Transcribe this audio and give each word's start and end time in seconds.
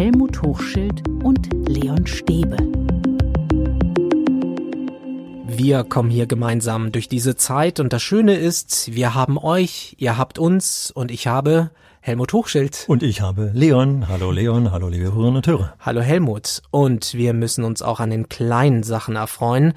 Helmut 0.00 0.40
Hochschild 0.40 1.06
und 1.22 1.50
Leon 1.68 2.06
Stäbe. 2.06 2.56
Wir 5.46 5.84
kommen 5.84 6.08
hier 6.08 6.24
gemeinsam 6.24 6.90
durch 6.90 7.06
diese 7.06 7.36
Zeit 7.36 7.80
und 7.80 7.92
das 7.92 8.02
Schöne 8.02 8.36
ist, 8.36 8.94
wir 8.94 9.14
haben 9.14 9.36
euch, 9.36 9.96
ihr 9.98 10.16
habt 10.16 10.38
uns 10.38 10.90
und 10.90 11.10
ich 11.10 11.26
habe 11.26 11.70
Helmut 12.00 12.32
Hochschild. 12.32 12.86
Und 12.88 13.02
ich 13.02 13.20
habe 13.20 13.50
Leon. 13.52 14.08
Hallo 14.08 14.30
Leon, 14.30 14.72
hallo 14.72 14.88
liebe 14.88 15.12
Hörerinnen 15.12 15.36
und 15.36 15.46
Hörer. 15.46 15.74
Hallo 15.80 16.00
Helmut. 16.00 16.62
Und 16.70 17.12
wir 17.12 17.34
müssen 17.34 17.62
uns 17.62 17.82
auch 17.82 18.00
an 18.00 18.08
den 18.08 18.30
kleinen 18.30 18.82
Sachen 18.82 19.16
erfreuen, 19.16 19.74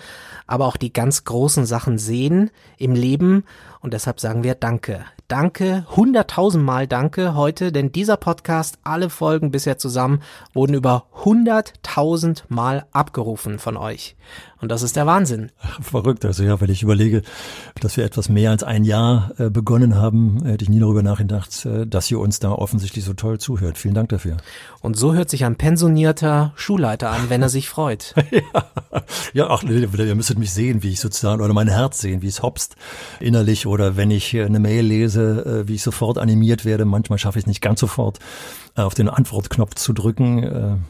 aber 0.47 0.67
auch 0.67 0.77
die 0.77 0.93
ganz 0.93 1.25
großen 1.25 1.65
Sachen 1.65 1.97
sehen 1.97 2.49
im 2.77 2.95
Leben. 2.95 3.43
Und 3.83 3.93
deshalb 3.93 4.21
sagen 4.21 4.43
wir 4.43 4.55
Danke. 4.55 5.05
Danke, 5.27 5.85
hunderttausendmal 5.89 6.87
Danke 6.87 7.35
heute, 7.35 7.71
denn 7.71 7.91
dieser 7.91 8.17
Podcast, 8.17 8.77
alle 8.83 9.09
Folgen 9.09 9.51
bisher 9.51 9.77
zusammen, 9.77 10.21
wurden 10.53 10.73
über 10.73 11.07
hunderttausendmal 11.25 12.85
abgerufen 12.91 13.59
von 13.59 13.75
euch. 13.75 14.15
Und 14.61 14.69
das 14.69 14.81
ist 14.81 14.95
der 14.95 15.05
Wahnsinn. 15.05 15.51
Verrückt, 15.81 16.23
also 16.23 16.43
ja, 16.43 16.61
wenn 16.61 16.69
ich 16.69 16.83
überlege, 16.83 17.21
dass 17.81 17.97
wir 17.97 18.05
etwas 18.05 18.29
mehr 18.29 18.51
als 18.51 18.63
ein 18.63 18.85
Jahr 18.85 19.31
äh, 19.37 19.49
begonnen 19.49 19.95
haben, 19.95 20.45
hätte 20.45 20.63
ich 20.63 20.69
nie 20.69 20.79
darüber 20.79 21.03
nachgedacht, 21.03 21.65
äh, 21.65 21.85
dass 21.85 22.09
ihr 22.09 22.19
uns 22.19 22.39
da 22.39 22.51
offensichtlich 22.51 23.03
so 23.03 23.13
toll 23.13 23.39
zuhört. 23.39 23.77
Vielen 23.77 23.93
Dank 23.93 24.07
dafür. 24.09 24.37
Und 24.79 24.95
so 24.95 25.13
hört 25.13 25.29
sich 25.29 25.43
ein 25.43 25.57
pensionierter 25.57 26.53
Schulleiter 26.55 27.09
an, 27.09 27.29
wenn 27.29 27.41
er 27.41 27.49
sich 27.49 27.67
freut. 27.67 28.15
ja, 28.31 28.63
ja, 29.33 29.49
ach, 29.49 29.63
ihr 29.63 30.15
müsstet 30.15 30.39
mich 30.39 30.53
sehen, 30.53 30.81
wie 30.81 30.91
ich 30.91 31.01
sozusagen, 31.01 31.41
oder 31.41 31.53
mein 31.53 31.67
Herz 31.67 31.99
sehen, 31.99 32.21
wie 32.21 32.27
es 32.27 32.41
hopst 32.41 32.77
innerlich, 33.19 33.67
oder 33.73 33.97
wenn 33.97 34.11
ich 34.11 34.39
eine 34.39 34.59
Mail 34.59 34.85
lese, 34.85 35.63
äh, 35.63 35.67
wie 35.67 35.75
ich 35.75 35.83
sofort 35.83 36.17
animiert 36.17 36.63
werde. 36.63 36.85
Manchmal 36.85 37.19
schaffe 37.19 37.39
ich 37.39 37.43
es 37.43 37.47
nicht 37.47 37.61
ganz 37.61 37.79
sofort 37.79 38.19
auf 38.75 38.93
den 38.93 39.09
Antwortknopf 39.09 39.75
zu 39.75 39.93
drücken. 39.93 40.41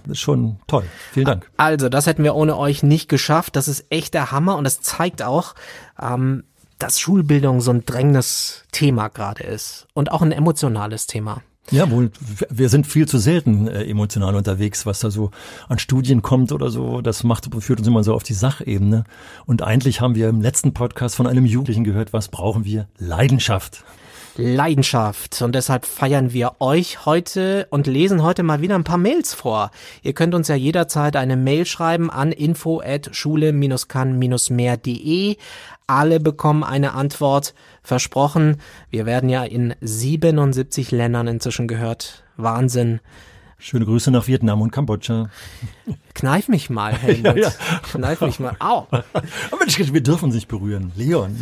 Das 0.03 0.13
ist 0.13 0.19
schon 0.19 0.57
toll. 0.67 0.85
Vielen 1.11 1.25
Dank. 1.25 1.49
Also, 1.57 1.89
das 1.89 2.07
hätten 2.07 2.23
wir 2.23 2.35
ohne 2.35 2.57
euch 2.57 2.83
nicht 2.83 3.09
geschafft. 3.09 3.55
Das 3.55 3.67
ist 3.67 3.85
echt 3.89 4.13
der 4.13 4.31
Hammer 4.31 4.55
und 4.57 4.63
das 4.63 4.79
zeigt 4.81 5.21
auch, 5.21 5.55
ähm, 6.01 6.43
dass 6.79 6.99
Schulbildung 6.99 7.61
so 7.61 7.71
ein 7.71 7.85
drängendes 7.85 8.63
Thema 8.71 9.07
gerade 9.07 9.43
ist 9.43 9.87
und 9.93 10.11
auch 10.11 10.21
ein 10.21 10.31
emotionales 10.31 11.07
Thema. 11.07 11.41
Ja, 11.71 11.89
wohl, 11.89 12.11
wir 12.49 12.67
sind 12.67 12.85
viel 12.85 13.07
zu 13.07 13.17
selten 13.17 13.67
äh, 13.67 13.85
emotional 13.85 14.35
unterwegs, 14.35 14.85
was 14.85 14.99
da 14.99 15.09
so 15.09 15.31
an 15.69 15.79
Studien 15.79 16.21
kommt 16.21 16.51
oder 16.51 16.69
so. 16.69 17.01
Das 17.01 17.23
macht, 17.23 17.49
führt 17.63 17.79
uns 17.79 17.87
immer 17.87 18.03
so 18.03 18.13
auf 18.13 18.23
die 18.23 18.33
Sachebene. 18.33 19.05
Und 19.45 19.61
eigentlich 19.61 20.01
haben 20.01 20.15
wir 20.15 20.27
im 20.27 20.41
letzten 20.41 20.73
Podcast 20.73 21.15
von 21.15 21.25
einem 21.25 21.45
Jugendlichen 21.45 21.85
gehört, 21.85 22.11
was 22.11 22.27
brauchen 22.27 22.65
wir? 22.65 22.87
Leidenschaft. 22.97 23.83
Leidenschaft. 24.35 25.41
Und 25.41 25.55
deshalb 25.55 25.85
feiern 25.85 26.33
wir 26.33 26.55
euch 26.59 27.05
heute 27.05 27.67
und 27.69 27.87
lesen 27.87 28.23
heute 28.23 28.43
mal 28.43 28.61
wieder 28.61 28.75
ein 28.75 28.83
paar 28.83 28.97
Mails 28.97 29.33
vor. 29.33 29.71
Ihr 30.01 30.13
könnt 30.13 30.35
uns 30.35 30.47
ja 30.47 30.55
jederzeit 30.55 31.15
eine 31.15 31.37
Mail 31.37 31.65
schreiben 31.65 32.09
an 32.09 32.31
info 32.31 32.81
at 32.81 33.09
schule-kann-mehr.de. 33.13 35.37
Alle 35.87 36.19
bekommen 36.19 36.63
eine 36.63 36.93
Antwort. 36.93 37.53
Versprochen. 37.83 38.57
Wir 38.89 39.05
werden 39.05 39.29
ja 39.29 39.43
in 39.43 39.75
77 39.81 40.91
Ländern 40.91 41.27
inzwischen 41.27 41.67
gehört. 41.67 42.23
Wahnsinn. 42.37 42.99
Schöne 43.59 43.85
Grüße 43.85 44.09
nach 44.11 44.27
Vietnam 44.27 44.61
und 44.61 44.71
Kambodscha. 44.71 45.29
Kneif 46.13 46.49
mich 46.49 46.69
mal, 46.69 46.93
Helmut. 46.93 47.23
Ja, 47.37 47.43
ja. 47.43 47.51
Kneif 47.91 48.19
mich 48.21 48.39
mal. 48.39 48.55
Au. 48.59 48.87
Aber 48.91 49.05
wir 49.65 50.03
dürfen 50.03 50.33
sich 50.33 50.49
berühren. 50.49 50.91
Leon. 50.95 51.41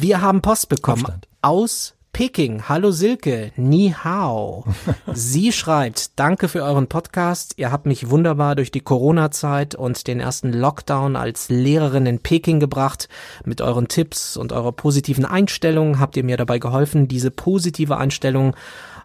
Wir 0.00 0.20
haben 0.20 0.42
Post 0.42 0.68
bekommen 0.68 1.04
Aufstand. 1.04 1.28
aus 1.42 1.94
Peking. 2.18 2.64
Hallo 2.68 2.90
Silke, 2.90 3.52
ni 3.54 3.94
hao. 4.02 4.64
Sie 5.12 5.52
schreibt, 5.52 6.18
danke 6.18 6.48
für 6.48 6.64
euren 6.64 6.88
Podcast. 6.88 7.54
Ihr 7.58 7.70
habt 7.70 7.86
mich 7.86 8.10
wunderbar 8.10 8.56
durch 8.56 8.72
die 8.72 8.80
Corona-Zeit 8.80 9.76
und 9.76 10.08
den 10.08 10.18
ersten 10.18 10.52
Lockdown 10.52 11.14
als 11.14 11.48
Lehrerin 11.48 12.06
in 12.06 12.18
Peking 12.18 12.58
gebracht. 12.58 13.08
Mit 13.44 13.60
euren 13.60 13.86
Tipps 13.86 14.36
und 14.36 14.52
eurer 14.52 14.72
positiven 14.72 15.24
Einstellung 15.24 16.00
habt 16.00 16.16
ihr 16.16 16.24
mir 16.24 16.36
dabei 16.36 16.58
geholfen, 16.58 17.06
diese 17.06 17.30
positive 17.30 17.98
Einstellung 17.98 18.56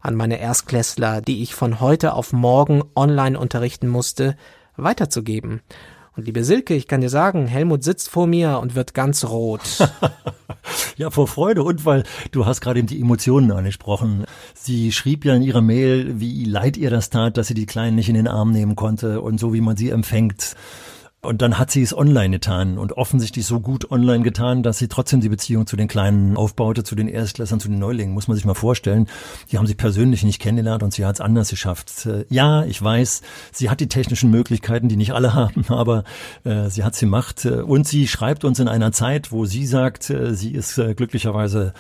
an 0.02 0.16
meine 0.16 0.40
Erstklässler, 0.40 1.22
die 1.22 1.44
ich 1.44 1.54
von 1.54 1.80
heute 1.80 2.14
auf 2.16 2.34
morgen 2.34 2.82
online 2.96 3.38
unterrichten 3.38 3.90
musste, 3.90 4.36
weiterzugeben. 4.76 5.62
Und 6.16 6.26
liebe 6.28 6.44
Silke, 6.44 6.76
ich 6.76 6.88
kann 6.88 7.02
dir 7.02 7.10
sagen, 7.10 7.48
Helmut 7.48 7.84
sitzt 7.84 8.10
vor 8.10 8.28
mir 8.28 8.60
und 8.60 8.76
wird 8.76 8.94
ganz 8.94 9.26
rot. 9.26 9.62
ja, 10.98 11.10
vor 11.10 11.28
Freude 11.28 11.64
und 11.64 11.86
weil 11.86 12.04
du 12.32 12.46
hast 12.46 12.62
gerade 12.62 12.80
eben 12.80 12.88
die 12.88 13.02
Emotionen 13.02 13.52
angesprochen. 13.52 14.26
Sie 14.54 14.92
schrieb 14.92 15.26
ja 15.26 15.34
in 15.34 15.42
ihrer 15.42 15.62
Mail, 15.62 16.20
wie 16.20 16.46
leid 16.46 16.78
ihr 16.78 16.92
das 16.92 17.10
tat, 17.10 17.38
dass 17.38 17.48
sie 17.48 17.56
die 17.56 17.66
Kleinen 17.66 17.96
nicht 17.96 18.10
in 18.10 18.16
den 18.16 18.28
Arm 18.28 18.52
nehmen 18.52 18.76
konnte 18.76 19.22
und 19.22 19.40
so 19.40 19.54
wie 19.54 19.62
man 19.62 19.76
sie 19.76 19.90
empfängt. 19.90 20.56
Und 21.24 21.42
dann 21.42 21.58
hat 21.58 21.72
sie 21.72 21.82
es 21.82 21.98
online 21.98 22.32
getan 22.32 22.78
und 22.78 22.98
offensichtlich 22.98 23.46
so 23.46 23.62
gut 23.62 23.90
online 23.92 24.24
getan, 24.24 24.62
dass 24.62 24.78
sie 24.78 24.90
trotzdem 24.90 25.22
die 25.22 25.30
Beziehung 25.30 25.66
zu 25.66 25.78
den 25.78 25.88
Kleinen 25.88 26.36
aufbaute, 26.36 26.84
zu 26.84 26.96
den 26.96 27.08
Erstklässern, 27.08 27.62
zu 27.62 27.70
den 27.70 27.80
Neulingen, 27.80 28.14
muss 28.14 28.28
man 28.28 28.36
sich 28.36 28.44
mal 28.46 28.56
vorstellen. 28.56 29.08
Die 29.50 29.58
haben 29.58 29.66
sie 29.66 29.74
persönlich 29.74 30.24
nicht 30.24 30.42
kennengelernt 30.42 30.84
und 30.84 30.94
sie 30.94 31.06
hat 31.06 31.16
es 31.16 31.22
anders 31.22 31.50
geschafft. 31.50 32.06
Äh, 32.06 32.26
ja, 32.30 32.66
ich 32.66 32.82
weiß, 32.84 33.22
sie 33.54 33.70
hat 33.70 33.80
die 33.80 33.88
technischen 33.88 34.32
Möglichkeiten, 34.32 34.90
die 34.90 34.98
nicht 34.98 35.14
alle 35.14 35.34
haben, 35.34 35.64
aber 35.70 36.04
äh, 36.44 36.70
sie 36.70 36.84
hat 36.84 36.94
sie 36.94 37.06
gemacht. 37.06 37.46
Äh, 37.46 37.62
und 37.62 37.88
sie 37.88 38.10
schreibt 38.10 38.44
uns 38.44 38.60
in 38.60 38.68
einer 38.68 38.92
Zeit, 38.92 39.32
wo 39.32 39.46
sie 39.46 39.66
sagt, 39.66 40.10
äh, 40.10 40.36
sie 40.36 40.52
ist 40.52 40.76
glücklicherweise 40.76 41.74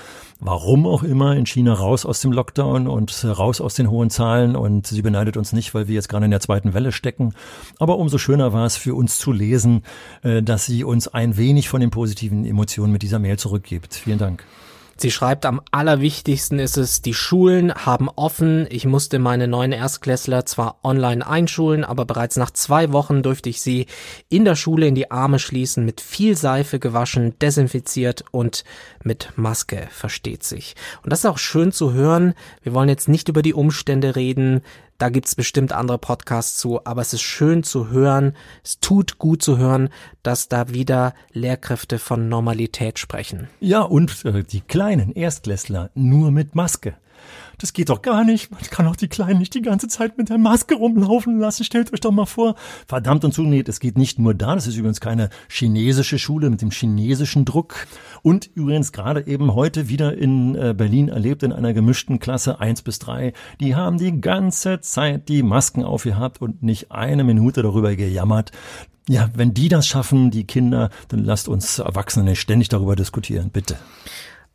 warum 0.46 0.86
auch 0.86 1.04
immer 1.04 1.36
in 1.36 1.46
China 1.46 1.74
raus 1.74 2.06
aus 2.06 2.22
dem 2.22 2.32
Lockdown 2.32 2.88
und 2.88 3.24
raus 3.26 3.62
aus 3.62 3.76
den 3.76 3.90
hohen 3.90 4.10
Zahlen 4.10 4.56
und 4.56 4.88
sie 4.88 5.02
beneidet 5.02 5.38
uns 5.38 5.54
nicht, 5.54 5.74
weil 5.74 5.88
wir 5.88 5.96
jetzt 5.96 6.10
gerade 6.10 6.26
in 6.26 6.32
der 6.32 6.42
zweiten 6.42 6.74
Welle 6.74 6.92
stecken. 6.92 7.34
Aber 7.80 7.98
umso 7.98 8.18
schöner 8.18 8.52
war 8.52 8.66
es 8.66 8.76
für 8.76 8.94
uns 8.94 9.18
zu 9.18 9.32
lesen, 9.32 9.84
äh, 10.22 10.44
dass 10.44 10.66
sie 10.66 10.84
uns 10.84 11.08
ein 11.08 11.38
wenig 11.38 11.70
von 11.70 11.82
den 11.82 11.92
positiven 11.92 12.46
Emotionen 12.46 12.92
mit 12.92 13.02
dieser 13.02 13.20
Mail 13.20 13.38
zurückgibt. 13.38 13.94
Vielen 13.96 14.20
Dank. 14.20 14.44
Sie 14.96 15.12
schreibt, 15.12 15.46
am 15.46 15.62
allerwichtigsten 15.72 16.60
ist 16.60 16.78
es, 16.78 17.02
die 17.02 17.14
Schulen 17.14 17.74
haben 17.74 18.10
offen. 18.10 18.68
Ich 18.70 18.86
musste 18.86 19.18
meine 19.18 19.48
neuen 19.48 19.72
Erstklässler 19.72 20.46
zwar 20.46 20.78
online 20.84 21.26
einschulen, 21.26 21.84
aber 21.84 22.06
bereits 22.06 22.38
nach 22.38 22.52
zwei 22.52 22.92
Wochen 22.94 23.24
durfte 23.24 23.50
ich 23.50 23.62
sie 23.62 23.88
in 24.30 24.46
der 24.46 24.56
Schule 24.56 24.88
in 24.88 24.96
die 24.96 25.10
Arme 25.10 25.40
schließen, 25.40 25.84
mit 25.84 26.00
viel 26.00 26.38
Seife 26.38 26.80
gewaschen, 26.80 27.38
desinfiziert 27.40 28.24
und 28.32 28.64
mit 29.04 29.34
Maske, 29.36 29.88
versteht 29.92 30.44
sich. 30.44 30.76
Und 31.04 31.12
das 31.12 31.20
ist 31.20 31.26
auch 31.26 31.40
schön 31.40 31.72
zu 31.72 31.94
hören. 31.94 32.34
Wir 32.62 32.74
wollen 32.74 32.90
jetzt 32.90 33.10
nicht 33.10 33.30
über 33.30 33.42
die 33.42 33.54
Umstände 33.56 34.16
reden, 34.16 34.62
da 34.98 35.10
gibt's 35.10 35.36
bestimmt 35.36 35.74
andere 35.74 35.98
Podcasts 35.98 36.58
zu, 36.58 36.86
aber 36.86 37.02
es 37.02 37.14
ist 37.14 37.22
schön 37.22 37.64
zu 37.64 37.90
hören, 37.90 38.36
es 38.64 38.80
tut 38.80 39.18
gut 39.18 39.42
zu 39.42 39.58
hören, 39.58 39.90
dass 40.22 40.48
da 40.48 40.70
wieder 40.70 41.14
Lehrkräfte 41.32 42.00
von 42.00 42.30
Normalität 42.30 43.00
sprechen. 43.00 43.48
Ja, 43.60 43.82
und 43.82 44.24
äh, 44.26 44.44
die 44.44 44.62
kleinen 44.62 45.12
Erstklässler 45.14 45.90
nur 45.94 46.32
mit 46.32 46.56
Maske. 46.56 46.96
Das 47.58 47.74
geht 47.74 47.90
doch 47.90 48.02
gar 48.02 48.24
nicht. 48.24 48.52
Man 48.52 48.62
kann 48.62 48.88
auch 48.88 48.96
die 48.96 49.08
Kleinen 49.08 49.40
nicht 49.40 49.54
die 49.54 49.62
ganze 49.62 49.88
Zeit 49.88 50.18
mit 50.18 50.30
der 50.30 50.38
Maske 50.38 50.76
rumlaufen 50.76 51.40
lassen. 51.40 51.64
Stellt 51.64 51.94
euch 51.94 52.00
doch 52.00 52.12
mal 52.12 52.26
vor. 52.26 52.56
Verdammt 52.88 53.24
und 53.24 53.34
zunäht, 53.34 53.70
es 53.70 53.80
geht 53.80 53.98
nicht 53.98 54.20
nur 54.20 54.34
da. 54.34 54.56
Das 54.56 54.68
ist 54.68 54.76
übrigens 54.76 55.00
keine 55.00 55.30
chinesische 55.50 56.20
Schule 56.20 56.50
mit 56.50 56.62
dem 56.62 56.72
chinesischen 56.72 57.46
Druck. 57.46 57.88
Und 58.22 58.50
übrigens 58.56 58.92
gerade 58.92 59.28
eben 59.28 59.54
heute 59.54 59.90
wieder 59.90 60.18
in 60.18 60.56
äh, 60.56 60.74
Berlin 60.76 61.10
erlebt 61.10 61.44
in 61.44 61.54
einer 61.54 61.74
gemischten 61.74 62.20
Klasse 62.20 62.60
eins 62.60 62.82
bis 62.82 63.00
drei. 63.00 63.34
Die 63.60 63.76
haben 63.76 63.98
die 63.98 64.20
ganze 64.20 64.82
Zeit 64.82 65.30
die 65.30 65.44
Masken 65.44 65.84
aufgehabt 65.84 66.42
und 66.42 66.64
nicht 66.64 66.92
eine 66.92 67.24
Minute 67.24 67.62
darüber 67.62 67.96
gejammert. 67.96 68.52
Ja, 69.10 69.30
wenn 69.36 69.54
die 69.54 69.68
das 69.68 69.86
schaffen, 69.86 70.32
die 70.32 70.46
Kinder, 70.46 70.90
dann 71.10 71.24
lasst 71.26 71.50
uns 71.50 71.80
Erwachsene 71.80 72.38
ständig 72.38 72.70
darüber 72.70 72.96
diskutieren, 72.96 73.50
bitte. 73.52 73.78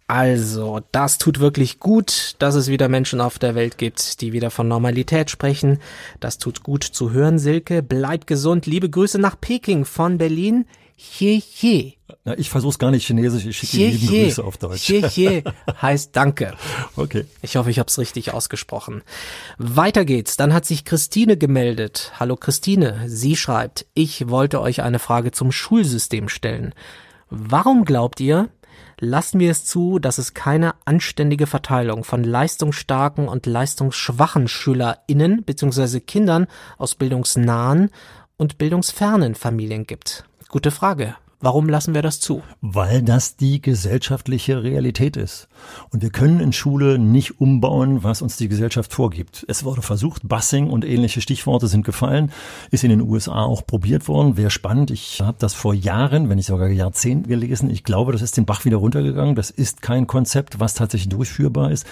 Also, 0.09 0.81
das 0.91 1.19
tut 1.19 1.39
wirklich 1.39 1.81
gut, 1.81 2.35
dass 2.39 2.55
es 2.55 2.69
wieder 2.69 2.89
Menschen 2.89 3.21
auf 3.21 3.39
der 3.39 3.55
Welt 3.55 3.77
gibt, 3.77 4.23
die 4.23 4.33
wieder 4.33 4.51
von 4.51 4.67
Normalität 4.67 5.31
sprechen. 5.31 5.81
Das 6.19 6.39
tut 6.39 6.63
gut 6.63 6.83
zu 6.83 7.13
hören, 7.13 7.39
Silke. 7.39 7.83
Bleib 7.83 8.27
gesund. 8.27 8.65
Liebe 8.65 8.89
Grüße 8.89 9.19
nach 9.19 9.39
Peking 9.39 9.85
von 9.85 10.17
Berlin. 10.17 10.65
He 10.97 11.39
he. 11.39 11.99
Na, 12.25 12.39
ich 12.39 12.49
versuch's 12.49 12.79
gar 12.79 12.91
nicht 12.91 13.07
chinesisch, 13.07 13.45
ich 13.45 13.59
schicke 13.59 13.77
liebe 13.77 14.07
Grüße 14.25 14.43
auf 14.43 14.57
Deutsch. 14.57 14.83
He 14.85 15.07
he 15.07 15.45
heißt 15.83 16.17
Danke. 16.17 16.55
Okay. 16.97 17.27
Ich 17.43 17.57
hoffe, 17.57 17.71
ich 17.71 17.79
habe 17.79 17.89
es 17.89 17.99
richtig 17.99 18.33
ausgesprochen. 18.33 19.03
Weiter 19.59 20.07
geht's. 20.07 20.39
Dann 20.39 20.55
hat 20.55 20.65
sich 20.65 20.87
Christine 20.87 21.37
gemeldet. 21.37 22.13
Hallo 22.19 22.35
Christine. 22.37 23.03
Sie 23.07 23.37
schreibt, 23.37 23.85
ich 23.93 24.29
wollte 24.29 24.63
euch 24.63 24.81
eine 24.81 24.99
Frage 24.99 25.33
zum 25.33 25.53
Schulsystem 25.53 26.31
stellen. 26.31 26.75
Warum 27.29 27.85
glaubt 27.85 28.21
ihr, 28.21 28.49
lassen 29.01 29.41
wir 29.41 29.51
es 29.51 29.65
zu, 29.65 29.99
dass 29.99 30.19
es 30.19 30.35
keine 30.35 30.75
anständige 30.85 31.47
Verteilung 31.47 32.05
von 32.05 32.25
leistungsstarken 32.25 33.29
und 33.29 33.47
leistungsschwachen 33.47 34.49
SchülerInnen 34.49 35.43
bzw. 35.45 36.01
Kindern 36.01 36.47
aus 36.77 36.95
bildungsnahen 36.95 37.91
und 38.37 38.59
bildungsfernen 38.59 39.35
Familien 39.35 39.87
gibt? 39.87 40.25
Gute 40.49 40.71
Frage. 40.71 41.15
Warum 41.41 41.69
lassen 41.69 41.95
wir 41.95 42.03
das 42.03 42.19
zu? 42.19 42.43
Weil 42.63 43.01
das 43.01 43.37
die 43.37 43.63
gesellschaftliche 43.63 44.65
Realität 44.65 45.17
ist. 45.17 45.47
Und 45.91 46.03
wir 46.03 46.11
können 46.11 46.41
in 46.41 46.53
Schule 46.53 46.99
nicht 46.99 47.41
umbauen, 47.41 48.03
was 48.03 48.23
uns 48.23 48.37
die 48.37 48.49
Gesellschaft 48.49 48.93
vorgibt. 48.93 49.45
Es 49.47 49.63
wurde 49.63 49.83
versucht, 49.83 50.29
Bussing 50.29 50.69
und 50.69 50.85
ähnliche 50.85 51.21
Stichworte 51.21 51.69
sind 51.69 51.85
gefallen, 51.85 52.33
ist 52.73 52.83
in 52.83 52.91
den 52.91 53.03
USA 53.03 53.45
auch 53.45 53.65
probiert 53.65 54.09
worden. 54.09 54.37
Wäre 54.37 54.51
spannend. 54.51 54.91
Ich 54.91 55.21
habe 55.21 55.37
das 55.39 55.55
vor 55.55 55.75
Jahren, 55.75 56.29
wenn 56.29 56.39
nicht 56.39 56.47
sogar 56.47 56.67
Jahrzehnten 56.71 57.29
gelesen. 57.29 57.71
Ich 57.71 57.85
glaube, 57.85 58.11
das 58.11 58.23
ist 58.23 58.37
den 58.37 58.45
Bach 58.45 58.65
wieder 58.65 58.79
runtergegangen. 58.79 59.37
Das 59.37 59.51
ist 59.51 59.81
kein 59.81 60.09
Konzept, 60.09 60.59
was 60.59 60.75
tatsächlich 60.75 61.09
durchführbar 61.09 61.71
ist, 61.71 61.87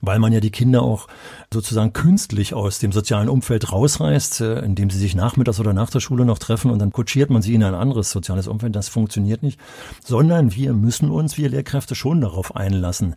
weil 0.00 0.20
man 0.20 0.32
ja 0.32 0.38
die 0.38 0.52
Kinder 0.52 0.82
auch 0.82 1.08
sozusagen 1.52 1.92
künstlich 1.92 2.54
aus 2.54 2.78
dem 2.78 2.92
sozialen 2.92 3.28
Umfeld 3.28 3.72
rausreißt, 3.72 4.42
äh, 4.42 4.60
indem 4.60 4.90
sie 4.90 4.98
sich 4.98 5.16
nachmittags 5.16 5.58
oder 5.58 5.72
nach 5.72 5.90
der 5.90 6.00
Schule 6.00 6.24
noch 6.24 6.38
treffen 6.38 6.70
und 6.70 6.78
dann 6.78 6.92
kutschiert 6.92 7.30
man 7.30 7.42
sie 7.42 7.54
in 7.54 7.64
ein 7.64 7.74
anderes 7.74 8.12
soziales 8.12 8.46
Umfeld. 8.46 8.76
Das 8.76 8.91
funktioniert 8.92 9.42
nicht, 9.42 9.60
sondern 10.04 10.54
wir 10.54 10.72
müssen 10.72 11.10
uns, 11.10 11.36
wir 11.38 11.48
Lehrkräfte, 11.48 11.94
schon 11.94 12.20
darauf 12.20 12.54
einlassen, 12.54 13.16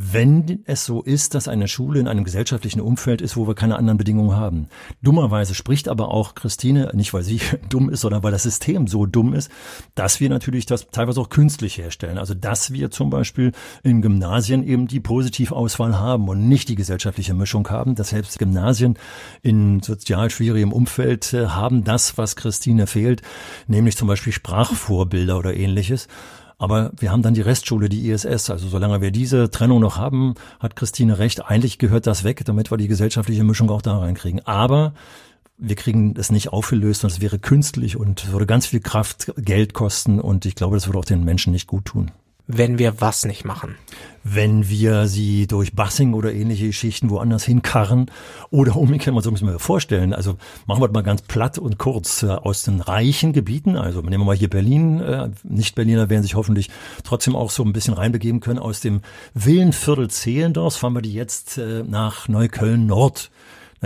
wenn 0.00 0.62
es 0.64 0.84
so 0.84 1.02
ist, 1.02 1.34
dass 1.34 1.48
eine 1.48 1.66
Schule 1.66 1.98
in 1.98 2.06
einem 2.06 2.22
gesellschaftlichen 2.22 2.80
Umfeld 2.80 3.20
ist, 3.20 3.36
wo 3.36 3.48
wir 3.48 3.56
keine 3.56 3.76
anderen 3.76 3.98
Bedingungen 3.98 4.36
haben. 4.36 4.68
Dummerweise 5.02 5.56
spricht 5.56 5.88
aber 5.88 6.12
auch 6.12 6.36
Christine, 6.36 6.92
nicht 6.94 7.12
weil 7.12 7.24
sie 7.24 7.40
dumm 7.68 7.90
ist, 7.90 8.02
sondern 8.02 8.22
weil 8.22 8.30
das 8.30 8.44
System 8.44 8.86
so 8.86 9.06
dumm 9.06 9.34
ist, 9.34 9.50
dass 9.96 10.20
wir 10.20 10.28
natürlich 10.28 10.66
das 10.66 10.86
teilweise 10.92 11.20
auch 11.20 11.30
künstlich 11.30 11.78
herstellen. 11.78 12.16
Also 12.16 12.34
dass 12.34 12.72
wir 12.72 12.92
zum 12.92 13.10
Beispiel 13.10 13.50
in 13.82 14.00
Gymnasien 14.00 14.62
eben 14.62 14.86
die 14.86 15.00
Positivauswahl 15.00 15.98
haben 15.98 16.28
und 16.28 16.48
nicht 16.48 16.68
die 16.68 16.76
gesellschaftliche 16.76 17.34
Mischung 17.34 17.68
haben, 17.68 17.96
dass 17.96 18.10
selbst 18.10 18.38
Gymnasien 18.38 18.96
in 19.42 19.80
sozial 19.80 20.30
schwierigem 20.30 20.72
Umfeld 20.72 21.32
äh, 21.32 21.48
haben 21.48 21.82
das, 21.82 22.16
was 22.16 22.36
Christine 22.36 22.86
fehlt, 22.86 23.22
nämlich 23.66 23.96
zum 23.96 24.06
Beispiel 24.06 24.32
Sprachvorbilder 24.32 25.36
oder 25.36 25.54
ähnliches. 25.54 26.06
Aber 26.58 26.90
wir 26.96 27.12
haben 27.12 27.22
dann 27.22 27.34
die 27.34 27.40
Restschule, 27.40 27.88
die 27.88 28.10
ISS. 28.10 28.50
Also 28.50 28.68
solange 28.68 29.00
wir 29.00 29.12
diese 29.12 29.50
Trennung 29.50 29.80
noch 29.80 29.96
haben, 29.96 30.34
hat 30.58 30.74
Christine 30.74 31.18
recht. 31.18 31.46
Eigentlich 31.46 31.78
gehört 31.78 32.06
das 32.06 32.24
weg, 32.24 32.44
damit 32.44 32.70
wir 32.72 32.76
die 32.76 32.88
gesellschaftliche 32.88 33.44
Mischung 33.44 33.70
auch 33.70 33.82
da 33.82 33.98
reinkriegen. 33.98 34.44
Aber 34.44 34.92
wir 35.56 35.76
kriegen 35.76 36.14
es 36.16 36.30
nicht 36.30 36.52
aufgelöst 36.52 37.04
und 37.04 37.10
es 37.10 37.20
wäre 37.20 37.38
künstlich 37.38 37.96
und 37.96 38.32
würde 38.32 38.46
ganz 38.46 38.66
viel 38.66 38.80
Kraft, 38.80 39.32
Geld 39.36 39.74
kosten 39.74 40.20
und 40.20 40.46
ich 40.46 40.54
glaube, 40.54 40.76
das 40.76 40.86
würde 40.86 40.98
auch 40.98 41.04
den 41.04 41.24
Menschen 41.24 41.52
nicht 41.52 41.66
gut 41.66 41.84
tun. 41.84 42.10
Wenn 42.48 42.78
wir 42.78 43.00
was 43.00 43.24
nicht 43.24 43.44
machen? 43.44 43.76
wenn 44.34 44.68
wir 44.68 45.06
sie 45.06 45.46
durch 45.46 45.74
Bassing 45.74 46.14
oder 46.14 46.32
ähnliche 46.32 46.66
Geschichten 46.66 47.10
woanders 47.10 47.44
hinkarren 47.44 48.10
oder 48.50 48.76
umgekehrt, 48.76 49.14
man 49.14 49.22
soll 49.22 49.32
sich 49.34 49.42
mal 49.42 49.58
vorstellen, 49.58 50.12
also 50.12 50.36
machen 50.66 50.82
wir 50.82 50.88
das 50.88 50.94
mal 50.94 51.02
ganz 51.02 51.22
platt 51.22 51.58
und 51.58 51.78
kurz, 51.78 52.22
äh, 52.22 52.28
aus 52.28 52.62
den 52.64 52.80
reichen 52.80 53.32
Gebieten, 53.32 53.76
also 53.76 54.00
nehmen 54.00 54.22
wir 54.22 54.26
mal 54.26 54.36
hier 54.36 54.50
Berlin, 54.50 55.00
äh, 55.00 55.30
Nicht-Berliner 55.44 56.10
werden 56.10 56.22
sich 56.22 56.34
hoffentlich 56.34 56.70
trotzdem 57.04 57.36
auch 57.36 57.50
so 57.50 57.62
ein 57.62 57.72
bisschen 57.72 57.94
reinbegeben 57.94 58.40
können, 58.40 58.58
aus 58.58 58.80
dem 58.80 59.00
Villenviertel 59.34 60.08
Zehlendorf 60.10 60.76
fahren 60.76 60.94
wir 60.94 61.02
die 61.02 61.14
jetzt 61.14 61.58
äh, 61.58 61.82
nach 61.84 62.28
Neukölln 62.28 62.86
Nord 62.86 63.30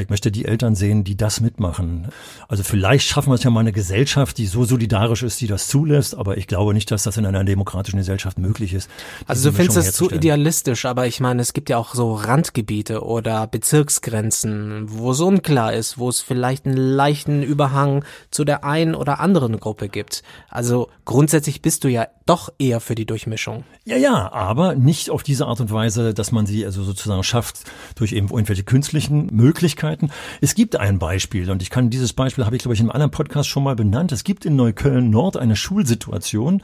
ich 0.01 0.09
möchte 0.09 0.33
die 0.33 0.47
Eltern 0.47 0.75
sehen, 0.75 1.05
die 1.05 1.17
das 1.17 1.41
mitmachen. 1.41 2.09
Also 2.49 2.63
vielleicht 2.63 3.07
schaffen 3.07 3.31
wir 3.31 3.35
es 3.35 3.43
ja 3.43 3.51
mal 3.51 3.61
eine 3.61 3.73
Gesellschaft, 3.73 4.39
die 4.39 4.47
so 4.47 4.65
solidarisch 4.65 5.23
ist, 5.23 5.41
die 5.41 5.47
das 5.47 5.69
zulässt, 5.69 6.17
aber 6.17 6.39
ich 6.39 6.47
glaube 6.47 6.73
nicht, 6.73 6.91
dass 6.91 7.03
das 7.03 7.19
in 7.19 7.27
einer 7.27 7.45
demokratischen 7.45 7.99
Gesellschaft 7.99 8.39
möglich 8.39 8.73
ist. 8.73 8.89
Also 9.27 9.51
du 9.51 9.57
findest 9.57 9.77
das 9.77 9.93
zu 9.93 10.11
idealistisch, 10.11 10.87
aber 10.87 11.07
ich 11.07 11.21
meine, 11.21 11.43
es 11.43 11.53
gibt 11.53 11.69
ja 11.69 11.77
auch 11.77 11.95
so 11.95 12.15
Randgebiete 12.15 13.05
oder 13.05 13.47
Bezirksgrenzen, 13.47 14.87
wo 14.87 15.13
so 15.13 15.27
unklar 15.27 15.75
ist, 15.75 15.99
wo 15.99 16.09
es 16.09 16.21
vielleicht 16.21 16.67
einen 16.67 16.77
leichten 16.77 17.43
Überhang 17.43 18.05
zu 18.31 18.45
der 18.45 18.65
einen 18.65 18.95
oder 18.95 19.21
anderen 19.21 19.61
Gruppe 19.61 19.89
gibt. 19.89 20.23
Also 20.49 20.89
grundsätzlich 21.05 21.61
bist 21.61 21.85
du 21.85 21.89
ja 21.89 22.07
doch 22.27 22.53
eher 22.59 22.81
für 22.81 22.95
die 22.95 23.07
Durchmischung. 23.07 23.65
Ja, 23.85 23.97
ja, 23.97 24.33
aber 24.33 24.75
nicht 24.75 25.11
auf 25.11 25.23
diese 25.23 25.47
Art 25.47 25.61
und 25.61 25.71
Weise, 25.73 26.15
dass 26.15 26.33
man 26.33 26.47
sie 26.47 26.65
also 26.65 26.83
sozusagen 26.83 27.23
schafft 27.23 27.65
durch 27.97 28.13
eben 28.13 28.29
irgendwelche 28.29 28.65
künstlichen 28.65 29.27
Möglichkeiten. 29.33 30.11
Es 30.41 30.55
gibt 30.55 30.77
ein 30.77 30.99
Beispiel 30.99 31.51
und 31.51 31.63
ich 31.63 31.71
kann 31.71 31.91
dieses 31.91 32.13
Beispiel 32.13 32.45
habe 32.45 32.57
ich 32.57 32.63
glaube 32.63 32.75
ich 32.75 32.81
in 32.81 32.87
einem 32.87 32.95
anderen 32.95 33.11
Podcast 33.11 33.49
schon 33.49 33.65
mal 33.65 33.77
benannt. 33.77 34.13
Es 34.13 34.25
gibt 34.25 34.45
in 34.45 34.57
Neukölln 34.57 35.11
Nord 35.11 35.37
eine 35.37 35.57
Schulsituation, 35.57 36.63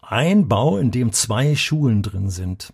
ein 0.00 0.48
Bau, 0.48 0.76
in 0.76 0.90
dem 0.90 1.12
zwei 1.12 1.54
Schulen 1.56 2.02
drin 2.02 2.30
sind 2.30 2.72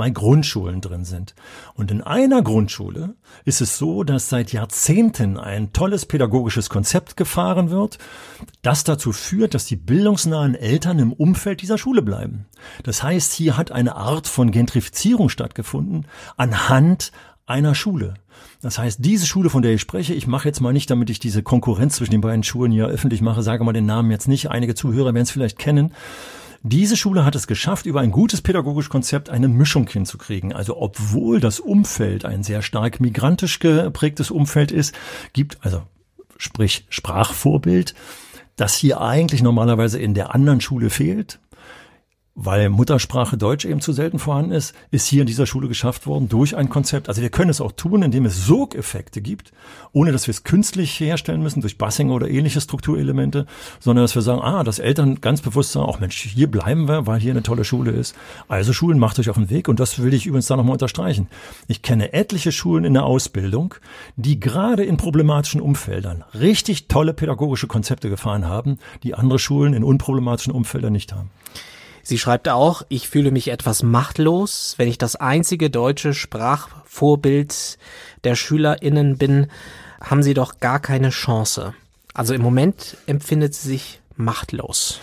zwei 0.00 0.08
Grundschulen 0.08 0.80
drin 0.80 1.04
sind. 1.04 1.34
Und 1.74 1.90
in 1.90 2.00
einer 2.00 2.40
Grundschule 2.40 3.16
ist 3.44 3.60
es 3.60 3.76
so, 3.76 4.02
dass 4.02 4.30
seit 4.30 4.50
Jahrzehnten 4.50 5.36
ein 5.36 5.74
tolles 5.74 6.06
pädagogisches 6.06 6.70
Konzept 6.70 7.18
gefahren 7.18 7.68
wird, 7.68 7.98
das 8.62 8.82
dazu 8.82 9.12
führt, 9.12 9.52
dass 9.52 9.66
die 9.66 9.76
bildungsnahen 9.76 10.54
Eltern 10.54 11.00
im 11.00 11.12
Umfeld 11.12 11.60
dieser 11.60 11.76
Schule 11.76 12.00
bleiben. 12.00 12.46
Das 12.82 13.02
heißt, 13.02 13.34
hier 13.34 13.58
hat 13.58 13.72
eine 13.72 13.94
Art 13.94 14.26
von 14.26 14.52
Gentrifizierung 14.52 15.28
stattgefunden 15.28 16.06
anhand 16.38 17.12
einer 17.44 17.74
Schule. 17.74 18.14
Das 18.62 18.78
heißt, 18.78 19.04
diese 19.04 19.26
Schule, 19.26 19.50
von 19.50 19.60
der 19.60 19.74
ich 19.74 19.82
spreche, 19.82 20.14
ich 20.14 20.26
mache 20.26 20.48
jetzt 20.48 20.62
mal 20.62 20.72
nicht, 20.72 20.88
damit 20.88 21.10
ich 21.10 21.18
diese 21.18 21.42
Konkurrenz 21.42 21.96
zwischen 21.96 22.12
den 22.12 22.22
beiden 22.22 22.42
Schulen 22.42 22.72
hier 22.72 22.86
öffentlich 22.86 23.20
mache, 23.20 23.42
sage 23.42 23.64
mal 23.64 23.74
den 23.74 23.84
Namen 23.84 24.10
jetzt 24.10 24.28
nicht. 24.28 24.50
Einige 24.50 24.74
Zuhörer 24.74 25.12
werden 25.12 25.24
es 25.24 25.30
vielleicht 25.30 25.58
kennen. 25.58 25.92
Diese 26.62 26.96
Schule 26.96 27.24
hat 27.24 27.34
es 27.34 27.46
geschafft, 27.46 27.86
über 27.86 28.00
ein 28.00 28.10
gutes 28.10 28.42
pädagogisches 28.42 28.90
Konzept 28.90 29.30
eine 29.30 29.48
Mischung 29.48 29.88
hinzukriegen. 29.88 30.52
Also 30.52 30.76
obwohl 30.76 31.40
das 31.40 31.58
Umfeld 31.58 32.26
ein 32.26 32.42
sehr 32.42 32.60
stark 32.60 33.00
migrantisch 33.00 33.60
geprägtes 33.60 34.30
Umfeld 34.30 34.70
ist, 34.70 34.94
gibt 35.32 35.58
also 35.62 35.82
sprich 36.36 36.86
Sprachvorbild, 36.90 37.94
das 38.56 38.74
hier 38.74 39.00
eigentlich 39.00 39.42
normalerweise 39.42 39.98
in 39.98 40.12
der 40.12 40.34
anderen 40.34 40.60
Schule 40.60 40.90
fehlt 40.90 41.38
weil 42.42 42.70
Muttersprache 42.70 43.36
Deutsch 43.36 43.66
eben 43.66 43.82
zu 43.82 43.92
selten 43.92 44.18
vorhanden 44.18 44.52
ist, 44.52 44.74
ist 44.90 45.06
hier 45.06 45.20
in 45.20 45.26
dieser 45.26 45.44
Schule 45.44 45.68
geschafft 45.68 46.06
worden 46.06 46.30
durch 46.30 46.56
ein 46.56 46.70
Konzept. 46.70 47.10
Also 47.10 47.20
wir 47.20 47.28
können 47.28 47.50
es 47.50 47.60
auch 47.60 47.72
tun, 47.72 48.02
indem 48.02 48.24
es 48.24 48.46
Sogeffekte 48.46 49.20
gibt, 49.20 49.52
ohne 49.92 50.10
dass 50.10 50.26
wir 50.26 50.32
es 50.32 50.42
künstlich 50.42 50.98
herstellen 50.98 51.42
müssen 51.42 51.60
durch 51.60 51.76
Bassing 51.76 52.08
oder 52.08 52.30
ähnliche 52.30 52.62
Strukturelemente, 52.62 53.44
sondern 53.78 54.04
dass 54.04 54.14
wir 54.14 54.22
sagen, 54.22 54.40
ah, 54.40 54.64
dass 54.64 54.78
Eltern 54.78 55.20
ganz 55.20 55.42
bewusst 55.42 55.72
sagen, 55.72 55.92
ach 55.92 56.00
Mensch, 56.00 56.16
hier 56.18 56.50
bleiben 56.50 56.88
wir, 56.88 57.06
weil 57.06 57.20
hier 57.20 57.32
eine 57.32 57.42
tolle 57.42 57.64
Schule 57.64 57.90
ist. 57.90 58.16
Also 58.48 58.72
Schulen 58.72 58.98
macht 58.98 59.18
euch 59.18 59.28
auf 59.28 59.36
den 59.36 59.50
Weg 59.50 59.68
und 59.68 59.78
das 59.78 60.02
will 60.02 60.14
ich 60.14 60.24
übrigens 60.24 60.46
da 60.46 60.56
nochmal 60.56 60.72
unterstreichen. 60.72 61.28
Ich 61.68 61.82
kenne 61.82 62.14
etliche 62.14 62.52
Schulen 62.52 62.84
in 62.86 62.94
der 62.94 63.04
Ausbildung, 63.04 63.74
die 64.16 64.40
gerade 64.40 64.84
in 64.84 64.96
problematischen 64.96 65.60
Umfeldern 65.60 66.24
richtig 66.32 66.88
tolle 66.88 67.12
pädagogische 67.12 67.66
Konzepte 67.66 68.08
gefahren 68.08 68.48
haben, 68.48 68.78
die 69.02 69.12
andere 69.12 69.38
Schulen 69.38 69.74
in 69.74 69.84
unproblematischen 69.84 70.54
Umfeldern 70.54 70.94
nicht 70.94 71.12
haben. 71.12 71.28
Sie 72.02 72.18
schreibt 72.18 72.48
auch, 72.48 72.82
ich 72.88 73.08
fühle 73.08 73.30
mich 73.30 73.48
etwas 73.48 73.82
machtlos, 73.82 74.74
wenn 74.78 74.88
ich 74.88 74.98
das 74.98 75.16
einzige 75.16 75.70
deutsche 75.70 76.14
Sprachvorbild 76.14 77.78
der 78.24 78.34
SchülerInnen 78.34 79.18
bin, 79.18 79.48
haben 80.00 80.22
sie 80.22 80.34
doch 80.34 80.58
gar 80.60 80.80
keine 80.80 81.10
Chance. 81.10 81.74
Also 82.14 82.34
im 82.34 82.42
Moment 82.42 82.96
empfindet 83.06 83.54
sie 83.54 83.68
sich 83.68 84.00
machtlos. 84.16 85.00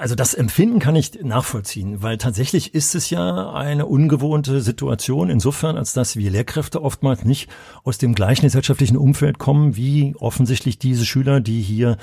Also 0.00 0.14
das 0.14 0.32
Empfinden 0.32 0.78
kann 0.78 0.96
ich 0.96 1.22
nachvollziehen, 1.22 2.02
weil 2.02 2.16
tatsächlich 2.16 2.74
ist 2.74 2.94
es 2.94 3.10
ja 3.10 3.52
eine 3.52 3.84
ungewohnte 3.84 4.62
Situation 4.62 5.28
insofern, 5.28 5.76
als 5.76 5.92
dass 5.92 6.16
wir 6.16 6.30
Lehrkräfte 6.30 6.82
oftmals 6.82 7.26
nicht 7.26 7.50
aus 7.84 7.98
dem 7.98 8.14
gleichen 8.14 8.46
gesellschaftlichen 8.46 8.96
Umfeld 8.96 9.38
kommen 9.38 9.76
wie 9.76 10.14
offensichtlich 10.18 10.78
diese 10.78 11.04
Schüler, 11.04 11.40
die 11.40 11.60
hier 11.60 11.98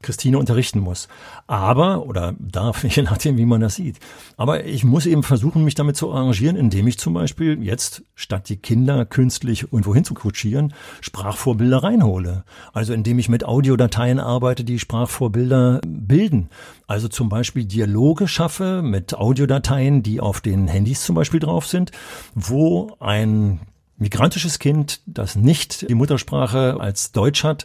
Christine 0.00 0.38
unterrichten 0.38 0.78
muss. 0.80 1.08
Aber, 1.46 2.06
oder 2.06 2.34
darf, 2.38 2.84
je 2.96 3.02
nachdem, 3.02 3.36
wie 3.36 3.44
man 3.44 3.60
das 3.60 3.74
sieht. 3.74 3.98
Aber 4.38 4.64
ich 4.64 4.82
muss 4.82 5.04
eben 5.04 5.22
versuchen, 5.22 5.62
mich 5.62 5.74
damit 5.74 5.94
zu 5.98 6.10
arrangieren, 6.10 6.56
indem 6.56 6.86
ich 6.86 6.98
zum 6.98 7.12
Beispiel 7.12 7.62
jetzt, 7.62 8.02
statt 8.14 8.48
die 8.48 8.56
Kinder 8.56 9.04
künstlich 9.04 9.64
irgendwo 9.64 9.94
hin 9.94 10.04
zu 10.04 10.14
kutschieren, 10.14 10.72
Sprachvorbilder 11.02 11.82
reinhole. 11.82 12.44
Also 12.72 12.94
indem 12.94 13.18
ich 13.18 13.28
mit 13.28 13.44
Audiodateien 13.44 14.20
arbeite, 14.20 14.64
die 14.64 14.78
Sprachvorbilder 14.78 15.82
bilden. 15.86 16.48
Also 16.92 17.08
zum 17.08 17.30
Beispiel 17.30 17.64
Dialoge 17.64 18.28
schaffe 18.28 18.82
mit 18.82 19.14
Audiodateien, 19.14 20.02
die 20.02 20.20
auf 20.20 20.42
den 20.42 20.68
Handys 20.68 21.02
zum 21.02 21.14
Beispiel 21.14 21.40
drauf 21.40 21.66
sind, 21.66 21.90
wo 22.34 22.94
ein 23.00 23.60
migrantisches 23.96 24.58
Kind, 24.58 25.00
das 25.06 25.34
nicht 25.34 25.88
die 25.88 25.94
Muttersprache 25.94 26.76
als 26.78 27.10
Deutsch 27.12 27.44
hat, 27.44 27.64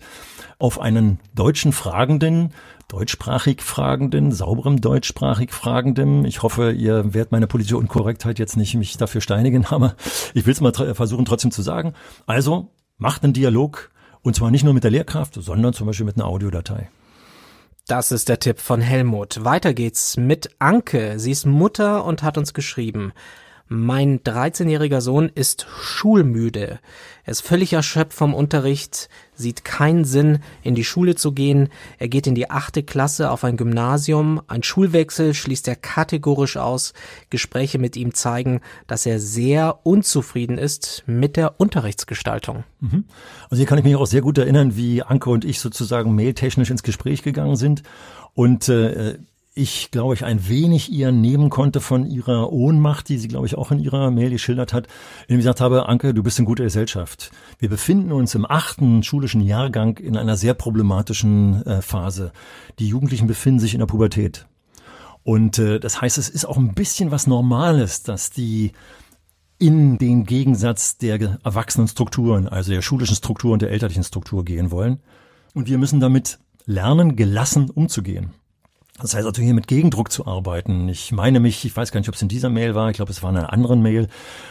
auf 0.60 0.80
einen 0.80 1.20
deutschen 1.36 1.74
Fragenden, 1.74 2.54
deutschsprachig 2.88 3.62
Fragenden, 3.62 4.32
sauberem 4.32 4.80
deutschsprachig 4.80 5.52
Fragenden, 5.52 6.24
ich 6.24 6.42
hoffe, 6.42 6.72
ihr 6.72 7.14
werdet 7.14 7.34
meine 7.34 7.48
politische 7.48 7.78
Unkorrektheit 7.78 8.40
jetzt 8.40 8.56
nicht 8.56 8.76
mich 8.76 8.96
dafür 8.96 9.20
steinigen, 9.20 9.66
aber 9.70 9.98
ich 10.36 10.46
will 10.46 10.54
es 10.54 10.62
mal 10.62 10.72
versuchen 10.72 11.26
trotzdem 11.26 11.52
zu 11.52 11.64
sagen. 11.64 11.96
Also 12.28 12.70
macht 12.98 13.26
einen 13.26 13.34
Dialog 13.34 13.92
und 14.22 14.38
zwar 14.38 14.52
nicht 14.52 14.64
nur 14.64 14.74
mit 14.74 14.86
der 14.86 14.92
Lehrkraft, 14.92 15.34
sondern 15.34 15.74
zum 15.74 15.86
Beispiel 15.86 16.06
mit 16.06 16.16
einer 16.16 16.28
Audiodatei. 16.28 16.90
Das 17.88 18.12
ist 18.12 18.28
der 18.28 18.40
Tipp 18.40 18.60
von 18.60 18.82
Helmut. 18.82 19.46
Weiter 19.46 19.74
geht's 19.74 20.18
mit 20.18 20.50
Anke. 20.60 21.20
Sie 21.20 21.32
ist 21.32 21.46
Mutter 21.46 22.04
und 22.04 22.22
hat 22.22 22.38
uns 22.38 22.54
geschrieben. 22.54 23.14
Mein 23.70 24.20
13-jähriger 24.22 25.02
Sohn 25.02 25.30
ist 25.34 25.68
schulmüde. 25.70 26.80
Er 27.26 27.32
ist 27.32 27.42
völlig 27.42 27.74
erschöpft 27.74 28.14
vom 28.14 28.34
Unterricht, 28.34 29.10
sieht 29.36 29.66
keinen 29.66 30.06
Sinn, 30.06 30.40
in 30.64 30.74
die 30.74 30.86
Schule 30.86 31.16
zu 31.16 31.34
gehen. 31.34 31.68
Er 32.00 32.08
geht 32.08 32.28
in 32.28 32.36
die 32.36 32.50
achte 32.50 32.84
Klasse 32.84 33.30
auf 33.30 33.44
ein 33.44 33.58
Gymnasium. 33.58 34.42
Ein 34.48 34.64
Schulwechsel 34.64 35.34
schließt 35.34 35.68
er 35.68 35.76
kategorisch 35.76 36.56
aus. 36.56 36.94
Gespräche 37.30 37.78
mit 37.78 37.98
ihm 37.98 38.14
zeigen, 38.14 38.62
dass 38.88 39.06
er 39.06 39.20
sehr 39.20 39.80
unzufrieden 39.84 40.58
ist 40.58 41.04
mit 41.06 41.36
der 41.36 41.60
Unterrichtsgestaltung. 41.60 42.64
Mhm. 42.80 43.04
Also 43.50 43.58
hier 43.58 43.66
kann 43.66 43.80
ich 43.80 43.84
mich 43.84 43.98
auch 43.98 44.08
sehr 44.08 44.22
gut 44.22 44.38
erinnern, 44.38 44.78
wie 44.78 45.04
Anke 45.04 45.30
und 45.30 45.44
ich 45.44 45.60
sozusagen 45.60 46.16
mailtechnisch 46.16 46.70
ins 46.70 46.84
Gespräch 46.84 47.22
gegangen 47.22 47.58
sind. 47.58 47.84
Und 48.34 48.70
äh, 48.70 49.18
ich, 49.58 49.92
glaube 49.92 50.14
ich, 50.14 50.24
ein 50.24 50.48
wenig 50.48 50.92
ihr 50.92 51.12
nehmen 51.12 51.50
konnte 51.50 51.82
von 51.82 52.06
ihrer 52.06 52.52
Ohnmacht, 52.54 53.10
die 53.10 53.18
sie, 53.18 53.28
glaube 53.28 53.48
ich, 53.48 53.58
auch 53.58 53.72
in 53.72 53.80
ihrer 53.80 54.12
Mail 54.12 54.30
geschildert 54.30 54.72
hat, 54.72 54.88
indem 55.24 55.40
ich 55.40 55.46
gesagt 55.46 55.62
habe, 55.62 55.90
Anke, 55.90 56.14
du 56.14 56.24
bist 56.24 56.38
in 56.38 56.46
guter 56.46 56.64
Gesellschaft. 56.64 57.32
Wir 57.60 57.70
befinden 57.70 58.12
uns 58.12 58.36
im 58.36 58.50
achten 58.50 59.04
schulischen 59.04 59.42
Jahrgang 59.42 59.98
in 59.98 60.16
einer 60.16 60.38
sehr 60.38 60.54
problematischen 60.54 61.66
äh, 61.66 61.82
Phase. 61.82 62.32
Die 62.80 62.88
Jugendlichen 62.88 63.28
befinden 63.28 63.60
sich 63.60 63.74
in 63.74 63.80
der 63.80 63.88
Pubertät. 63.88 64.46
Und 65.24 65.60
äh, 65.60 65.80
das 65.80 66.02
heißt, 66.02 66.18
es 66.18 66.30
ist 66.30 66.46
auch 66.46 66.58
ein 66.58 66.74
bisschen 66.74 67.12
was 67.12 67.28
Normales, 67.28 68.04
dass 68.04 68.30
die 68.30 68.72
in 69.60 69.98
den 69.98 70.26
Gegensatz 70.26 70.98
der 70.98 71.40
erwachsenen 71.44 71.88
Strukturen, 71.88 72.48
also 72.48 72.72
der 72.72 72.84
schulischen 72.84 73.16
Struktur 73.16 73.54
und 73.54 73.64
der 73.64 73.72
elterlichen 73.72 74.04
Struktur 74.04 74.46
gehen 74.46 74.70
wollen. 74.70 75.00
Und 75.56 75.68
wir 75.68 75.80
müssen 75.80 76.00
damit 76.00 76.38
lernen, 76.66 77.16
gelassen 77.16 77.72
umzugehen. 77.72 78.32
Das 79.00 79.14
heißt 79.14 79.28
also 79.28 79.42
hier 79.42 79.54
mit 79.54 79.68
Gegendruck 79.68 80.12
zu 80.12 80.26
arbeiten. 80.26 80.90
Ich 80.90 81.12
meine 81.12 81.40
mich, 81.40 81.64
ich 81.66 81.76
weiß 81.76 81.92
gar 81.92 82.00
nicht, 82.00 82.10
ob 82.10 82.16
es 82.16 82.22
in 82.22 82.30
dieser 82.30 82.50
Mail 82.50 82.74
war, 82.74 82.90
ich 82.90 82.96
glaube, 82.96 83.12
es 83.12 83.22
war 83.22 83.30
in 83.30 83.38
einer 83.38 83.54
anderen 83.54 83.82
Mail, 83.82 84.08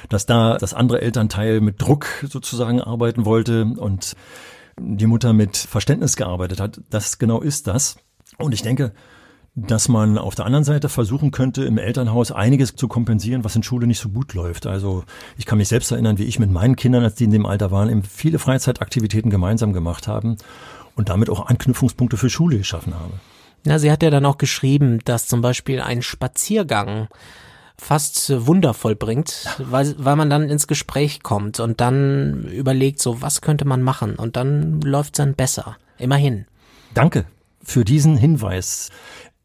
dass 0.08 0.26
da 0.26 0.56
das 0.56 0.72
andere 0.72 1.02
Elternteil 1.02 1.60
mit 1.60 1.82
Druck 1.82 2.06
sozusagen 2.28 2.80
arbeiten 2.80 3.24
wollte 3.24 3.64
und 3.64 4.14
die 4.78 5.06
Mutter 5.06 5.32
mit 5.32 5.56
Verständnis 5.56 6.16
gearbeitet 6.16 6.60
hat. 6.60 6.80
Das 6.90 7.18
genau 7.18 7.40
ist 7.40 7.66
das. 7.66 7.96
Und 8.38 8.54
ich 8.54 8.62
denke, 8.62 8.92
dass 9.56 9.88
man 9.88 10.18
auf 10.18 10.34
der 10.34 10.44
anderen 10.44 10.64
Seite 10.64 10.90
versuchen 10.90 11.30
könnte, 11.30 11.64
im 11.64 11.78
Elternhaus 11.78 12.30
einiges 12.30 12.76
zu 12.76 12.88
kompensieren, 12.88 13.42
was 13.42 13.56
in 13.56 13.62
Schule 13.62 13.86
nicht 13.86 14.00
so 14.00 14.10
gut 14.10 14.34
läuft. 14.34 14.66
Also 14.66 15.04
ich 15.38 15.46
kann 15.46 15.58
mich 15.58 15.68
selbst 15.68 15.90
erinnern, 15.90 16.18
wie 16.18 16.24
ich 16.24 16.38
mit 16.38 16.50
meinen 16.50 16.76
Kindern, 16.76 17.02
als 17.02 17.14
die 17.14 17.24
in 17.24 17.30
dem 17.30 17.46
Alter 17.46 17.70
waren, 17.70 17.88
eben 17.88 18.02
viele 18.02 18.38
Freizeitaktivitäten 18.38 19.30
gemeinsam 19.30 19.72
gemacht 19.72 20.06
haben 20.06 20.36
und 20.94 21.08
damit 21.08 21.30
auch 21.30 21.46
Anknüpfungspunkte 21.46 22.18
für 22.18 22.28
Schule 22.28 22.58
geschaffen 22.58 22.94
habe. 22.94 23.14
Na, 23.64 23.78
sie 23.78 23.90
hat 23.90 24.02
ja 24.02 24.10
dann 24.10 24.26
auch 24.26 24.38
geschrieben, 24.38 25.00
dass 25.04 25.26
zum 25.26 25.40
Beispiel 25.40 25.80
ein 25.80 26.02
Spaziergang 26.02 27.08
fast 27.78 28.32
wundervoll 28.46 28.96
bringt, 28.96 29.48
weil, 29.58 29.94
weil 29.98 30.16
man 30.16 30.30
dann 30.30 30.48
ins 30.48 30.66
Gespräch 30.66 31.22
kommt 31.22 31.60
und 31.60 31.80
dann 31.80 32.44
überlegt, 32.48 33.02
so 33.02 33.22
was 33.22 33.40
könnte 33.40 33.64
man 33.66 33.82
machen 33.82 34.16
und 34.16 34.36
dann 34.36 34.80
läuft's 34.80 35.18
dann 35.18 35.34
besser. 35.34 35.76
Immerhin. 35.98 36.46
Danke 36.94 37.26
für 37.62 37.84
diesen 37.84 38.16
Hinweis. 38.16 38.90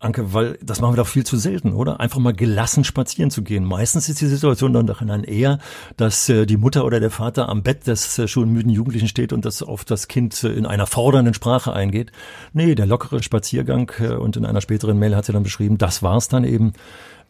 Anke, 0.01 0.33
weil 0.33 0.57
das 0.63 0.81
machen 0.81 0.93
wir 0.93 0.97
doch 0.97 1.07
viel 1.07 1.25
zu 1.25 1.37
selten, 1.37 1.73
oder? 1.73 1.99
Einfach 1.99 2.19
mal 2.19 2.33
gelassen 2.33 2.83
spazieren 2.83 3.31
zu 3.31 3.43
gehen. 3.43 3.63
Meistens 3.63 4.09
ist 4.09 4.19
die 4.21 4.27
Situation 4.27 4.73
dann 4.73 4.87
doch 4.87 5.05
dann 5.05 5.23
eher, 5.23 5.59
dass 5.97 6.27
äh, 6.29 6.45
die 6.45 6.57
Mutter 6.57 6.85
oder 6.85 6.99
der 6.99 7.11
Vater 7.11 7.49
am 7.49 7.63
Bett 7.63 7.87
des 7.87 8.17
äh, 8.17 8.27
schon 8.27 8.49
müden 8.49 8.71
Jugendlichen 8.71 9.07
steht 9.07 9.33
und 9.33 9.45
das 9.45 9.61
auf 9.61 9.85
das 9.85 10.07
Kind 10.07 10.43
äh, 10.43 10.49
in 10.49 10.65
einer 10.65 10.87
fordernden 10.87 11.33
Sprache 11.33 11.73
eingeht. 11.73 12.11
Nee, 12.53 12.75
der 12.75 12.85
lockere 12.85 13.21
Spaziergang 13.21 13.91
äh, 13.99 14.13
und 14.13 14.37
in 14.37 14.45
einer 14.45 14.61
späteren 14.61 14.97
Mail 14.97 15.15
hat 15.15 15.25
sie 15.25 15.33
dann 15.33 15.43
beschrieben, 15.43 15.77
das 15.77 16.01
war's 16.01 16.27
dann 16.27 16.43
eben 16.43 16.73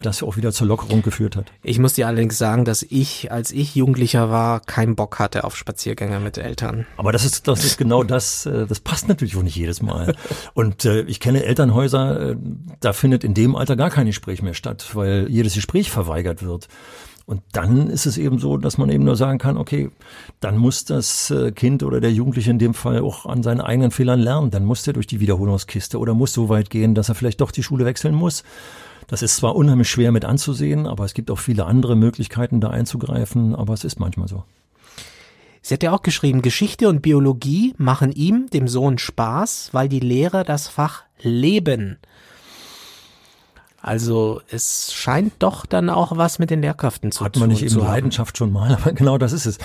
das 0.02 0.24
auch 0.24 0.38
wieder 0.38 0.52
zur 0.52 0.68
Lockerung 0.68 1.02
geführt 1.02 1.36
hat. 1.36 1.52
Ich 1.64 1.80
muss 1.80 1.94
dir 1.94 2.08
allerdings 2.08 2.38
sagen, 2.38 2.66
dass 2.66 2.84
ich, 2.84 3.32
als 3.32 3.52
ich 3.52 3.76
Jugendlicher 3.76 4.30
war, 4.30 4.60
keinen 4.60 4.96
Bock 4.96 5.20
hatte 5.20 5.44
auf 5.44 5.56
Spaziergänge 5.56 6.20
mit 6.20 6.38
Eltern. 6.38 6.86
Aber 6.98 7.12
das 7.12 7.26
ist, 7.26 7.48
das 7.48 7.64
ist 7.64 7.78
genau 7.78 8.04
das, 8.04 8.46
äh, 8.46 8.66
das 8.68 8.80
passt 8.80 9.08
natürlich 9.08 9.38
auch 9.38 9.44
nicht 9.44 9.56
jedes 9.56 9.82
Mal. 9.82 10.16
Und 10.54 10.86
äh, 10.86 11.02
ich 11.02 11.20
kenne 11.20 11.44
Elternhäuser, 11.44 12.32
äh, 12.32 12.36
da 12.80 12.94
findet 12.94 13.24
in 13.24 13.34
dem 13.34 13.56
Alter 13.56 13.76
gar 13.76 13.90
kein 13.90 14.06
Gespräch 14.06 14.42
mehr 14.42 14.54
statt, 14.54 14.92
weil 14.94 15.28
jedes 15.30 15.54
Gespräch 15.54 15.92
verweigert 15.92 16.44
wird. 16.44 16.68
Und 17.26 17.44
dann 17.54 17.90
ist 17.90 18.08
es 18.08 18.18
eben 18.18 18.40
so, 18.40 18.58
dass 18.58 18.78
man 18.78 18.90
eben 18.90 19.06
nur 19.06 19.16
sagen 19.16 19.38
kann, 19.38 19.56
okay, 19.56 19.90
dann 20.42 20.58
muss 20.58 20.84
das 20.84 21.34
Kind 21.56 21.82
oder 21.84 22.02
der 22.02 22.12
Jugendliche 22.12 22.50
in 22.52 22.60
dem 22.60 22.74
Fall 22.74 23.00
auch 23.02 23.26
an 23.26 23.42
seinen 23.42 23.62
eigenen 23.62 23.92
Fehlern 23.92 24.20
lernen. 24.20 24.52
Dann 24.52 24.66
muss 24.66 24.86
er 24.86 24.94
durch 24.94 25.08
die 25.08 25.22
Wiederholungskiste 25.22 25.98
oder 25.98 26.14
muss 26.14 26.34
so 26.34 26.50
weit 26.50 26.70
gehen, 26.70 26.94
dass 26.94 27.08
er 27.08 27.16
vielleicht 27.16 27.40
doch 27.40 27.52
die 27.52 27.64
Schule 27.64 27.86
wechseln 27.86 28.16
muss. 28.16 28.44
Das 29.08 29.22
ist 29.22 29.38
zwar 29.38 29.56
unheimlich 29.56 29.90
schwer 29.90 30.12
mit 30.12 30.26
anzusehen, 30.26 30.88
aber 30.88 31.06
es 31.06 31.14
gibt 31.14 31.32
auch 31.32 31.40
viele 31.40 31.66
andere 31.66 31.96
Möglichkeiten, 31.96 32.62
da 32.62 32.70
einzugreifen, 32.70 33.56
aber 33.56 33.74
es 33.74 33.84
ist 33.84 34.00
manchmal 34.00 34.28
so. 34.28 34.44
Sie 35.62 35.76
hat 35.76 35.84
ja 35.84 35.92
auch 35.92 36.02
geschrieben, 36.02 36.42
Geschichte 36.42 36.90
und 36.90 37.02
Biologie 37.02 37.76
machen 37.78 38.12
ihm, 38.12 38.50
dem 38.52 38.68
Sohn, 38.68 38.98
Spaß, 38.98 39.70
weil 39.74 39.90
die 39.90 40.00
Lehrer 40.00 40.44
das 40.44 40.68
Fach 40.68 41.04
leben. 41.22 42.00
Also 43.82 44.42
es 44.50 44.94
scheint 44.94 45.34
doch 45.40 45.66
dann 45.66 45.90
auch 45.90 46.16
was 46.16 46.38
mit 46.38 46.52
den 46.52 46.62
Lehrkräften 46.62 47.12
zu 47.12 47.20
tun. 47.20 47.26
Hat 47.26 47.38
man 47.38 47.50
nicht 47.50 47.64
eben 47.64 47.80
Leidenschaft 47.80 48.38
schon 48.38 48.52
mal, 48.52 48.76
aber 48.82 48.94
genau 48.94 49.18
das 49.18 49.34
ist 49.34 49.46
es. 49.46 49.58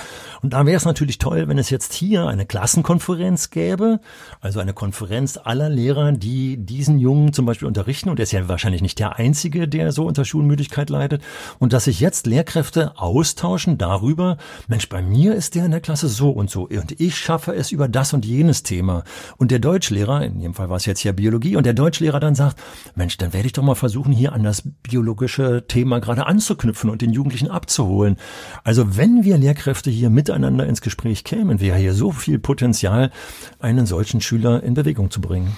Und 0.43 0.53
da 0.53 0.65
wäre 0.65 0.77
es 0.77 0.85
natürlich 0.85 1.19
toll, 1.19 1.49
wenn 1.49 1.59
es 1.59 1.71
jetzt 1.71 1.93
hier 1.93 2.27
eine 2.27 2.47
Klassenkonferenz 2.47 3.51
gäbe, 3.51 4.01
also 4.41 4.61
eine 4.61 4.73
Konferenz 4.73 5.39
aller 5.43 5.69
Lehrer, 5.69 6.13
die 6.13 6.57
diesen 6.57 6.99
Jungen 6.99 7.33
zum 7.33 7.47
Beispiel 7.47 7.69
unterrichten. 7.69 8.09
Und 8.09 8.19
er 8.19 8.25
ist 8.25 8.33
ja 8.33 8.49
wahrscheinlich 8.49 8.83
nicht 8.83 8.99
der 8.99 9.17
Einzige, 9.17 9.69
der 9.69 9.93
so 9.93 10.07
unter 10.07 10.25
Schulmüdigkeit 10.25 10.89
leidet. 10.89 11.23
Und 11.59 11.73
dass 11.73 11.85
sich 11.85 12.01
jetzt 12.01 12.27
Lehrkräfte 12.27 12.99
austauschen 12.99 13.77
darüber, 13.79 14.39
Mensch, 14.69 14.89
bei 14.89 15.03
mir 15.03 15.35
ist 15.35 15.55
der 15.55 15.67
in 15.67 15.71
der 15.71 15.81
Klasse 15.81 16.09
so 16.09 16.31
und 16.31 16.51
so. 16.51 16.69
Und 16.69 17.01
ich 17.01 17.17
schaffe 17.17 17.55
es 17.55 17.71
über 17.71 17.89
das 17.89 18.13
und 18.13 18.25
jenes 18.25 18.63
Thema. 18.63 19.05
Und 19.37 19.51
der 19.51 19.59
Deutschlehrer, 19.59 20.25
in 20.25 20.41
jedem 20.41 20.55
Fall 20.55 20.71
war 20.71 20.77
es 20.77 20.87
jetzt 20.87 21.03
ja 21.05 21.13
Biologie, 21.13 21.57
und 21.57 21.67
der 21.67 21.75
Deutschlehrer 21.75 22.21
dann 22.21 22.35
sagt, 22.35 22.59
Mensch, 22.95 23.17
dann 23.19 23.33
werde 23.33 23.47
ich 23.47 23.53
doch 23.53 23.63
mal 23.63 23.75
versuchen, 23.75 24.06
versuchen 24.07 24.13
hier 24.13 24.33
an 24.33 24.45
das 24.45 24.63
biologische 24.83 25.67
Thema 25.67 25.99
gerade 26.01 26.27
anzuknüpfen 26.27 26.91
und 26.91 27.03
den 27.03 27.13
Jugendlichen 27.13 27.51
abzuholen. 27.51 28.17
Also 28.63 28.97
wenn 28.97 29.25
wir 29.25 29.37
Lehrkräfte 29.37 29.91
hier 29.91 30.11
miteinander 30.11 30.67
ins 30.67 30.81
Gespräch 30.81 31.25
kämen, 31.25 31.61
wäre 31.61 31.77
hier 31.77 31.93
so 31.93 32.13
viel 32.13 32.39
Potenzial, 32.39 33.11
einen 33.59 33.87
solchen 33.87 34.21
Schüler 34.21 34.63
in 34.63 34.75
Bewegung 34.75 35.11
zu 35.11 35.21
bringen. 35.21 35.57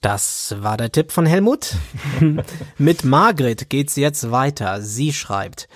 Das 0.00 0.56
war 0.60 0.76
der 0.76 0.90
Tipp 0.90 1.12
von 1.12 1.24
Helmut. 1.24 1.76
Mit 2.78 3.04
Margret 3.04 3.70
geht's 3.70 3.94
jetzt 3.96 4.30
weiter. 4.32 4.80
Sie 4.82 5.12
schreibt, 5.12 5.68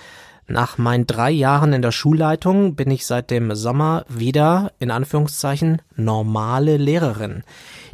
nach 0.47 0.77
meinen 0.77 1.07
drei 1.07 1.31
Jahren 1.31 1.71
in 1.71 1.81
der 1.81 1.93
Schulleitung 1.93 2.75
bin 2.75 2.91
ich 2.91 3.05
seit 3.05 3.31
dem 3.31 3.55
Sommer 3.55 4.03
wieder, 4.09 4.73
in 4.79 4.91
Anführungszeichen, 4.91 5.81
normale 5.95 6.75
Lehrerin. 6.75 7.43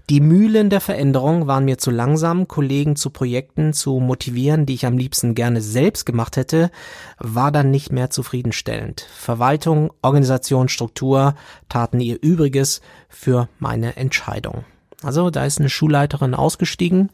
Die 0.09 0.21
Mühlen 0.21 0.69
der 0.69 0.79
Veränderung 0.79 1.47
waren 1.47 1.65
mir 1.65 1.77
zu 1.77 1.91
langsam, 1.91 2.47
Kollegen 2.47 2.95
zu 2.95 3.09
Projekten 3.09 3.73
zu 3.73 3.99
motivieren, 3.99 4.65
die 4.65 4.73
ich 4.73 4.85
am 4.85 4.97
liebsten 4.97 5.35
gerne 5.35 5.59
selbst 5.59 6.05
gemacht 6.05 6.37
hätte, 6.37 6.71
war 7.17 7.51
dann 7.51 7.71
nicht 7.71 7.91
mehr 7.91 8.09
zufriedenstellend. 8.09 9.05
Verwaltung, 9.13 9.91
Organisation, 10.01 10.69
Struktur 10.69 11.35
taten 11.67 11.99
ihr 11.99 12.19
Übriges 12.21 12.79
für 13.09 13.49
meine 13.59 13.97
Entscheidung. 13.97 14.63
Also 15.03 15.29
da 15.29 15.43
ist 15.43 15.59
eine 15.59 15.69
Schulleiterin 15.69 16.35
ausgestiegen 16.35 17.09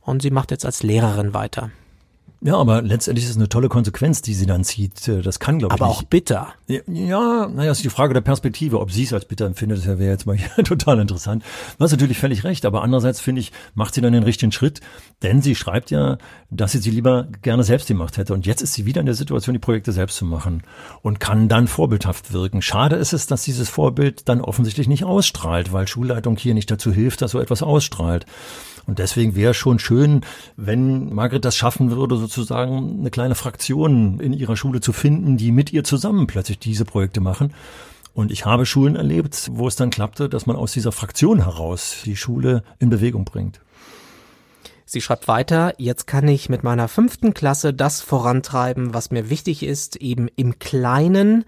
und 0.00 0.22
sie 0.22 0.30
macht 0.30 0.50
jetzt 0.50 0.64
als 0.64 0.82
Lehrerin 0.82 1.34
weiter. 1.34 1.70
Ja, 2.42 2.56
aber 2.56 2.80
letztendlich 2.80 3.26
ist 3.26 3.32
es 3.32 3.36
eine 3.36 3.50
tolle 3.50 3.68
Konsequenz, 3.68 4.22
die 4.22 4.32
sie 4.32 4.46
dann 4.46 4.64
zieht. 4.64 5.06
Das 5.06 5.40
kann, 5.40 5.58
glaube 5.58 5.74
ich. 5.74 5.80
Aber 5.80 5.90
auch 5.90 6.02
bitter. 6.02 6.48
Ja, 6.68 6.80
ja, 6.86 7.48
naja, 7.48 7.70
ist 7.70 7.84
die 7.84 7.90
Frage 7.90 8.14
der 8.14 8.22
Perspektive. 8.22 8.80
Ob 8.80 8.90
sie 8.90 9.02
es 9.02 9.12
als 9.12 9.26
bitter 9.26 9.44
empfindet, 9.44 9.78
das 9.78 9.86
wäre 9.86 10.10
jetzt 10.10 10.24
mal 10.24 10.38
total 10.64 11.00
interessant. 11.00 11.44
Du 11.76 11.84
hast 11.84 11.90
natürlich 11.90 12.16
völlig 12.16 12.42
recht, 12.44 12.64
aber 12.64 12.82
andererseits 12.82 13.20
finde 13.20 13.42
ich, 13.42 13.52
macht 13.74 13.94
sie 13.94 14.00
dann 14.00 14.14
den 14.14 14.22
richtigen 14.22 14.52
Schritt, 14.52 14.80
denn 15.22 15.42
sie 15.42 15.54
schreibt 15.54 15.90
ja, 15.90 16.16
dass 16.50 16.72
sie 16.72 16.78
sie 16.78 16.90
lieber 16.90 17.28
gerne 17.42 17.62
selbst 17.62 17.88
gemacht 17.88 18.16
hätte. 18.16 18.32
Und 18.32 18.46
jetzt 18.46 18.62
ist 18.62 18.72
sie 18.72 18.86
wieder 18.86 19.00
in 19.00 19.06
der 19.06 19.14
Situation, 19.14 19.52
die 19.52 19.58
Projekte 19.58 19.92
selbst 19.92 20.16
zu 20.16 20.24
machen 20.24 20.62
und 21.02 21.20
kann 21.20 21.48
dann 21.48 21.68
vorbildhaft 21.68 22.32
wirken. 22.32 22.62
Schade 22.62 22.96
ist 22.96 23.12
es, 23.12 23.26
dass 23.26 23.44
dieses 23.44 23.68
Vorbild 23.68 24.30
dann 24.30 24.40
offensichtlich 24.40 24.88
nicht 24.88 25.04
ausstrahlt, 25.04 25.74
weil 25.74 25.86
Schulleitung 25.86 26.38
hier 26.38 26.54
nicht 26.54 26.70
dazu 26.70 26.90
hilft, 26.90 27.20
dass 27.20 27.32
so 27.32 27.40
etwas 27.40 27.62
ausstrahlt. 27.62 28.24
Und 28.90 28.98
deswegen 28.98 29.36
wäre 29.36 29.54
schon 29.54 29.78
schön, 29.78 30.22
wenn 30.56 31.14
Margret 31.14 31.44
das 31.44 31.54
schaffen 31.54 31.92
würde, 31.92 32.16
sozusagen 32.16 32.98
eine 32.98 33.10
kleine 33.10 33.36
Fraktion 33.36 34.18
in 34.18 34.32
ihrer 34.32 34.56
Schule 34.56 34.80
zu 34.80 34.92
finden, 34.92 35.36
die 35.36 35.52
mit 35.52 35.72
ihr 35.72 35.84
zusammen 35.84 36.26
plötzlich 36.26 36.58
diese 36.58 36.84
Projekte 36.84 37.20
machen. 37.20 37.54
Und 38.14 38.32
ich 38.32 38.46
habe 38.46 38.66
Schulen 38.66 38.96
erlebt, 38.96 39.48
wo 39.52 39.68
es 39.68 39.76
dann 39.76 39.90
klappte, 39.90 40.28
dass 40.28 40.46
man 40.46 40.56
aus 40.56 40.72
dieser 40.72 40.90
Fraktion 40.90 41.44
heraus 41.44 41.98
die 42.04 42.16
Schule 42.16 42.64
in 42.80 42.90
Bewegung 42.90 43.24
bringt. 43.24 43.60
Sie 44.86 45.00
schreibt 45.00 45.28
weiter, 45.28 45.72
jetzt 45.78 46.08
kann 46.08 46.26
ich 46.26 46.48
mit 46.48 46.64
meiner 46.64 46.88
fünften 46.88 47.32
Klasse 47.32 47.72
das 47.72 48.00
vorantreiben, 48.00 48.92
was 48.92 49.12
mir 49.12 49.30
wichtig 49.30 49.62
ist, 49.62 49.94
eben 49.98 50.26
im 50.34 50.58
Kleinen 50.58 51.44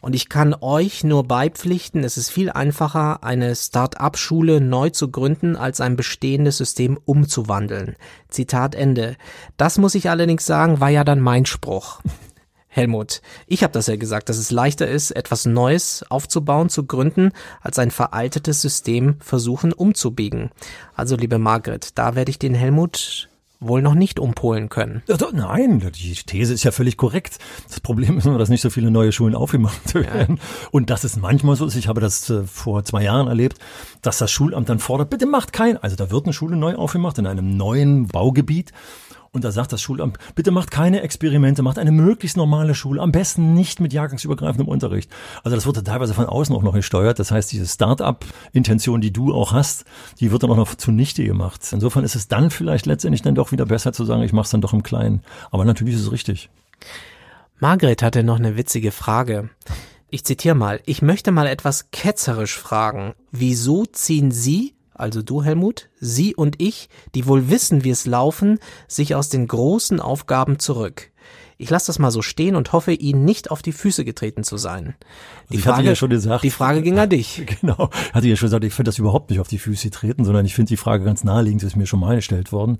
und 0.00 0.14
ich 0.14 0.28
kann 0.28 0.54
euch 0.60 1.04
nur 1.04 1.24
beipflichten, 1.24 2.04
es 2.04 2.16
ist 2.16 2.30
viel 2.30 2.50
einfacher, 2.50 3.24
eine 3.24 3.54
Start-up-Schule 3.54 4.60
neu 4.60 4.90
zu 4.90 5.10
gründen, 5.10 5.56
als 5.56 5.80
ein 5.80 5.96
bestehendes 5.96 6.58
System 6.58 6.98
umzuwandeln. 7.04 7.96
Zitat 8.28 8.74
Ende. 8.74 9.16
Das 9.56 9.78
muss 9.78 9.94
ich 9.94 10.10
allerdings 10.10 10.46
sagen, 10.46 10.80
war 10.80 10.90
ja 10.90 11.04
dann 11.04 11.20
mein 11.20 11.46
Spruch. 11.46 12.00
Helmut, 12.70 13.22
ich 13.46 13.62
habe 13.62 13.72
das 13.72 13.86
ja 13.86 13.96
gesagt, 13.96 14.28
dass 14.28 14.36
es 14.36 14.50
leichter 14.50 14.86
ist, 14.86 15.10
etwas 15.10 15.46
Neues 15.46 16.04
aufzubauen, 16.10 16.68
zu 16.68 16.86
gründen, 16.86 17.32
als 17.60 17.78
ein 17.78 17.90
veraltetes 17.90 18.60
System 18.60 19.16
versuchen 19.20 19.72
umzubiegen. 19.72 20.50
Also 20.94 21.16
liebe 21.16 21.38
Margret, 21.38 21.98
da 21.98 22.14
werde 22.14 22.30
ich 22.30 22.38
den 22.38 22.54
Helmut 22.54 23.27
wohl 23.60 23.82
noch 23.82 23.94
nicht 23.94 24.20
umpolen 24.20 24.68
können. 24.68 25.02
Nein, 25.32 25.80
die 25.80 26.14
These 26.14 26.54
ist 26.54 26.62
ja 26.64 26.70
völlig 26.70 26.96
korrekt. 26.96 27.38
Das 27.68 27.80
Problem 27.80 28.18
ist 28.18 28.24
nur, 28.24 28.38
dass 28.38 28.48
nicht 28.48 28.60
so 28.60 28.70
viele 28.70 28.90
neue 28.90 29.10
Schulen 29.10 29.34
aufgemacht 29.34 29.94
werden. 29.94 30.36
Ja. 30.36 30.68
Und 30.70 30.90
dass 30.90 31.04
es 31.04 31.16
manchmal 31.16 31.56
so 31.56 31.66
ist, 31.66 31.74
ich 31.74 31.88
habe 31.88 32.00
das 32.00 32.30
äh, 32.30 32.44
vor 32.44 32.84
zwei 32.84 33.02
Jahren 33.02 33.26
erlebt, 33.26 33.58
dass 34.02 34.18
das 34.18 34.30
Schulamt 34.30 34.68
dann 34.68 34.78
fordert, 34.78 35.10
bitte 35.10 35.26
macht 35.26 35.52
kein, 35.52 35.76
also 35.76 35.96
da 35.96 36.10
wird 36.10 36.24
eine 36.24 36.32
Schule 36.32 36.56
neu 36.56 36.76
aufgemacht 36.76 37.18
in 37.18 37.26
einem 37.26 37.56
neuen 37.56 38.06
Baugebiet 38.06 38.72
und 39.32 39.44
da 39.44 39.52
sagt 39.52 39.72
das 39.72 39.82
Schulamt, 39.82 40.18
bitte 40.34 40.50
macht 40.50 40.70
keine 40.70 41.02
Experimente, 41.02 41.62
macht 41.62 41.78
eine 41.78 41.92
möglichst 41.92 42.36
normale 42.36 42.74
Schule, 42.74 43.00
am 43.00 43.12
besten 43.12 43.54
nicht 43.54 43.80
mit 43.80 43.92
jahrgangsübergreifendem 43.92 44.68
Unterricht. 44.68 45.10
Also 45.44 45.56
das 45.56 45.66
wird 45.66 45.84
teilweise 45.84 46.14
von 46.14 46.26
außen 46.26 46.54
auch 46.54 46.62
noch 46.62 46.74
gesteuert. 46.74 47.18
Das 47.18 47.30
heißt, 47.30 47.52
diese 47.52 47.66
Start-up-Intention, 47.66 49.00
die 49.00 49.12
du 49.12 49.34
auch 49.34 49.52
hast, 49.52 49.84
die 50.20 50.30
wird 50.30 50.42
dann 50.42 50.50
auch 50.50 50.56
noch 50.56 50.74
zunichte 50.74 51.24
gemacht. 51.24 51.60
Insofern 51.72 52.04
ist 52.04 52.16
es 52.16 52.28
dann 52.28 52.50
vielleicht 52.50 52.86
letztendlich 52.86 53.22
dann 53.22 53.34
doch 53.34 53.52
wieder 53.52 53.66
besser 53.66 53.92
zu 53.92 54.04
sagen, 54.04 54.22
ich 54.22 54.32
mache 54.32 54.44
es 54.44 54.50
dann 54.50 54.60
doch 54.60 54.72
im 54.72 54.82
Kleinen. 54.82 55.22
Aber 55.50 55.64
natürlich 55.64 55.94
ist 55.94 56.02
es 56.02 56.12
richtig. 56.12 56.50
Margret 57.58 58.02
hatte 58.02 58.22
noch 58.22 58.38
eine 58.38 58.56
witzige 58.56 58.92
Frage. 58.92 59.50
Ich 60.10 60.24
zitiere 60.24 60.54
mal, 60.54 60.80
ich 60.86 61.02
möchte 61.02 61.32
mal 61.32 61.46
etwas 61.46 61.90
ketzerisch 61.90 62.56
fragen. 62.56 63.14
Wieso 63.30 63.84
ziehen 63.84 64.30
Sie 64.30 64.74
also 64.98 65.22
du 65.22 65.42
Helmut, 65.42 65.88
Sie 66.00 66.34
und 66.34 66.60
ich, 66.60 66.88
die 67.14 67.26
wohl 67.26 67.48
wissen, 67.48 67.84
wie 67.84 67.90
es 67.90 68.04
laufen, 68.04 68.58
sich 68.86 69.14
aus 69.14 69.28
den 69.28 69.46
großen 69.46 70.00
Aufgaben 70.00 70.58
zurück. 70.58 71.10
Ich 71.60 71.70
lasse 71.70 71.88
das 71.88 71.98
mal 71.98 72.12
so 72.12 72.22
stehen 72.22 72.54
und 72.54 72.72
hoffe, 72.72 72.92
Ihnen 72.92 73.24
nicht 73.24 73.50
auf 73.50 73.62
die 73.62 73.72
Füße 73.72 74.04
getreten 74.04 74.44
zu 74.44 74.56
sein. 74.56 74.94
Die, 75.50 75.56
also 75.56 75.70
Frage, 75.70 75.88
ja 75.88 75.96
schon 75.96 76.10
gesagt, 76.10 76.44
die 76.44 76.50
Frage 76.50 76.82
ging 76.82 76.98
an 77.00 77.10
dich. 77.10 77.44
Genau, 77.60 77.90
hatte 78.12 78.26
ich 78.26 78.30
ja 78.30 78.36
schon 78.36 78.46
gesagt, 78.46 78.64
ich 78.64 78.72
finde 78.72 78.90
das 78.90 78.98
überhaupt 78.98 79.30
nicht 79.30 79.40
auf 79.40 79.48
die 79.48 79.58
Füße 79.58 79.90
treten, 79.90 80.24
sondern 80.24 80.46
ich 80.46 80.54
finde 80.54 80.68
die 80.68 80.76
Frage 80.76 81.04
ganz 81.04 81.24
naheliegend, 81.24 81.64
ist 81.64 81.74
mir 81.74 81.86
schon 81.86 81.98
mal 81.98 82.14
gestellt 82.14 82.52
worden. 82.52 82.78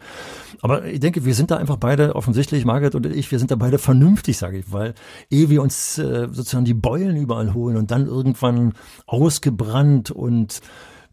Aber 0.60 0.84
ich 0.84 1.00
denke, 1.00 1.25
wir 1.25 1.34
sind 1.34 1.50
da 1.50 1.56
einfach 1.56 1.76
beide, 1.76 2.14
offensichtlich, 2.14 2.64
Margaret 2.64 2.94
und 2.94 3.06
ich, 3.06 3.32
wir 3.32 3.40
sind 3.40 3.50
da 3.50 3.56
beide 3.56 3.78
vernünftig, 3.78 4.38
sage 4.38 4.58
ich, 4.58 4.72
weil 4.72 4.94
ehe 5.28 5.50
wir 5.50 5.60
uns 5.60 5.98
äh, 5.98 6.28
sozusagen 6.30 6.64
die 6.64 6.75
Beulen 6.75 7.16
überall 7.16 7.54
holen 7.54 7.76
und 7.76 7.90
dann 7.90 8.06
irgendwann 8.06 8.75
ausgebrannt 9.06 10.12
und 10.12 10.60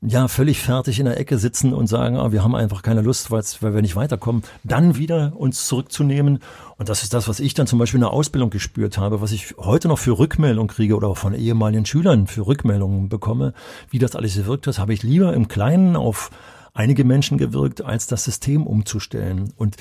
ja 0.01 0.27
völlig 0.27 0.59
fertig 0.59 0.99
in 0.99 1.05
der 1.05 1.19
Ecke 1.19 1.37
sitzen 1.37 1.73
und 1.73 1.87
sagen, 1.87 2.17
ah, 2.17 2.31
wir 2.31 2.43
haben 2.43 2.55
einfach 2.55 2.81
keine 2.81 3.01
Lust, 3.01 3.31
weil 3.31 3.73
wir 3.73 3.81
nicht 3.81 3.95
weiterkommen, 3.95 4.43
dann 4.63 4.97
wieder 4.97 5.33
uns 5.35 5.67
zurückzunehmen. 5.67 6.39
Und 6.77 6.89
das 6.89 7.03
ist 7.03 7.13
das, 7.13 7.27
was 7.27 7.39
ich 7.39 7.53
dann 7.53 7.67
zum 7.67 7.79
Beispiel 7.79 7.97
in 7.97 8.03
der 8.03 8.11
Ausbildung 8.11 8.49
gespürt 8.49 8.97
habe, 8.97 9.21
was 9.21 9.31
ich 9.31 9.55
heute 9.57 9.87
noch 9.87 9.99
für 9.99 10.17
Rückmeldung 10.17 10.67
kriege 10.67 10.95
oder 10.95 11.15
von 11.15 11.33
ehemaligen 11.33 11.85
Schülern 11.85 12.27
für 12.27 12.45
Rückmeldungen 12.45 13.09
bekomme, 13.09 13.53
wie 13.89 13.99
das 13.99 14.15
alles 14.15 14.35
gewirkt 14.35 14.67
hat, 14.67 14.79
habe 14.79 14.93
ich 14.93 15.03
lieber 15.03 15.33
im 15.33 15.47
Kleinen 15.47 15.95
auf 15.95 16.29
einige 16.73 17.05
Menschen 17.05 17.37
gewirkt, 17.37 17.81
als 17.83 18.07
das 18.07 18.23
System 18.23 18.67
umzustellen. 18.67 19.53
Und 19.55 19.77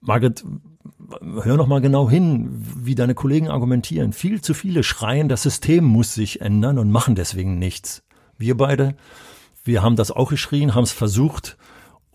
Margaret, 0.00 0.44
hör 1.42 1.56
noch 1.56 1.66
mal 1.66 1.80
genau 1.80 2.08
hin, 2.08 2.48
wie 2.76 2.94
deine 2.94 3.14
Kollegen 3.14 3.48
argumentieren. 3.48 4.12
Viel 4.12 4.40
zu 4.40 4.54
viele 4.54 4.82
schreien, 4.82 5.28
das 5.28 5.42
System 5.42 5.84
muss 5.84 6.14
sich 6.14 6.40
ändern 6.40 6.78
und 6.78 6.90
machen 6.90 7.14
deswegen 7.14 7.58
nichts. 7.58 8.04
Wir 8.38 8.56
beide 8.56 8.94
wir 9.66 9.82
haben 9.82 9.96
das 9.96 10.10
auch 10.10 10.30
geschrien, 10.30 10.74
haben 10.74 10.84
es 10.84 10.92
versucht 10.92 11.56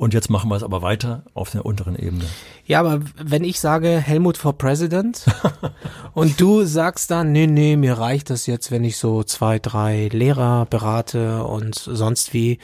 und 0.01 0.15
jetzt 0.15 0.31
machen 0.31 0.49
wir 0.49 0.55
es 0.55 0.63
aber 0.63 0.81
weiter 0.81 1.25
auf 1.35 1.51
der 1.51 1.63
unteren 1.63 1.95
Ebene. 1.95 2.25
Ja, 2.65 2.79
aber 2.79 3.01
wenn 3.21 3.43
ich 3.43 3.59
sage 3.59 3.99
Helmut 3.99 4.35
for 4.35 4.57
President 4.57 5.25
und 6.13 6.41
du 6.41 6.63
sagst 6.63 7.11
dann, 7.11 7.31
nee, 7.31 7.45
nee, 7.47 7.75
mir 7.75 7.99
reicht 7.99 8.29
das 8.29 8.47
jetzt, 8.47 8.71
wenn 8.71 8.83
ich 8.83 8.97
so 8.97 9.23
zwei, 9.23 9.59
drei 9.59 10.09
Lehrer 10.11 10.65
berate 10.65 11.43
und 11.43 11.75
sonst 11.75 12.33
wie. 12.33 12.57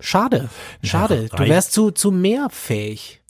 Schade, 0.00 0.48
schade. 0.82 1.28
Ja, 1.30 1.36
du 1.36 1.48
wärst 1.48 1.72
zu, 1.72 1.90
zu 1.90 2.10
mehr 2.10 2.48
fähig. 2.50 3.21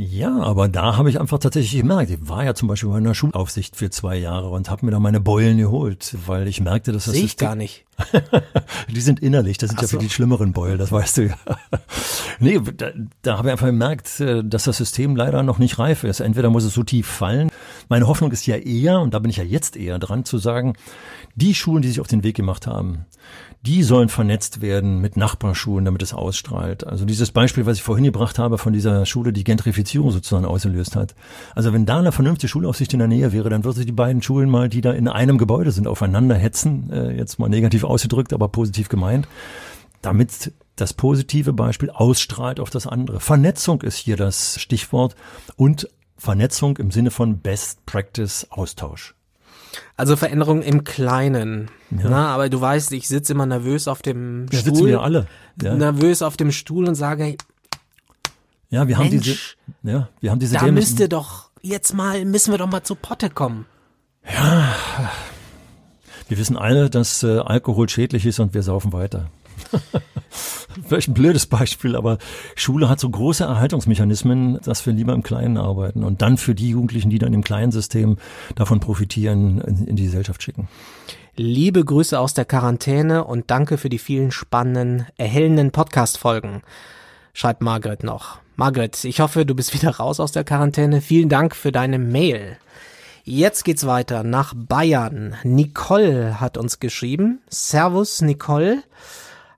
Ja, 0.00 0.42
aber 0.42 0.68
da 0.68 0.96
habe 0.96 1.10
ich 1.10 1.18
einfach 1.18 1.40
tatsächlich 1.40 1.80
gemerkt, 1.80 2.08
ich 2.08 2.28
war 2.28 2.44
ja 2.44 2.54
zum 2.54 2.68
Beispiel 2.68 2.88
bei 2.88 2.98
einer 2.98 3.16
Schulaufsicht 3.16 3.74
für 3.74 3.90
zwei 3.90 4.14
Jahre 4.14 4.48
und 4.48 4.70
habe 4.70 4.86
mir 4.86 4.92
da 4.92 5.00
meine 5.00 5.18
Beulen 5.18 5.58
geholt, 5.58 6.14
weil 6.24 6.46
ich 6.46 6.60
merkte, 6.60 6.92
dass 6.92 7.06
das 7.06 7.14
Sehe 7.14 7.24
ich 7.24 7.36
gar 7.36 7.56
nicht. 7.56 7.84
die 8.94 9.00
sind 9.00 9.18
innerlich, 9.18 9.58
das 9.58 9.70
sind 9.70 9.80
Ach 9.80 9.82
ja 9.82 9.88
für 9.88 9.98
die 9.98 10.08
schlimmeren 10.08 10.52
Beulen, 10.52 10.78
das 10.78 10.92
weißt 10.92 11.16
du 11.16 11.26
ja. 11.26 11.34
nee, 12.38 12.60
da, 12.76 12.92
da 13.22 13.38
habe 13.38 13.48
ich 13.48 13.52
einfach 13.52 13.66
gemerkt, 13.66 14.20
äh, 14.20 14.44
dass 14.44 14.62
das 14.62 14.76
System 14.76 15.16
leider 15.16 15.42
noch 15.42 15.58
nicht 15.58 15.80
reif 15.80 16.04
ist. 16.04 16.20
Entweder 16.20 16.48
muss 16.48 16.62
es 16.62 16.74
so 16.74 16.84
tief 16.84 17.08
fallen. 17.08 17.50
Meine 17.88 18.06
Hoffnung 18.06 18.30
ist 18.30 18.46
ja 18.46 18.54
eher, 18.54 19.00
und 19.00 19.14
da 19.14 19.18
bin 19.18 19.32
ich 19.32 19.38
ja 19.38 19.44
jetzt 19.44 19.76
eher 19.76 19.98
dran, 19.98 20.24
zu 20.24 20.38
sagen, 20.38 20.74
die 21.34 21.56
Schulen, 21.56 21.82
die 21.82 21.88
sich 21.88 22.00
auf 22.00 22.06
den 22.06 22.22
Weg 22.22 22.36
gemacht 22.36 22.68
haben, 22.68 23.04
die 23.62 23.82
sollen 23.82 24.08
vernetzt 24.08 24.60
werden 24.60 25.00
mit 25.00 25.16
Nachbarschulen, 25.16 25.84
damit 25.84 26.02
es 26.02 26.14
ausstrahlt. 26.14 26.86
Also 26.86 27.04
dieses 27.04 27.32
Beispiel, 27.32 27.66
was 27.66 27.76
ich 27.76 27.82
vorhin 27.82 28.04
gebracht 28.04 28.38
habe 28.38 28.56
von 28.56 28.72
dieser 28.72 29.04
Schule, 29.04 29.32
die 29.32 29.44
Gentrifizierung 29.44 30.10
sozusagen 30.10 30.44
ausgelöst 30.44 30.94
hat. 30.94 31.14
Also 31.54 31.72
wenn 31.72 31.84
da 31.84 31.98
eine 31.98 32.12
vernünftige 32.12 32.48
Schulaufsicht 32.48 32.92
in 32.92 33.00
der 33.00 33.08
Nähe 33.08 33.32
wäre, 33.32 33.50
dann 33.50 33.64
würde 33.64 33.78
sich 33.78 33.86
die 33.86 33.92
beiden 33.92 34.22
Schulen 34.22 34.48
mal, 34.48 34.68
die 34.68 34.80
da 34.80 34.92
in 34.92 35.08
einem 35.08 35.38
Gebäude 35.38 35.72
sind, 35.72 35.88
aufeinander 35.88 36.36
hetzen, 36.36 36.90
äh, 36.92 37.16
jetzt 37.16 37.38
mal 37.38 37.48
negativ 37.48 37.82
ausgedrückt, 37.82 38.32
aber 38.32 38.48
positiv 38.48 38.88
gemeint, 38.88 39.26
damit 40.02 40.52
das 40.76 40.94
positive 40.94 41.52
Beispiel 41.52 41.90
ausstrahlt 41.90 42.60
auf 42.60 42.70
das 42.70 42.86
andere. 42.86 43.18
Vernetzung 43.18 43.82
ist 43.82 43.96
hier 43.96 44.16
das 44.16 44.60
Stichwort 44.60 45.16
und 45.56 45.88
Vernetzung 46.16 46.76
im 46.76 46.92
Sinne 46.92 47.10
von 47.10 47.38
Best 47.38 47.84
Practice 47.86 48.46
Austausch. 48.50 49.17
Also 49.96 50.16
Veränderung 50.16 50.62
im 50.62 50.84
Kleinen. 50.84 51.70
Ja. 51.90 52.08
Na, 52.08 52.28
aber 52.28 52.48
du 52.48 52.60
weißt, 52.60 52.92
ich 52.92 53.08
sitze 53.08 53.32
immer 53.32 53.46
nervös 53.46 53.88
auf 53.88 54.02
dem 54.02 54.46
ja, 54.50 54.58
Stuhl. 54.58 54.74
Sitzen 54.74 54.86
wir 54.86 55.02
alle. 55.02 55.26
Ja. 55.62 55.74
Nervös 55.74 56.22
auf 56.22 56.36
dem 56.36 56.52
Stuhl 56.52 56.86
und 56.86 56.94
sage, 56.94 57.36
ja, 58.70 58.86
wir 58.86 58.98
haben 58.98 59.10
diese, 59.10 59.36
ja, 59.82 60.08
wir 60.20 60.30
haben 60.30 60.38
diese. 60.38 60.56
Da 60.56 60.70
müsste 60.70 61.08
doch 61.08 61.50
jetzt 61.62 61.94
mal, 61.94 62.24
müssen 62.24 62.52
wir 62.52 62.58
doch 62.58 62.66
mal 62.66 62.82
zu 62.82 62.94
Potte 62.94 63.30
kommen. 63.30 63.66
Ja, 64.24 64.74
wir 66.28 66.36
wissen 66.36 66.58
alle, 66.58 66.90
dass 66.90 67.22
äh, 67.22 67.38
Alkohol 67.38 67.88
schädlich 67.88 68.26
ist 68.26 68.38
und 68.38 68.52
wir 68.52 68.62
saufen 68.62 68.92
weiter. 68.92 69.30
Vielleicht 70.86 71.08
ein 71.08 71.14
blödes 71.14 71.46
Beispiel, 71.46 71.96
aber 71.96 72.18
Schule 72.54 72.88
hat 72.88 73.00
so 73.00 73.08
große 73.08 73.44
Erhaltungsmechanismen, 73.44 74.60
dass 74.62 74.84
wir 74.86 74.92
lieber 74.92 75.12
im 75.12 75.22
Kleinen 75.22 75.56
arbeiten 75.56 76.04
und 76.04 76.22
dann 76.22 76.36
für 76.36 76.54
die 76.54 76.70
Jugendlichen, 76.70 77.10
die 77.10 77.18
dann 77.18 77.32
im 77.32 77.42
kleinen 77.42 77.72
System 77.72 78.16
davon 78.54 78.80
profitieren, 78.80 79.60
in, 79.60 79.96
die 79.96 80.04
Gesellschaft 80.04 80.42
schicken. 80.42 80.68
Liebe 81.36 81.84
Grüße 81.84 82.18
aus 82.18 82.34
der 82.34 82.44
Quarantäne 82.44 83.24
und 83.24 83.50
danke 83.50 83.78
für 83.78 83.88
die 83.88 83.98
vielen 83.98 84.30
spannenden, 84.30 85.06
erhellenden 85.16 85.70
Podcast-Folgen. 85.70 86.62
Schreibt 87.32 87.62
Margaret 87.62 88.02
noch. 88.02 88.40
Margaret, 88.56 89.04
ich 89.04 89.20
hoffe, 89.20 89.46
du 89.46 89.54
bist 89.54 89.72
wieder 89.72 89.90
raus 89.96 90.18
aus 90.18 90.32
der 90.32 90.42
Quarantäne. 90.42 91.00
Vielen 91.00 91.28
Dank 91.28 91.54
für 91.54 91.70
deine 91.70 91.98
Mail. 92.00 92.56
Jetzt 93.22 93.64
geht's 93.64 93.86
weiter 93.86 94.24
nach 94.24 94.54
Bayern. 94.56 95.36
Nicole 95.44 96.40
hat 96.40 96.56
uns 96.56 96.80
geschrieben. 96.80 97.40
Servus, 97.50 98.22
Nicole. 98.22 98.82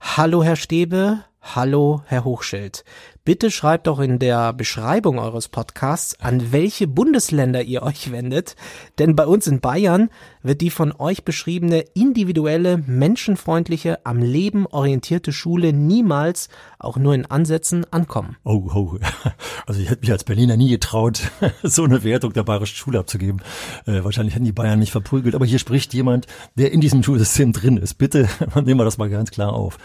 Hallo 0.00 0.42
Herr 0.42 0.56
Stäbe, 0.56 1.24
hallo 1.42 2.02
Herr 2.06 2.24
Hochschild. 2.24 2.84
Bitte 3.30 3.52
schreibt 3.52 3.86
doch 3.86 4.00
in 4.00 4.18
der 4.18 4.52
Beschreibung 4.52 5.20
eures 5.20 5.46
Podcasts, 5.46 6.18
an 6.18 6.50
welche 6.50 6.88
Bundesländer 6.88 7.62
ihr 7.62 7.84
euch 7.84 8.10
wendet, 8.10 8.56
denn 8.98 9.14
bei 9.14 9.24
uns 9.24 9.46
in 9.46 9.60
Bayern 9.60 10.10
wird 10.42 10.60
die 10.60 10.70
von 10.70 10.92
euch 10.98 11.24
beschriebene 11.24 11.84
individuelle, 11.94 12.78
menschenfreundliche, 12.78 14.04
am 14.04 14.18
Leben 14.18 14.66
orientierte 14.66 15.32
Schule 15.32 15.72
niemals, 15.72 16.48
auch 16.80 16.96
nur 16.96 17.14
in 17.14 17.24
Ansätzen, 17.24 17.86
ankommen. 17.92 18.36
Oh, 18.42 18.68
oh. 18.74 18.98
Also 19.68 19.80
ich 19.80 19.90
hätte 19.90 20.00
mich 20.00 20.10
als 20.10 20.24
Berliner 20.24 20.56
nie 20.56 20.70
getraut, 20.70 21.30
so 21.62 21.84
eine 21.84 22.02
Wertung 22.02 22.32
der 22.32 22.42
bayerischen 22.42 22.78
Schule 22.78 22.98
abzugeben. 22.98 23.42
Äh, 23.86 24.02
wahrscheinlich 24.02 24.34
hätten 24.34 24.44
die 24.44 24.50
Bayern 24.50 24.80
nicht 24.80 24.90
verprügelt, 24.90 25.36
aber 25.36 25.46
hier 25.46 25.60
spricht 25.60 25.94
jemand, 25.94 26.26
der 26.56 26.72
in 26.72 26.80
diesem 26.80 27.04
Schulsystem 27.04 27.52
drin 27.52 27.76
ist. 27.76 27.94
Bitte 27.94 28.28
nehmen 28.56 28.80
wir 28.80 28.84
das 28.84 28.98
mal 28.98 29.08
ganz 29.08 29.30
klar 29.30 29.52
auf. 29.52 29.78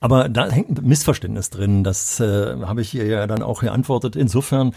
Aber 0.00 0.28
da 0.28 0.48
hängt 0.48 0.78
ein 0.78 0.86
Missverständnis 0.86 1.50
drin. 1.50 1.82
Das 1.82 2.20
äh, 2.20 2.56
habe 2.62 2.82
ich 2.82 2.90
hier 2.90 3.06
ja 3.06 3.26
dann 3.26 3.42
auch 3.42 3.60
geantwortet. 3.60 4.14
Insofern, 4.14 4.72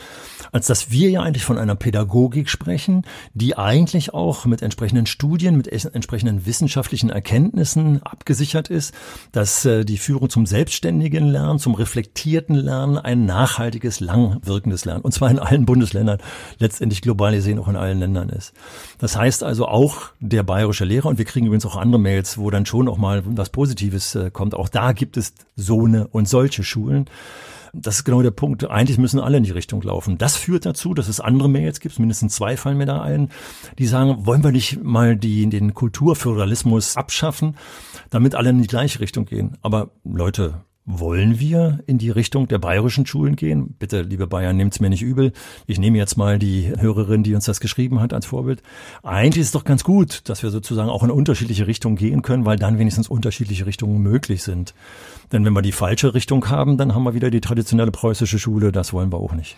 als 0.51 0.65
dass 0.65 0.89
wir 0.89 1.11
ja 1.11 1.21
eigentlich 1.21 1.45
von 1.45 1.59
einer 1.59 1.75
Pädagogik 1.75 2.49
sprechen, 2.49 3.05
die 3.35 3.55
eigentlich 3.55 4.15
auch 4.15 4.45
mit 4.45 4.63
entsprechenden 4.63 5.05
Studien, 5.05 5.57
mit 5.57 5.67
entsprechenden 5.67 6.47
wissenschaftlichen 6.47 7.11
Erkenntnissen 7.11 8.01
abgesichert 8.01 8.69
ist, 8.69 8.95
dass 9.31 9.63
äh, 9.65 9.85
die 9.85 9.99
Führung 9.99 10.29
zum 10.29 10.47
selbstständigen 10.47 11.27
Lernen, 11.27 11.59
zum 11.59 11.75
reflektierten 11.75 12.55
Lernen 12.55 12.97
ein 12.97 13.25
nachhaltiges, 13.25 13.99
langwirkendes 13.99 14.85
Lernen, 14.85 15.01
und 15.01 15.11
zwar 15.11 15.29
in 15.29 15.37
allen 15.37 15.67
Bundesländern, 15.67 16.17
letztendlich 16.57 17.03
global 17.03 17.33
gesehen 17.35 17.59
auch 17.59 17.67
in 17.67 17.75
allen 17.75 17.99
Ländern 17.99 18.29
ist. 18.29 18.53
Das 18.97 19.15
heißt 19.15 19.43
also 19.43 19.67
auch 19.67 20.09
der 20.19 20.41
bayerische 20.41 20.85
Lehrer, 20.85 21.09
und 21.09 21.19
wir 21.19 21.25
kriegen 21.25 21.45
übrigens 21.45 21.65
auch 21.67 21.75
andere 21.75 22.01
Mails, 22.01 22.39
wo 22.39 22.49
dann 22.49 22.65
schon 22.65 22.87
auch 22.87 22.97
mal 22.97 23.21
was 23.25 23.51
Positives 23.51 24.15
äh, 24.15 24.31
kommt, 24.31 24.55
auch 24.55 24.67
da 24.67 24.93
gibt 24.93 25.10
gibt 25.11 25.17
es 25.17 25.33
so 25.57 25.85
eine 25.85 26.07
und 26.07 26.29
solche 26.29 26.63
Schulen. 26.63 27.05
Das 27.73 27.97
ist 27.97 28.03
genau 28.03 28.21
der 28.21 28.31
Punkt. 28.31 28.69
Eigentlich 28.69 28.97
müssen 28.97 29.19
alle 29.19 29.37
in 29.37 29.43
die 29.43 29.51
Richtung 29.51 29.81
laufen. 29.81 30.17
Das 30.17 30.35
führt 30.35 30.65
dazu, 30.65 30.93
dass 30.93 31.07
es 31.07 31.19
andere 31.19 31.49
Mails 31.49 31.79
gibt, 31.79 31.99
mindestens 31.99 32.35
zwei 32.35 32.57
fallen 32.57 32.77
mir 32.77 32.85
da 32.85 33.01
ein, 33.01 33.29
die 33.77 33.87
sagen, 33.87 34.25
wollen 34.25 34.43
wir 34.43 34.51
nicht 34.51 34.83
mal 34.83 35.15
die, 35.15 35.49
den 35.49 35.73
Kulturföderalismus 35.73 36.95
abschaffen, 36.97 37.57
damit 38.09 38.35
alle 38.35 38.49
in 38.49 38.61
die 38.61 38.67
gleiche 38.67 38.99
Richtung 38.99 39.25
gehen. 39.25 39.57
Aber 39.61 39.91
Leute, 40.03 40.65
wollen 40.99 41.39
wir 41.39 41.79
in 41.87 41.97
die 41.97 42.09
Richtung 42.09 42.47
der 42.47 42.59
bayerischen 42.59 43.05
Schulen 43.05 43.35
gehen? 43.35 43.75
Bitte, 43.79 44.01
liebe 44.01 44.27
Bayern, 44.27 44.57
nehmt's 44.57 44.79
mir 44.79 44.89
nicht 44.89 45.01
übel. 45.01 45.31
Ich 45.67 45.79
nehme 45.79 45.97
jetzt 45.97 46.17
mal 46.17 46.39
die 46.39 46.73
Hörerin, 46.77 47.23
die 47.23 47.35
uns 47.35 47.45
das 47.45 47.59
geschrieben 47.59 47.99
hat, 47.99 48.13
als 48.13 48.25
Vorbild. 48.25 48.61
Eigentlich 49.03 49.41
ist 49.41 49.47
es 49.47 49.53
doch 49.53 49.63
ganz 49.63 49.83
gut, 49.83 50.29
dass 50.29 50.43
wir 50.43 50.49
sozusagen 50.49 50.89
auch 50.89 51.03
in 51.03 51.11
unterschiedliche 51.11 51.67
Richtungen 51.67 51.95
gehen 51.95 52.21
können, 52.21 52.45
weil 52.45 52.57
dann 52.57 52.79
wenigstens 52.79 53.07
unterschiedliche 53.07 53.65
Richtungen 53.65 54.01
möglich 54.01 54.43
sind. 54.43 54.73
Denn 55.31 55.45
wenn 55.45 55.53
wir 55.53 55.61
die 55.61 55.71
falsche 55.71 56.13
Richtung 56.13 56.49
haben, 56.49 56.77
dann 56.77 56.93
haben 56.93 57.03
wir 57.03 57.13
wieder 57.13 57.29
die 57.29 57.41
traditionelle 57.41 57.91
preußische 57.91 58.39
Schule. 58.39 58.71
Das 58.71 58.93
wollen 58.93 59.11
wir 59.11 59.17
auch 59.17 59.33
nicht. 59.33 59.57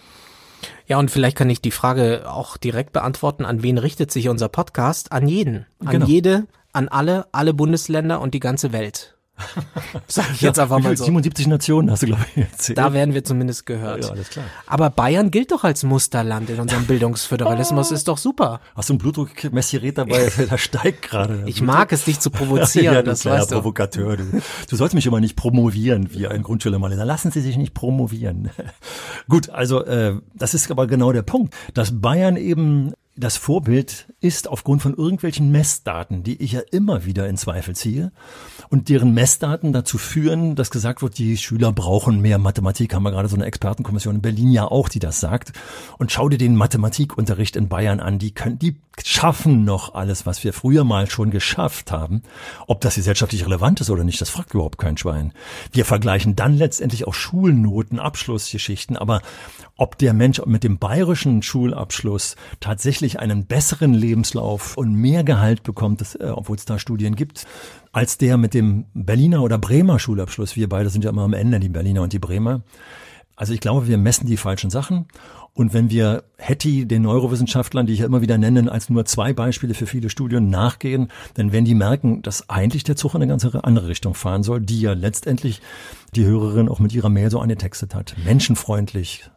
Ja, 0.88 0.98
und 0.98 1.12
vielleicht 1.12 1.38
kann 1.38 1.50
ich 1.50 1.62
die 1.62 1.72
Frage 1.72 2.32
auch 2.32 2.58
direkt 2.58 2.94
beantworten. 2.94 3.46
An 3.46 3.64
wen 3.64 3.78
richtet 3.78 4.12
sich 4.12 4.30
unser 4.30 4.50
Podcast? 4.50 5.12
An 5.12 5.28
jeden. 5.28 5.66
An 5.80 5.92
genau. 5.92 6.06
jede, 6.06 6.48
an 6.72 6.88
alle, 6.88 7.28
alle 7.32 7.54
Bundesländer 7.54 8.22
und 8.22 8.34
die 8.34 8.40
ganze 8.40 8.72
Welt. 8.72 9.16
Sag 10.08 10.32
ich 10.32 10.42
jetzt 10.42 10.60
einfach 10.60 10.80
mal 10.80 10.96
so. 10.96 11.06
77 11.06 11.48
Nationen 11.48 11.90
hast 11.90 12.04
du, 12.04 12.08
glaube 12.08 12.26
ich, 12.36 12.44
erzählt. 12.44 12.78
Da 12.78 12.94
werden 12.94 13.14
wir 13.14 13.24
zumindest 13.24 13.66
gehört. 13.66 14.04
Ja, 14.04 14.12
alles 14.12 14.30
klar. 14.30 14.46
Aber 14.68 14.90
Bayern 14.90 15.32
gilt 15.32 15.52
doch 15.52 15.64
als 15.64 15.84
Musterland 15.84 16.50
in 16.50 16.60
unserem 16.60 16.86
Bildungsföderalismus, 16.88 17.92
ist 17.92 18.08
doch 18.08 18.18
super. 18.18 18.62
Hast 18.76 18.90
du 18.90 18.94
ein 18.94 18.98
Blutdruckmessgerät 19.00 19.98
dabei? 19.98 20.32
da 20.50 20.58
steigt 20.58 21.02
gerade. 21.04 21.44
Ich 21.48 21.62
mag 21.62 21.92
es, 21.92 22.06
dich 22.06 22.20
zu 22.20 22.30
provozieren, 22.30 22.94
ja, 22.96 23.02
das, 23.02 23.22
das 23.22 23.32
weißt 23.32 23.52
du. 23.52 23.56
Provokateur, 23.56 24.18
du. 24.18 24.42
Du 24.70 24.76
sollst 24.76 24.94
mich 24.94 25.06
immer 25.06 25.20
nicht 25.20 25.36
promovieren, 25.36 26.14
wie 26.14 26.28
ein 26.28 26.44
Grundschüler 26.44 26.80
mal. 26.80 26.96
Da 26.96 27.04
lassen 27.04 27.32
Sie 27.32 27.42
sich 27.42 27.58
nicht 27.58 27.74
promovieren. 27.74 28.52
Gut, 29.28 29.50
also 29.50 29.84
äh, 29.84 30.16
das 30.36 30.54
ist 30.54 30.70
aber 30.70 30.88
genau 30.88 31.12
der 31.12 31.24
Punkt, 31.24 31.56
dass 31.74 32.00
Bayern 32.02 32.38
eben 32.38 32.94
das 33.16 33.38
Vorbild 33.38 34.08
ist 34.22 34.48
aufgrund 34.48 34.82
von 34.82 34.96
irgendwelchen 34.96 35.52
Messdaten, 35.52 36.24
die 36.24 36.42
ich 36.42 36.54
ja 36.54 36.62
immer 36.72 37.06
wieder 37.06 37.28
in 37.28 37.38
Zweifel 37.38 37.76
ziehe 37.76 38.12
und 38.70 38.90
deren 38.90 39.14
Messdaten 39.14 39.72
dazu 39.72 40.00
führen, 40.00 40.56
dass 40.56 40.72
gesagt 40.72 41.04
wird, 41.04 41.20
die 41.20 41.38
Schüler 41.38 41.72
brauchen 41.72 42.22
mehr 42.22 42.40
Mathematik. 42.40 42.96
Haben 42.96 43.04
wir 43.04 43.12
gerade 43.12 43.28
so 43.28 43.36
eine 43.36 43.46
Expertenkommission 43.46 44.16
in 44.16 44.22
Berlin 44.22 44.50
ja 44.50 44.66
auch, 44.66 44.90
die 44.90 44.98
das 44.98 45.20
sagt. 45.20 45.54
Und 46.00 46.12
schau 46.12 46.28
dir 46.28 46.40
den 46.40 46.56
Mathematikunterricht 46.56 47.56
in 47.56 47.70
Bayern 47.70 48.00
an. 48.00 48.18
Die 48.18 48.32
können, 48.32 48.58
die 48.58 48.78
schaffen 49.04 49.64
noch 49.64 49.94
alles, 49.94 50.26
was 50.26 50.44
wir 50.44 50.54
früher 50.54 50.84
mal 50.84 51.10
schon 51.10 51.30
geschafft 51.30 51.92
haben. 51.92 52.24
Ob 52.66 52.82
das 52.82 52.96
gesellschaftlich 52.96 53.46
relevant 53.46 53.80
ist 53.82 53.92
oder 53.92 54.04
nicht, 54.04 54.22
das 54.22 54.30
fragt 54.30 54.56
überhaupt 54.56 54.80
kein 54.80 54.98
Schwein. 54.98 55.34
Wir 55.72 55.86
vergleichen 55.86 56.36
dann 56.36 56.58
letztendlich 56.58 57.06
auch 57.06 57.14
Schulnoten, 57.14 58.00
Abschlussgeschichten. 58.00 58.98
Aber 58.98 59.22
ob 59.76 59.98
der 59.98 60.14
Mensch 60.14 60.42
mit 60.46 60.64
dem 60.64 60.78
bayerischen 60.78 61.42
Schulabschluss 61.42 62.36
tatsächlich 62.60 63.03
einen 63.20 63.46
besseren 63.46 63.94
Lebenslauf 63.94 64.78
und 64.78 64.94
mehr 64.94 65.24
Gehalt 65.24 65.64
bekommt, 65.64 66.02
äh, 66.20 66.26
obwohl 66.26 66.58
es 66.58 66.66
da 66.66 66.80
Studien 66.80 67.16
gibt, 67.16 67.46
als 67.92 68.18
der 68.18 68.38
mit 68.38 68.54
dem 68.54 68.86
Berliner 68.94 69.44
oder 69.44 69.58
Bremer 69.58 70.00
Schulabschluss. 70.00 70.56
Wir 70.56 70.70
beide 70.70 70.90
sind 70.90 71.04
ja 71.04 71.12
immer 71.12 71.24
am 71.24 71.34
Ende, 71.34 71.60
die 71.60 71.70
Berliner 71.70 72.02
und 72.02 72.14
die 72.14 72.20
Bremer. 72.20 72.62
Also 73.36 73.54
ich 73.54 73.60
glaube, 73.60 73.88
wir 73.88 73.98
messen 73.98 74.28
die 74.28 74.38
falschen 74.38 74.70
Sachen. 74.70 75.08
Und 75.56 75.74
wenn 75.74 75.92
wir 75.92 76.24
Hetty, 76.38 76.88
den 76.88 77.04
Neurowissenschaftlern, 77.04 77.86
die 77.86 77.94
ich 77.94 78.00
ja 78.00 78.06
immer 78.06 78.22
wieder 78.22 78.38
nenne, 78.40 78.72
als 78.72 78.90
nur 78.90 79.06
zwei 79.06 79.34
Beispiele 79.34 79.76
für 79.76 79.86
viele 79.86 80.10
Studien 80.10 80.50
nachgehen, 80.50 81.10
dann 81.36 81.52
werden 81.52 81.66
die 81.66 81.76
merken, 81.76 82.24
dass 82.24 82.50
eigentlich 82.50 82.84
der 82.84 82.96
Zug 82.96 83.14
in 83.14 83.22
eine 83.22 83.28
ganz 83.28 83.46
andere 83.46 83.88
Richtung 83.88 84.16
fahren 84.16 84.42
soll, 84.42 84.62
die 84.62 84.82
ja 84.82 84.94
letztendlich 84.94 85.62
die 86.16 86.26
Hörerin 86.26 86.70
auch 86.70 86.80
mit 86.80 86.94
ihrer 86.94 87.10
Mail 87.10 87.30
so 87.30 87.40
angetextet 87.40 87.94
hat. 87.94 88.16
Menschenfreundlich, 88.26 89.30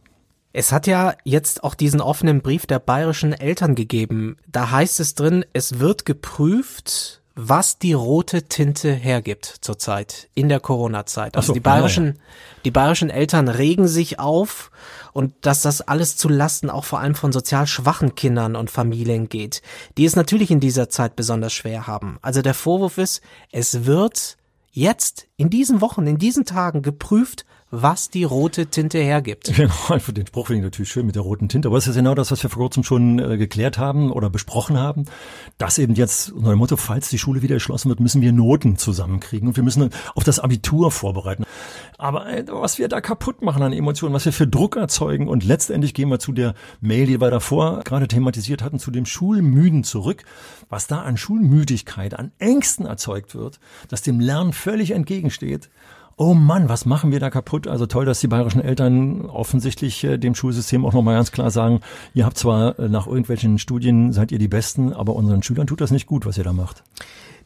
es 0.57 0.73
hat 0.73 0.87
ja 0.87 1.15
jetzt 1.23 1.63
auch 1.65 1.75
diesen 1.75 2.01
offenen 2.01 2.41
Brief 2.41 2.65
der 2.65 2.79
bayerischen 2.79 3.35
Eltern 3.35 3.75
gegeben. 3.75 4.39
Da 4.51 4.71
heißt 4.71 5.01
es 5.01 5.15
drin, 5.15 5.45
es 5.53 5.81
wird 5.81 6.07
geprüft, 6.07 7.21
was 7.35 7.79
die 7.79 7.93
rote 7.93 8.45
Tinte 8.45 8.91
hergibt 8.91 9.59
zurzeit 9.61 10.31
in 10.33 10.49
der 10.49 10.61
Corona-Zeit. 10.61 11.37
Also 11.37 11.49
so, 11.49 11.53
die 11.53 11.61
bayerischen, 11.61 12.07
ja, 12.07 12.13
ja. 12.13 12.19
die 12.65 12.71
bayerischen 12.71 13.11
Eltern 13.11 13.49
regen 13.49 13.87
sich 13.87 14.19
auf 14.19 14.71
und 15.13 15.35
dass 15.43 15.61
das 15.61 15.83
alles 15.83 16.17
zu 16.17 16.31
Lasten 16.31 16.71
auch 16.71 16.85
vor 16.85 17.01
allem 17.01 17.15
von 17.15 17.33
sozial 17.33 17.67
schwachen 17.67 18.15
Kindern 18.15 18.57
und 18.57 18.71
Familien 18.71 19.29
geht, 19.29 19.61
die 19.99 20.07
es 20.07 20.17
natürlich 20.17 20.51
in 20.51 20.61
dieser 20.61 20.89
Zeit 20.89 21.17
besonders 21.17 21.53
schwer 21.53 21.87
haben. 21.87 22.19
Also 22.23 22.41
der 22.41 22.55
Vorwurf 22.55 22.97
ist, 22.97 23.21
es 23.53 23.85
wird 23.85 24.39
jetzt 24.73 25.27
in 25.37 25.51
diesen 25.51 25.83
Wochen, 25.83 26.07
in 26.07 26.17
diesen 26.17 26.47
Tagen 26.47 26.81
geprüft, 26.81 27.45
was 27.71 28.11
die 28.11 28.25
rote 28.25 28.67
Tinte 28.67 28.99
hergibt. 28.99 29.53
Genau, 29.57 29.99
den 30.13 30.27
Spruch 30.27 30.47
finde 30.47 30.61
ich 30.61 30.65
natürlich 30.65 30.91
schön 30.91 31.07
mit 31.07 31.15
der 31.15 31.23
roten 31.23 31.49
Tinte. 31.49 31.69
Aber 31.69 31.79
es 31.79 31.87
ist 31.87 31.97
genau 31.97 32.15
das, 32.15 32.31
was 32.31 32.43
wir 32.43 32.51
vor 32.51 32.63
kurzem 32.63 32.85
schon 32.85 33.19
äh, 33.19 33.37
geklärt 33.37 33.79
haben 33.79 34.13
oder 34.13 34.31
besprochen 34.31 34.79
haben, 34.79 35.07
dass 35.59 35.79
eben 35.79 35.95
jetzt 35.95 36.31
unter 36.31 36.55
Motto, 36.55 36.77
falls 36.77 37.09
die 37.09 37.19
Schule 37.19 37.43
wieder 37.43 37.55
geschlossen 37.55 37.89
wird, 37.89 37.99
müssen 37.99 38.23
wir 38.23 38.33
Noten 38.33 38.77
zusammenkriegen 38.77 39.49
und 39.49 39.57
wir 39.57 39.65
müssen 39.65 39.91
auf 40.15 40.25
das 40.25 40.39
Abitur 40.39 40.91
vorbereiten. 40.91 41.45
Aber 41.99 42.29
äh, 42.29 42.45
was 42.49 42.79
wir 42.79 42.89
da 42.89 43.01
kaputt 43.01 43.43
machen 43.43 43.63
an 43.63 43.73
Emotionen, 43.73 44.15
was 44.15 44.25
wir 44.25 44.33
für 44.33 44.47
Druck 44.47 44.77
erzeugen 44.77 45.29
und 45.29 45.45
letztendlich 45.45 45.95
gehen 45.95 46.09
wir 46.09 46.19
zu 46.19 46.33
der 46.33 46.55
Mail, 46.81 47.07
die 47.07 47.21
wir 47.21 47.31
davor 47.31 47.81
gerade 47.85 48.07
thematisiert 48.07 48.63
hatten, 48.63 48.79
zu 48.79 48.91
dem 48.91 49.07
Schulmüden 49.07 49.83
zurück, 49.83 50.25
was 50.69 50.87
da 50.87 51.03
an 51.03 51.17
Schulmüdigkeit, 51.17 52.15
an 52.15 52.31
Ängsten 52.39 52.87
erzeugt 52.87 53.35
wird, 53.35 53.59
das 53.89 54.03
dem 54.03 54.21
Lernen 54.21 54.53
völlig 54.53 54.93
entgegensteht 54.93 55.71
oh 56.17 56.35
Mann, 56.35 56.69
was 56.69 56.87
machen 56.87 57.13
wir 57.13 57.21
da 57.21 57.31
kaputt? 57.31 57.69
Also 57.69 57.87
toll, 57.87 58.05
dass 58.05 58.21
die 58.21 58.29
bayerischen 58.29 58.63
Eltern 58.63 59.27
offensichtlich 59.27 60.03
äh, 60.05 60.19
dem 60.19 60.35
Schulsystem 60.35 60.85
auch 60.85 60.93
nochmal 60.93 61.15
ganz 61.15 61.31
klar 61.31 61.51
sagen, 61.51 61.81
ihr 62.15 62.25
habt 62.25 62.39
zwar 62.39 62.79
äh, 62.79 62.89
nach 62.89 63.07
irgendwelchen 63.07 63.59
Studien 63.59 64.13
seid 64.13 64.33
ihr 64.33 64.39
die 64.39 64.49
Besten, 64.49 64.93
aber 64.93 65.15
unseren 65.15 65.43
Schülern 65.43 65.67
tut 65.67 65.81
das 65.81 65.91
nicht 65.91 66.07
gut, 66.07 66.27
was 66.27 66.39
ihr 66.39 66.45
da 66.45 66.53
macht. 66.53 66.83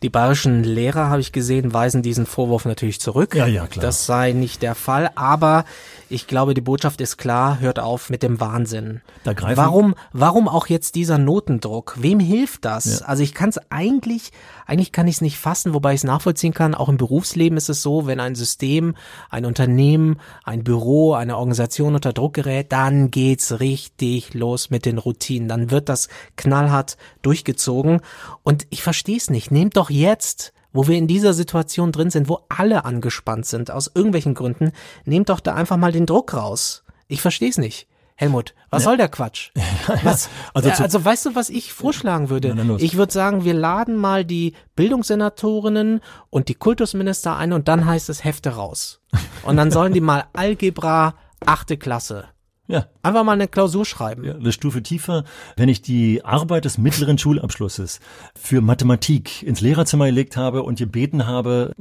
Die 0.02 0.08
bayerischen 0.08 0.64
Lehrer, 0.64 1.10
habe 1.10 1.20
ich 1.20 1.30
gesehen, 1.30 1.74
weisen 1.74 2.02
diesen 2.02 2.24
Vorwurf 2.24 2.64
natürlich 2.64 3.00
zurück. 3.00 3.34
Ja, 3.34 3.46
ja, 3.46 3.66
klar. 3.66 3.82
Das 3.82 4.06
sei 4.06 4.32
nicht 4.32 4.62
der 4.62 4.74
Fall, 4.74 5.10
aber 5.14 5.66
ich 6.10 6.26
glaube, 6.26 6.54
die 6.54 6.60
Botschaft 6.60 7.00
ist 7.00 7.16
klar, 7.16 7.60
hört 7.60 7.78
auf 7.78 8.10
mit 8.10 8.22
dem 8.22 8.40
Wahnsinn. 8.40 9.00
Da 9.22 9.32
greifen 9.32 9.56
warum, 9.56 9.94
warum 10.12 10.48
auch 10.48 10.66
jetzt 10.66 10.96
dieser 10.96 11.18
Notendruck? 11.18 11.94
Wem 11.98 12.18
hilft 12.18 12.64
das? 12.64 13.00
Ja. 13.00 13.06
Also 13.06 13.22
ich 13.22 13.32
kann 13.32 13.50
es 13.50 13.60
eigentlich, 13.70 14.32
eigentlich 14.66 14.90
kann 14.90 15.06
ich 15.06 15.16
es 15.16 15.20
nicht 15.20 15.38
fassen, 15.38 15.72
wobei 15.72 15.94
ich 15.94 16.00
es 16.00 16.04
nachvollziehen 16.04 16.52
kann. 16.52 16.74
Auch 16.74 16.88
im 16.88 16.96
Berufsleben 16.96 17.56
ist 17.56 17.68
es 17.68 17.82
so, 17.82 18.06
wenn 18.06 18.18
ein 18.18 18.34
System, 18.34 18.96
ein 19.30 19.44
Unternehmen, 19.44 20.18
ein 20.42 20.64
Büro, 20.64 21.14
eine 21.14 21.36
Organisation 21.36 21.94
unter 21.94 22.12
Druck 22.12 22.34
gerät, 22.34 22.72
dann 22.72 23.10
geht's 23.10 23.60
richtig 23.60 24.34
los 24.34 24.70
mit 24.70 24.86
den 24.86 24.98
Routinen. 24.98 25.48
Dann 25.48 25.70
wird 25.70 25.88
das 25.88 26.08
knallhart 26.36 26.96
durchgezogen. 27.22 28.00
Und 28.42 28.66
ich 28.70 28.82
verstehe 28.82 29.16
es 29.16 29.30
nicht. 29.30 29.52
Nehmt 29.52 29.76
doch 29.76 29.90
jetzt 29.90 30.52
wo 30.72 30.86
wir 30.86 30.96
in 30.96 31.06
dieser 31.06 31.32
Situation 31.32 31.92
drin 31.92 32.10
sind, 32.10 32.28
wo 32.28 32.40
alle 32.48 32.84
angespannt 32.84 33.46
sind, 33.46 33.70
aus 33.70 33.90
irgendwelchen 33.94 34.34
Gründen, 34.34 34.72
nehmt 35.04 35.28
doch 35.28 35.40
da 35.40 35.54
einfach 35.54 35.76
mal 35.76 35.92
den 35.92 36.06
Druck 36.06 36.34
raus. 36.34 36.84
Ich 37.08 37.20
verstehe 37.20 37.50
es 37.50 37.58
nicht. 37.58 37.86
Helmut, 38.16 38.54
was 38.68 38.82
ja. 38.82 38.90
soll 38.90 38.96
der 38.98 39.08
Quatsch? 39.08 39.50
Was, 40.02 40.28
also, 40.52 40.68
also, 40.70 41.02
weißt 41.02 41.24
du, 41.24 41.34
was 41.34 41.48
ich 41.48 41.72
vorschlagen 41.72 42.28
würde? 42.28 42.54
Na, 42.54 42.76
ich 42.76 42.98
würde 42.98 43.10
sagen, 43.10 43.44
wir 43.44 43.54
laden 43.54 43.96
mal 43.96 44.26
die 44.26 44.52
Bildungssenatorinnen 44.76 46.00
und 46.28 46.48
die 46.48 46.54
Kultusminister 46.54 47.38
ein 47.38 47.54
und 47.54 47.66
dann 47.66 47.86
heißt 47.86 48.10
es 48.10 48.22
Hefte 48.22 48.50
raus. 48.50 49.00
Und 49.42 49.56
dann 49.56 49.70
sollen 49.70 49.94
die 49.94 50.02
mal 50.02 50.26
Algebra 50.34 51.14
achte 51.46 51.78
Klasse 51.78 52.26
ja. 52.70 52.86
Einfach 53.02 53.24
mal 53.24 53.32
eine 53.32 53.48
Klausur 53.48 53.84
schreiben. 53.84 54.24
Ja, 54.24 54.34
eine 54.34 54.52
Stufe 54.52 54.82
tiefer. 54.82 55.24
Wenn 55.56 55.68
ich 55.68 55.82
die 55.82 56.24
Arbeit 56.24 56.64
des 56.64 56.78
mittleren 56.78 57.18
Schulabschlusses 57.18 58.00
für 58.34 58.60
Mathematik 58.60 59.42
ins 59.42 59.60
Lehrerzimmer 59.60 60.06
gelegt 60.06 60.36
habe 60.36 60.62
und 60.62 60.78
gebeten 60.78 61.26
habe, 61.26 61.72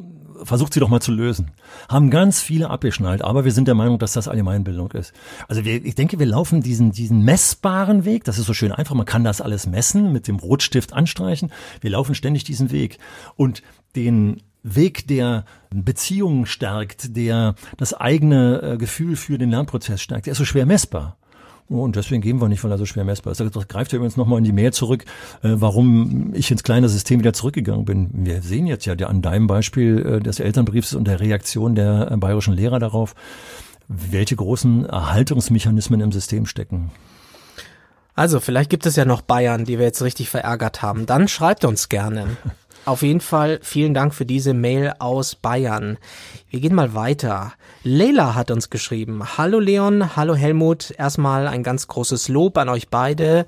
versucht 0.44 0.74
sie 0.74 0.80
doch 0.80 0.90
mal 0.90 1.02
zu 1.02 1.12
lösen. 1.12 1.52
Haben 1.90 2.10
ganz 2.10 2.42
viele 2.42 2.70
abgeschnallt, 2.70 3.22
aber 3.22 3.46
wir 3.46 3.52
sind 3.52 3.68
der 3.68 3.76
Meinung, 3.76 4.00
dass 4.00 4.14
das 4.14 4.28
Allgemeinbildung 4.28 4.92
ist. 4.92 5.14
Also 5.48 5.66
wir, 5.66 5.84
ich 5.86 5.96
denke, 5.96 6.20
wir 6.20 6.26
laufen 6.26 6.62
diesen, 6.62 6.92
diesen 6.92 7.24
messbaren 7.24 8.06
Weg. 8.06 8.24
Das 8.24 8.38
ist 8.38 8.46
so 8.46 8.54
schön 8.54 8.72
einfach. 8.72 8.96
Man 8.96 9.06
kann 9.06 9.24
das 9.24 9.42
alles 9.42 9.68
messen, 9.68 10.12
mit 10.12 10.28
dem 10.28 10.38
Rotstift 10.38 10.94
anstreichen. 10.94 11.52
Wir 11.82 11.92
laufen 11.92 12.16
ständig 12.16 12.44
diesen 12.44 12.72
Weg. 12.72 12.98
Und 13.36 13.62
den 13.96 14.42
Weg, 14.64 15.08
der 15.08 15.46
Beziehungen 15.70 16.46
stärkt, 16.46 17.16
der 17.16 17.56
das 17.78 17.94
eigene 17.94 18.62
äh, 18.62 18.78
Gefühl 18.78 19.16
für 19.16 19.38
den 19.38 19.52
Lernprozess 19.52 20.02
stärkt, 20.02 20.26
der 20.26 20.32
ist 20.34 20.38
so 20.38 20.46
schwer 20.46 20.66
messbar. 20.66 21.18
Und 21.70 21.96
deswegen 21.96 22.22
gehen 22.22 22.42
wir 22.42 22.50
nicht, 22.50 22.64
weil 22.64 22.72
er 22.72 22.80
so 22.80 22.86
schwer 22.88 23.04
messbar 23.04 23.32
ist. 23.32 23.40
Das 23.40 23.68
greift 23.68 23.92
ja 23.92 23.98
übrigens 23.98 24.18
nochmal 24.18 24.40
in 24.40 24.44
die 24.44 24.52
Mail 24.52 24.74
zurück, 24.74 25.06
äh, 25.44 25.50
warum 25.54 26.34
ich 26.34 26.50
ins 26.50 26.64
kleine 26.64 26.90
System 26.90 27.20
wieder 27.20 27.34
zurückgegangen 27.34 27.86
bin. 27.86 28.10
Wir 28.12 28.42
sehen 28.42 28.66
jetzt 28.66 28.86
ja 28.86 28.96
an 28.96 29.22
deinem 29.22 29.46
Beispiel 29.46 30.00
äh, 30.00 30.20
des 30.20 30.40
Elternbriefs 30.40 30.96
und 30.96 31.06
der 31.08 31.20
Reaktion 31.20 31.76
der 31.76 32.18
bayerischen 32.18 32.56
Lehrer 32.56 32.80
darauf, 32.80 33.14
welche 33.88 34.36
großen 34.36 34.86
Erhaltungsmechanismen 34.86 36.02
im 36.02 36.12
System 36.12 36.48
stecken. 36.48 36.92
Also, 38.16 38.40
vielleicht 38.40 38.70
gibt 38.70 38.86
es 38.86 38.96
ja 38.96 39.06
noch 39.06 39.22
Bayern, 39.22 39.64
die 39.64 39.78
wir 39.78 39.86
jetzt 39.86 40.02
richtig 40.02 40.30
verärgert 40.30 40.82
haben. 40.82 41.06
Dann 41.06 41.28
schreibt 41.28 41.66
uns 41.66 41.88
gerne. 41.88 42.26
Auf 42.86 43.02
jeden 43.02 43.22
Fall 43.22 43.60
vielen 43.62 43.94
Dank 43.94 44.16
für 44.16 44.26
diese 44.26 44.54
Mail 44.54 44.94
aus 45.00 45.36
Bayern. 45.36 45.98
Wir 46.50 46.60
gehen 46.60 46.74
mal 46.74 46.96
weiter. 46.96 47.54
Leila 47.84 48.36
hat 48.36 48.52
uns 48.52 48.70
geschrieben. 48.70 49.38
Hallo 49.38 49.60
Leon, 49.60 50.16
hallo 50.16 50.36
Helmut. 50.36 50.92
Erstmal 50.98 51.48
ein 51.48 51.64
ganz 51.64 51.88
großes 51.88 52.30
Lob 52.30 52.58
an 52.58 52.70
euch 52.70 52.90
beide 52.90 53.46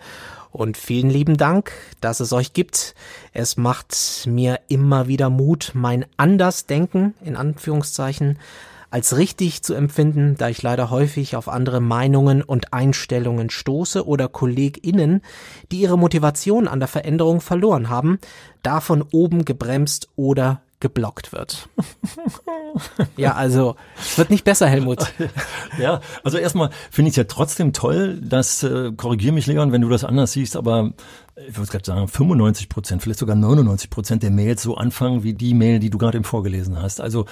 und 0.52 0.78
vielen 0.78 1.10
lieben 1.10 1.38
Dank, 1.38 1.72
dass 2.02 2.20
es 2.20 2.34
euch 2.34 2.54
gibt. 2.54 2.94
Es 3.34 3.58
macht 3.58 3.96
mir 4.28 4.60
immer 4.68 5.08
wieder 5.08 5.30
Mut, 5.30 5.72
mein 5.74 6.06
Andersdenken 6.18 7.16
in 7.24 7.36
Anführungszeichen 7.36 8.38
als 8.92 9.18
richtig 9.18 9.64
zu 9.64 9.74
empfinden, 9.74 10.36
da 10.38 10.50
ich 10.50 10.62
leider 10.62 10.90
häufig 10.90 11.36
auf 11.36 11.48
andere 11.48 11.80
Meinungen 11.80 12.44
und 12.44 12.74
Einstellungen 12.74 13.50
stoße 13.50 14.06
oder 14.06 14.28
KollegInnen, 14.28 15.22
die 15.72 15.80
ihre 15.80 15.98
Motivation 15.98 16.68
an 16.68 16.80
der 16.80 16.90
Veränderung 16.90 17.42
verloren 17.42 17.90
haben, 17.90 18.20
davon 18.62 19.04
oben 19.12 19.46
gebremst 19.46 20.10
oder 20.16 20.62
geblockt 20.82 21.32
wird. 21.32 21.70
ja, 23.16 23.34
also 23.34 23.76
es 23.98 24.18
wird 24.18 24.30
nicht 24.30 24.44
besser, 24.44 24.68
Helmut. 24.68 25.14
ja, 25.80 26.02
also 26.24 26.38
erstmal 26.38 26.72
finde 26.90 27.10
ich 27.10 27.14
es 27.14 27.18
ja 27.18 27.24
trotzdem 27.24 27.72
toll, 27.72 28.20
dass, 28.22 28.64
äh, 28.64 28.92
korrigier 28.92 29.32
mich 29.32 29.48
Leon, 29.48 29.72
wenn 29.72 29.82
du 29.82 29.90
das 29.90 30.04
anders 30.04 30.34
siehst, 30.34 30.58
aber 30.58 30.92
ich 31.48 31.58
würde 31.58 31.72
gerade 31.72 31.86
sagen, 31.86 32.08
95 32.08 32.70
Prozent, 32.70 33.02
vielleicht 33.02 33.20
sogar 33.20 33.36
99 33.36 33.90
Prozent 33.90 34.24
der 34.24 34.32
Mails 34.32 34.62
so 34.62 34.76
anfangen 34.76 35.24
wie 35.24 35.34
die 35.34 35.54
Mail, 35.54 35.80
die 35.80 35.90
du 35.90 35.98
gerade 35.98 36.18
eben 36.18 36.26
vorgelesen 36.26 36.82
hast. 36.82 37.02
Also 37.02 37.26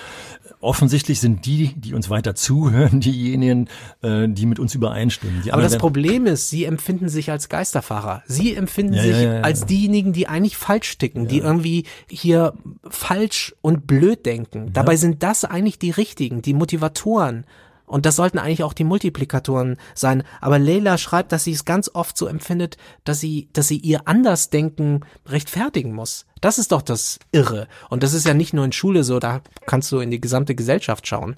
offensichtlich 0.60 1.20
sind 1.20 1.46
die, 1.46 1.74
die 1.76 1.94
uns 1.94 2.10
weiter 2.10 2.36
zuhören, 2.36 3.00
diejenigen, 3.02 3.68
äh, 4.02 4.28
die 4.28 4.46
mit 4.46 4.60
uns 4.60 4.76
übereinstimmen. 4.76 5.42
Die 5.44 5.54
Aber 5.54 5.62
das 5.62 5.78
Problem 5.78 6.26
ist, 6.26 6.50
sie 6.50 6.66
empfinden 6.66 7.10
sich 7.10 7.32
als 7.32 7.50
Geisterfahrer. 7.50 8.24
Sie 8.28 8.56
empfinden 8.56 8.94
ja, 8.94 9.02
sich 9.04 9.12
ja, 9.12 9.34
ja, 9.36 9.42
als 9.42 9.66
diejenigen, 9.66 10.14
die 10.14 10.28
eigentlich 10.28 10.58
falsch 10.58 10.98
ticken, 10.98 11.28
die 11.28 11.40
irgendwie 11.40 11.86
hier 12.10 12.54
falsch 12.90 13.56
und 13.62 13.88
blöd 13.88 14.26
denken. 14.26 14.72
Dabei 14.74 14.96
sind 14.96 15.24
das 15.24 15.46
eigentlich 15.46 15.80
die 15.80 15.92
richtigen, 15.92 16.42
die 16.42 16.54
Motivatoren. 16.54 17.46
Und 17.90 18.06
das 18.06 18.16
sollten 18.16 18.38
eigentlich 18.38 18.64
auch 18.64 18.74
die 18.74 18.84
Multiplikatoren 18.84 19.78
sein. 19.96 20.24
Aber 20.42 20.60
Leila 20.60 21.00
schreibt, 21.00 21.32
dass 21.32 21.44
sie 21.44 21.54
es 21.54 21.66
ganz 21.66 21.90
oft 21.92 22.16
so 22.16 22.28
empfindet, 22.28 22.78
dass 23.04 23.20
sie, 23.20 23.50
dass 23.52 23.68
sie 23.68 23.78
ihr 23.78 24.08
Andersdenken 24.08 25.04
rechtfertigen 25.26 25.94
muss. 25.94 26.28
Das 26.40 26.60
ist 26.60 26.72
doch 26.72 26.84
das 26.84 27.18
Irre. 27.32 27.68
Und 27.90 28.04
das 28.04 28.14
ist 28.14 28.28
ja 28.28 28.36
nicht 28.36 28.54
nur 28.54 28.64
in 28.64 28.72
Schule 28.72 29.04
so, 29.04 29.20
da 29.20 29.42
kannst 29.66 29.92
du 29.92 30.00
in 30.00 30.12
die 30.12 30.22
gesamte 30.22 30.54
Gesellschaft 30.54 31.08
schauen. 31.08 31.36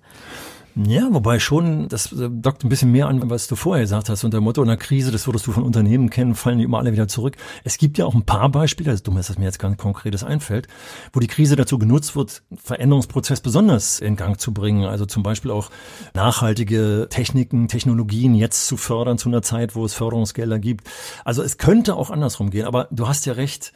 Ja, 0.75 1.09
wobei 1.11 1.39
schon, 1.39 1.89
das 1.89 2.13
äh, 2.13 2.29
dockt 2.29 2.63
ein 2.63 2.69
bisschen 2.69 2.91
mehr 2.91 3.07
an, 3.07 3.29
was 3.29 3.47
du 3.47 3.55
vorher 3.55 3.83
gesagt 3.83 4.07
hast. 4.07 4.23
Unter 4.23 4.39
dem 4.39 4.45
Motto 4.45 4.61
einer 4.61 4.77
Krise, 4.77 5.11
das 5.11 5.27
würdest 5.27 5.45
du 5.45 5.51
von 5.51 5.63
Unternehmen 5.63 6.09
kennen, 6.09 6.33
fallen 6.33 6.59
die 6.59 6.63
immer 6.63 6.77
alle 6.77 6.93
wieder 6.93 7.09
zurück. 7.09 7.35
Es 7.65 7.77
gibt 7.77 7.97
ja 7.97 8.05
auch 8.05 8.13
ein 8.13 8.25
paar 8.25 8.49
Beispiele, 8.49 8.91
also 8.91 9.03
dumm 9.03 9.17
ist, 9.17 9.29
dass 9.29 9.37
mir 9.37 9.45
jetzt 9.45 9.59
ganz 9.59 9.77
konkretes 9.77 10.23
einfällt, 10.23 10.67
wo 11.11 11.19
die 11.19 11.27
Krise 11.27 11.57
dazu 11.57 11.77
genutzt 11.77 12.15
wird, 12.15 12.43
Veränderungsprozess 12.55 13.41
besonders 13.41 13.99
in 13.99 14.15
Gang 14.15 14.39
zu 14.39 14.53
bringen. 14.53 14.85
Also 14.85 15.05
zum 15.05 15.23
Beispiel 15.23 15.51
auch 15.51 15.71
nachhaltige 16.13 17.07
Techniken, 17.09 17.67
Technologien 17.67 18.33
jetzt 18.33 18.67
zu 18.67 18.77
fördern 18.77 19.17
zu 19.17 19.27
einer 19.27 19.41
Zeit, 19.41 19.75
wo 19.75 19.83
es 19.83 19.93
Förderungsgelder 19.93 20.59
gibt. 20.59 20.89
Also 21.25 21.43
es 21.43 21.57
könnte 21.57 21.95
auch 21.95 22.09
andersrum 22.11 22.49
gehen, 22.49 22.65
aber 22.65 22.87
du 22.91 23.07
hast 23.07 23.25
ja 23.25 23.33
recht. 23.33 23.73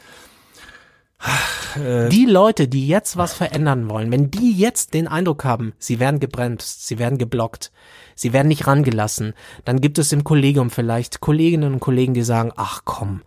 Äh, 1.75 2.09
die 2.09 2.25
Leute, 2.25 2.67
die 2.67 2.87
jetzt 2.87 3.17
was 3.17 3.33
verändern 3.33 3.89
wollen, 3.89 4.11
wenn 4.11 4.31
die 4.31 4.53
jetzt 4.53 4.93
den 4.93 5.07
Eindruck 5.07 5.43
haben, 5.43 5.73
sie 5.77 5.99
werden 5.99 6.19
gebremst, 6.19 6.87
sie 6.87 6.99
werden 6.99 7.17
geblockt, 7.17 7.71
sie 8.15 8.33
werden 8.33 8.47
nicht 8.47 8.67
rangelassen, 8.67 9.33
dann 9.65 9.81
gibt 9.81 9.97
es 9.97 10.11
im 10.11 10.23
Kollegium 10.23 10.69
vielleicht 10.69 11.19
Kolleginnen 11.19 11.73
und 11.73 11.79
Kollegen, 11.79 12.13
die 12.13 12.23
sagen, 12.23 12.51
ach 12.55 12.81
komm, 12.85 13.21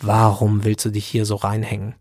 warum 0.00 0.64
willst 0.64 0.84
du 0.84 0.90
dich 0.90 1.06
hier 1.06 1.26
so 1.26 1.36
reinhängen? 1.36 1.94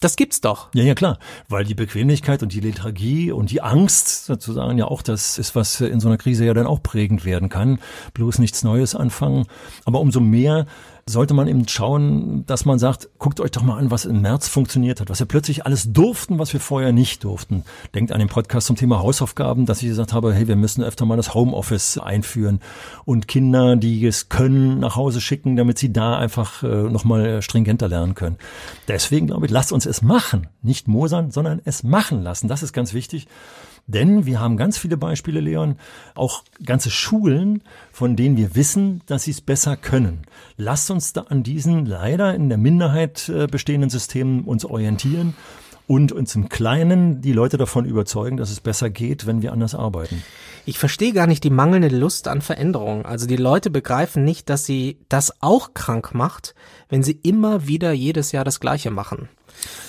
Das 0.00 0.16
gibt's 0.16 0.42
doch. 0.42 0.68
Ja, 0.74 0.82
ja, 0.82 0.94
klar. 0.94 1.18
Weil 1.48 1.64
die 1.64 1.74
Bequemlichkeit 1.74 2.42
und 2.42 2.52
die 2.52 2.60
Lethargie 2.60 3.32
und 3.32 3.50
die 3.50 3.62
Angst 3.62 4.26
sozusagen 4.26 4.76
ja 4.76 4.84
auch 4.84 5.00
das 5.00 5.38
ist, 5.38 5.54
was 5.54 5.80
in 5.80 5.98
so 5.98 6.08
einer 6.08 6.18
Krise 6.18 6.44
ja 6.44 6.52
dann 6.52 6.66
auch 6.66 6.82
prägend 6.82 7.24
werden 7.24 7.48
kann. 7.48 7.78
Bloß 8.12 8.38
nichts 8.38 8.64
Neues 8.64 8.94
anfangen. 8.94 9.46
Aber 9.86 10.00
umso 10.00 10.20
mehr 10.20 10.66
sollte 11.06 11.34
man 11.34 11.48
eben 11.48 11.68
schauen, 11.68 12.46
dass 12.46 12.64
man 12.64 12.78
sagt, 12.78 13.10
guckt 13.18 13.40
euch 13.40 13.50
doch 13.50 13.62
mal 13.62 13.78
an, 13.78 13.90
was 13.90 14.06
im 14.06 14.22
März 14.22 14.48
funktioniert 14.48 15.00
hat, 15.00 15.10
was 15.10 15.18
wir 15.18 15.26
plötzlich 15.26 15.66
alles 15.66 15.92
durften, 15.92 16.38
was 16.38 16.52
wir 16.52 16.60
vorher 16.60 16.92
nicht 16.92 17.24
durften. 17.24 17.64
Denkt 17.94 18.10
an 18.10 18.20
den 18.20 18.28
Podcast 18.28 18.66
zum 18.66 18.76
Thema 18.76 19.00
Hausaufgaben, 19.00 19.66
dass 19.66 19.82
ich 19.82 19.88
gesagt 19.88 20.14
habe, 20.14 20.32
hey, 20.32 20.48
wir 20.48 20.56
müssen 20.56 20.82
öfter 20.82 21.04
mal 21.04 21.16
das 21.16 21.34
Homeoffice 21.34 21.98
einführen 21.98 22.60
und 23.04 23.28
Kinder, 23.28 23.76
die 23.76 24.04
es 24.06 24.30
können, 24.30 24.80
nach 24.80 24.96
Hause 24.96 25.20
schicken, 25.20 25.56
damit 25.56 25.78
sie 25.78 25.92
da 25.92 26.16
einfach 26.16 26.62
äh, 26.62 26.66
nochmal 26.66 27.42
stringenter 27.42 27.88
lernen 27.88 28.14
können. 28.14 28.36
Deswegen 28.88 29.26
glaube 29.26 29.46
ich, 29.46 29.52
lasst 29.52 29.72
uns 29.72 29.84
es 29.86 30.00
machen. 30.00 30.48
Nicht 30.62 30.88
mosern, 30.88 31.30
sondern 31.30 31.60
es 31.64 31.82
machen 31.82 32.22
lassen. 32.22 32.48
Das 32.48 32.62
ist 32.62 32.72
ganz 32.72 32.94
wichtig. 32.94 33.28
Denn 33.86 34.24
wir 34.24 34.40
haben 34.40 34.56
ganz 34.56 34.78
viele 34.78 34.96
Beispiele, 34.96 35.40
Leon, 35.40 35.76
auch 36.14 36.42
ganze 36.64 36.90
Schulen, 36.90 37.62
von 37.92 38.16
denen 38.16 38.36
wir 38.36 38.56
wissen, 38.56 39.02
dass 39.06 39.24
sie 39.24 39.32
es 39.32 39.42
besser 39.42 39.76
können. 39.76 40.22
Lasst 40.56 40.90
uns 40.90 41.12
da 41.12 41.22
an 41.22 41.42
diesen 41.42 41.84
leider 41.84 42.34
in 42.34 42.48
der 42.48 42.58
Minderheit 42.58 43.28
äh, 43.28 43.46
bestehenden 43.46 43.90
Systemen 43.90 44.44
uns 44.44 44.64
orientieren 44.64 45.34
und 45.86 46.12
uns 46.12 46.34
im 46.34 46.48
Kleinen 46.48 47.20
die 47.20 47.32
Leute 47.32 47.58
davon 47.58 47.84
überzeugen, 47.84 48.36
dass 48.36 48.50
es 48.50 48.60
besser 48.60 48.88
geht, 48.88 49.26
wenn 49.26 49.42
wir 49.42 49.52
anders 49.52 49.74
arbeiten. 49.74 50.22
Ich 50.64 50.78
verstehe 50.78 51.12
gar 51.12 51.26
nicht 51.26 51.44
die 51.44 51.50
mangelnde 51.50 51.88
Lust 51.88 52.26
an 52.26 52.40
Veränderung. 52.40 53.04
Also 53.04 53.26
die 53.26 53.36
Leute 53.36 53.68
begreifen 53.68 54.24
nicht, 54.24 54.48
dass 54.48 54.64
sie 54.64 54.98
das 55.10 55.42
auch 55.42 55.74
krank 55.74 56.14
macht, 56.14 56.54
wenn 56.88 57.02
sie 57.02 57.20
immer 57.22 57.66
wieder 57.66 57.92
jedes 57.92 58.32
Jahr 58.32 58.44
das 58.44 58.60
Gleiche 58.60 58.90
machen. 58.90 59.28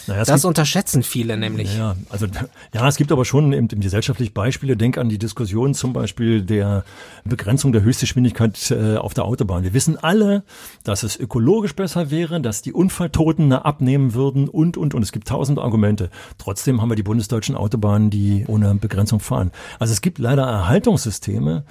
Naja, 0.07 0.23
das 0.23 0.41
gibt, 0.41 0.45
unterschätzen 0.45 1.03
viele 1.03 1.37
nämlich. 1.37 1.75
Ja, 1.75 1.95
also 2.09 2.27
ja, 2.73 2.87
es 2.87 2.97
gibt 2.97 3.11
aber 3.11 3.25
schon 3.25 3.53
eben, 3.53 3.67
gesellschaftlich 3.67 4.33
Beispiele. 4.33 4.77
Denk 4.77 4.97
an 4.97 5.09
die 5.09 5.17
Diskussion 5.17 5.73
zum 5.73 5.93
Beispiel 5.93 6.41
der 6.41 6.83
Begrenzung 7.23 7.71
der 7.71 7.81
Höchstgeschwindigkeit 7.81 8.71
äh, 8.71 8.97
auf 8.97 9.13
der 9.13 9.25
Autobahn. 9.25 9.63
Wir 9.63 9.73
wissen 9.73 9.97
alle, 9.97 10.43
dass 10.83 11.03
es 11.03 11.17
ökologisch 11.19 11.75
besser 11.75 12.11
wäre, 12.11 12.39
dass 12.41 12.61
die 12.61 12.73
Unfalltoten 12.73 13.51
abnehmen 13.53 14.13
würden 14.13 14.47
und 14.47 14.77
und 14.77 14.93
und. 14.93 15.03
Es 15.03 15.11
gibt 15.11 15.27
tausend 15.27 15.59
Argumente. 15.59 16.09
Trotzdem 16.37 16.81
haben 16.81 16.89
wir 16.89 16.95
die 16.95 17.03
bundesdeutschen 17.03 17.55
Autobahnen, 17.55 18.09
die 18.09 18.45
ohne 18.47 18.75
Begrenzung 18.75 19.19
fahren. 19.19 19.51
Also 19.79 19.93
es 19.93 20.01
gibt 20.01 20.19
leider 20.19 20.43
Erhaltungssysteme, 20.43 21.63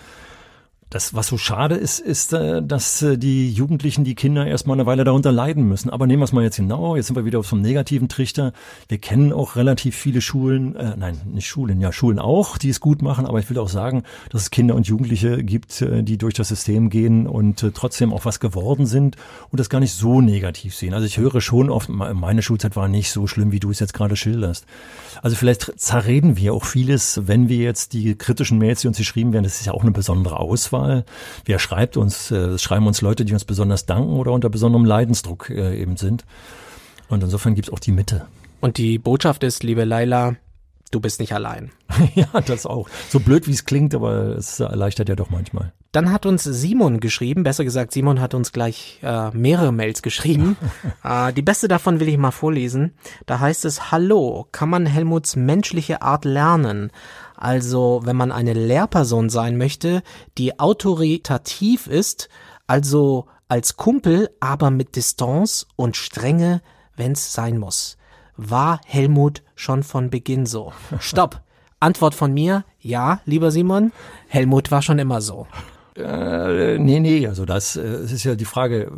das, 0.94 1.12
was 1.12 1.26
so 1.26 1.36
schade 1.36 1.74
ist, 1.74 1.98
ist, 1.98 2.32
äh, 2.32 2.62
dass 2.62 3.02
äh, 3.02 3.18
die 3.18 3.50
Jugendlichen, 3.50 4.04
die 4.04 4.14
Kinder 4.14 4.46
erstmal 4.46 4.76
eine 4.76 4.86
Weile 4.86 5.02
darunter 5.02 5.32
leiden 5.32 5.64
müssen. 5.64 5.90
Aber 5.90 6.06
nehmen 6.06 6.20
wir 6.20 6.24
es 6.24 6.32
mal 6.32 6.44
jetzt 6.44 6.56
genau. 6.56 6.94
Jetzt 6.94 7.08
sind 7.08 7.16
wir 7.16 7.24
wieder 7.24 7.40
auf 7.40 7.48
so 7.48 7.56
einem 7.56 7.64
negativen 7.64 8.08
Trichter. 8.08 8.52
Wir 8.86 8.98
kennen 8.98 9.32
auch 9.32 9.56
relativ 9.56 9.96
viele 9.96 10.20
Schulen, 10.20 10.76
äh, 10.76 10.94
nein, 10.96 11.20
nicht 11.26 11.48
Schulen, 11.48 11.80
ja, 11.80 11.90
Schulen 11.90 12.20
auch, 12.20 12.58
die 12.58 12.68
es 12.68 12.78
gut 12.78 13.02
machen. 13.02 13.26
Aber 13.26 13.40
ich 13.40 13.50
will 13.50 13.58
auch 13.58 13.68
sagen, 13.68 14.04
dass 14.30 14.42
es 14.42 14.50
Kinder 14.50 14.76
und 14.76 14.86
Jugendliche 14.86 15.42
gibt, 15.42 15.82
äh, 15.82 16.04
die 16.04 16.16
durch 16.16 16.34
das 16.34 16.48
System 16.48 16.90
gehen 16.90 17.26
und 17.26 17.66
trotzdem 17.74 18.12
auch 18.12 18.24
was 18.24 18.38
geworden 18.38 18.86
sind 18.86 19.16
und 19.50 19.58
das 19.58 19.68
gar 19.68 19.80
nicht 19.80 19.94
so 19.94 20.20
negativ 20.20 20.76
sehen. 20.76 20.94
Also 20.94 21.06
ich 21.06 21.18
höre 21.18 21.40
schon 21.40 21.70
oft, 21.70 21.88
meine 21.88 22.42
Schulzeit 22.42 22.76
war 22.76 22.86
nicht 22.86 23.10
so 23.10 23.26
schlimm, 23.26 23.50
wie 23.50 23.58
du 23.58 23.70
es 23.70 23.80
jetzt 23.80 23.94
gerade 23.94 24.14
schilderst. 24.14 24.64
Also 25.22 25.34
vielleicht 25.34 25.72
zerreden 25.76 26.36
wir 26.36 26.54
auch 26.54 26.64
vieles, 26.64 27.22
wenn 27.24 27.48
wir 27.48 27.56
jetzt 27.56 27.94
die 27.94 28.14
kritischen 28.14 28.58
Mails, 28.58 28.82
die 28.82 28.88
uns 28.88 28.98
geschrieben 28.98 29.32
werden, 29.32 29.42
das 29.42 29.58
ist 29.58 29.66
ja 29.66 29.72
auch 29.72 29.82
eine 29.82 29.90
besondere 29.90 30.38
Auswahl 30.38 30.83
mal, 30.84 31.04
wer 31.44 31.58
schreibt 31.58 31.96
uns, 31.96 32.30
äh, 32.30 32.58
schreiben 32.58 32.86
uns 32.86 33.00
Leute, 33.00 33.24
die 33.24 33.32
uns 33.32 33.44
besonders 33.44 33.86
danken 33.86 34.16
oder 34.16 34.32
unter 34.32 34.48
besonderem 34.48 34.84
Leidensdruck 34.84 35.50
äh, 35.50 35.80
eben 35.80 35.96
sind. 35.96 36.24
Und 37.08 37.22
insofern 37.22 37.54
gibt 37.54 37.68
es 37.68 37.74
auch 37.74 37.78
die 37.78 37.92
Mitte. 37.92 38.26
Und 38.60 38.78
die 38.78 38.98
Botschaft 38.98 39.42
ist, 39.44 39.62
liebe 39.62 39.84
Laila, 39.84 40.36
du 40.90 41.00
bist 41.00 41.20
nicht 41.20 41.32
allein. 41.32 41.70
ja, 42.14 42.28
das 42.40 42.66
auch. 42.66 42.88
So 43.08 43.20
blöd 43.20 43.46
wie 43.46 43.52
es 43.52 43.64
klingt, 43.64 43.94
aber 43.94 44.36
es 44.36 44.60
erleichtert 44.60 45.08
ja 45.08 45.16
doch 45.16 45.30
manchmal. 45.30 45.72
Dann 45.92 46.10
hat 46.10 46.26
uns 46.26 46.42
Simon 46.42 46.98
geschrieben, 46.98 47.44
besser 47.44 47.62
gesagt, 47.62 47.92
Simon 47.92 48.20
hat 48.20 48.34
uns 48.34 48.50
gleich 48.50 48.98
äh, 49.02 49.30
mehrere 49.30 49.70
Mails 49.70 50.02
geschrieben. 50.02 50.56
äh, 51.04 51.32
die 51.32 51.42
beste 51.42 51.68
davon 51.68 52.00
will 52.00 52.08
ich 52.08 52.18
mal 52.18 52.32
vorlesen. 52.32 52.94
Da 53.26 53.38
heißt 53.38 53.64
es, 53.64 53.92
Hallo, 53.92 54.48
kann 54.50 54.68
man 54.68 54.86
Helmuts 54.86 55.36
menschliche 55.36 56.02
Art 56.02 56.24
lernen? 56.24 56.90
Also, 57.44 58.00
wenn 58.04 58.16
man 58.16 58.32
eine 58.32 58.54
Lehrperson 58.54 59.28
sein 59.28 59.58
möchte, 59.58 60.02
die 60.38 60.58
autoritativ 60.58 61.88
ist, 61.88 62.30
also 62.66 63.26
als 63.48 63.76
Kumpel, 63.76 64.30
aber 64.40 64.70
mit 64.70 64.96
Distanz 64.96 65.66
und 65.76 65.94
Strenge, 65.94 66.62
wenn's 66.96 67.34
sein 67.34 67.58
muss. 67.58 67.98
War 68.38 68.80
Helmut 68.86 69.42
schon 69.56 69.82
von 69.82 70.08
Beginn 70.08 70.46
so? 70.46 70.72
Stopp. 71.00 71.42
Antwort 71.80 72.14
von 72.14 72.32
mir, 72.32 72.64
ja, 72.80 73.20
lieber 73.26 73.50
Simon, 73.50 73.92
Helmut 74.28 74.70
war 74.70 74.80
schon 74.80 74.98
immer 74.98 75.20
so. 75.20 75.46
Äh, 75.96 76.78
nee, 76.78 76.98
nee, 76.98 77.26
also 77.26 77.44
das, 77.44 77.74
das 77.74 78.10
äh, 78.10 78.14
ist 78.14 78.24
ja 78.24 78.36
die 78.36 78.46
Frage. 78.46 78.90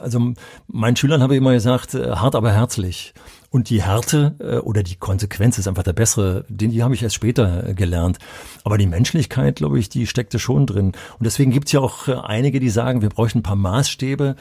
Also 0.00 0.32
meinen 0.66 0.96
Schülern 0.96 1.22
habe 1.22 1.34
ich 1.34 1.38
immer 1.38 1.52
gesagt, 1.52 1.94
äh, 1.94 2.10
hart 2.10 2.34
aber 2.34 2.50
herzlich. 2.50 3.14
Und 3.52 3.68
die 3.68 3.82
Härte 3.82 4.34
äh, 4.38 4.56
oder 4.56 4.82
die 4.82 4.96
Konsequenz 4.96 5.58
ist 5.58 5.68
einfach 5.68 5.82
der 5.82 5.92
bessere, 5.92 6.46
den 6.48 6.70
die 6.70 6.82
habe 6.82 6.94
ich 6.94 7.02
erst 7.02 7.16
später 7.16 7.68
äh, 7.68 7.74
gelernt. 7.74 8.18
Aber 8.64 8.78
die 8.78 8.86
Menschlichkeit, 8.86 9.56
glaube 9.56 9.78
ich, 9.78 9.90
die 9.90 10.06
steckte 10.06 10.38
schon 10.38 10.66
drin. 10.66 10.86
Und 10.86 11.24
deswegen 11.24 11.50
gibt 11.50 11.66
es 11.66 11.72
ja 11.72 11.80
auch 11.80 12.08
äh, 12.08 12.14
einige, 12.14 12.60
die 12.60 12.70
sagen, 12.70 13.02
wir 13.02 13.10
bräuchten 13.10 13.40
ein 13.40 13.42
paar 13.42 13.56
Maßstäbe, 13.56 14.36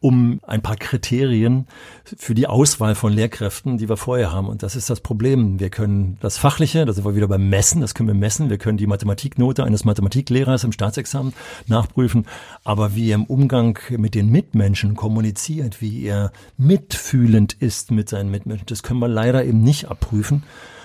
um 0.00 0.40
ein 0.46 0.62
paar 0.62 0.74
Kriterien 0.74 1.68
für 2.16 2.34
die 2.34 2.48
Auswahl 2.48 2.96
von 2.96 3.12
Lehrkräften, 3.12 3.78
die 3.78 3.88
wir 3.88 3.96
vorher 3.96 4.32
haben. 4.32 4.48
Und 4.48 4.64
das 4.64 4.74
ist 4.74 4.90
das 4.90 5.00
Problem. 5.00 5.60
Wir 5.60 5.70
können 5.70 6.16
das 6.20 6.36
Fachliche, 6.36 6.84
da 6.84 6.92
sind 6.92 7.04
wir 7.04 7.14
wieder 7.14 7.28
beim 7.28 7.48
Messen, 7.48 7.80
das 7.80 7.94
können 7.94 8.08
wir 8.08 8.14
messen. 8.14 8.50
Wir 8.50 8.58
können 8.58 8.78
die 8.78 8.88
Mathematiknote 8.88 9.62
eines 9.62 9.84
Mathematiklehrers 9.84 10.64
im 10.64 10.72
Staatsexamen 10.72 11.34
nachprüfen. 11.68 12.26
Aber 12.64 12.96
wie 12.96 13.10
er 13.10 13.14
im 13.14 13.24
Umgang 13.26 13.78
mit 13.90 14.16
den 14.16 14.28
Mitmenschen 14.28 14.96
kommuniziert, 14.96 15.80
wie 15.80 16.04
er 16.04 16.32
mitfühlend 16.56 17.52
ist 17.52 17.92
mit 17.92 18.08
seinen 18.08 18.30
Mitmenschen, 18.32 18.55
das 18.66 18.82
können 18.82 19.00
wir 19.00 19.08
leider 19.08 19.44
eben 19.44 19.60
nicht 19.60 19.88
abprüfen. 19.88 20.44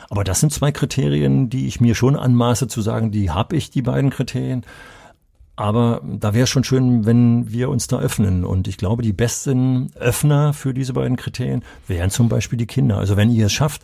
Aber 0.09 0.23
das 0.23 0.41
sind 0.41 0.51
zwei 0.51 0.73
Kriterien, 0.73 1.49
die 1.49 1.67
ich 1.67 1.79
mir 1.79 1.95
schon 1.95 2.17
anmaße 2.17 2.67
zu 2.67 2.81
sagen, 2.81 3.11
die 3.11 3.29
habe 3.29 3.55
ich, 3.55 3.71
die 3.71 3.81
beiden 3.81 4.09
Kriterien. 4.09 4.65
Aber 5.55 6.01
da 6.03 6.33
wäre 6.33 6.47
schon 6.47 6.63
schön, 6.63 7.05
wenn 7.05 7.51
wir 7.51 7.69
uns 7.69 7.87
da 7.87 7.99
öffnen. 7.99 8.43
Und 8.43 8.67
ich 8.67 8.77
glaube, 8.77 9.03
die 9.03 9.13
besten 9.13 9.91
Öffner 9.95 10.53
für 10.53 10.73
diese 10.73 10.93
beiden 10.93 11.17
Kriterien 11.17 11.63
wären 11.87 12.09
zum 12.09 12.29
Beispiel 12.29 12.57
die 12.57 12.65
Kinder. 12.65 12.97
Also 12.97 13.15
wenn 13.15 13.29
ihr 13.29 13.45
es 13.45 13.53
schafft, 13.53 13.83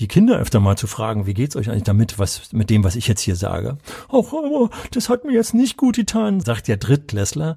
die 0.00 0.08
Kinder 0.08 0.38
öfter 0.38 0.58
mal 0.58 0.76
zu 0.76 0.86
fragen, 0.86 1.26
wie 1.26 1.34
geht's 1.34 1.54
euch 1.54 1.70
eigentlich 1.70 1.84
damit, 1.84 2.18
was, 2.18 2.52
mit 2.52 2.70
dem, 2.70 2.82
was 2.82 2.96
ich 2.96 3.08
jetzt 3.08 3.20
hier 3.20 3.36
sage? 3.36 3.78
Auch, 4.08 4.32
oh, 4.32 4.68
das 4.90 5.08
hat 5.08 5.24
mir 5.24 5.32
jetzt 5.32 5.54
nicht 5.54 5.76
gut 5.76 5.96
getan, 5.96 6.40
sagt 6.40 6.66
der 6.66 6.76
Drittklässler. 6.76 7.56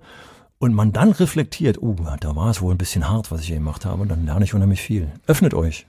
Und 0.66 0.74
man 0.74 0.92
dann 0.92 1.12
reflektiert, 1.12 1.80
oh, 1.84 1.96
da 2.20 2.36
war 2.36 2.50
es 2.50 2.60
wohl 2.60 2.74
ein 2.74 2.80
bisschen 2.80 3.08
hart, 3.08 3.30
was 3.30 3.42
ich 3.42 3.48
hier 3.50 3.58
gemacht 3.58 3.86
habe. 3.86 4.02
Und 4.02 4.10
dann 4.10 4.26
lerne 4.26 4.46
ich 4.46 4.56
unheimlich 4.56 4.82
viel. 4.82 5.12
Öffnet 5.28 5.54
euch. 5.54 5.86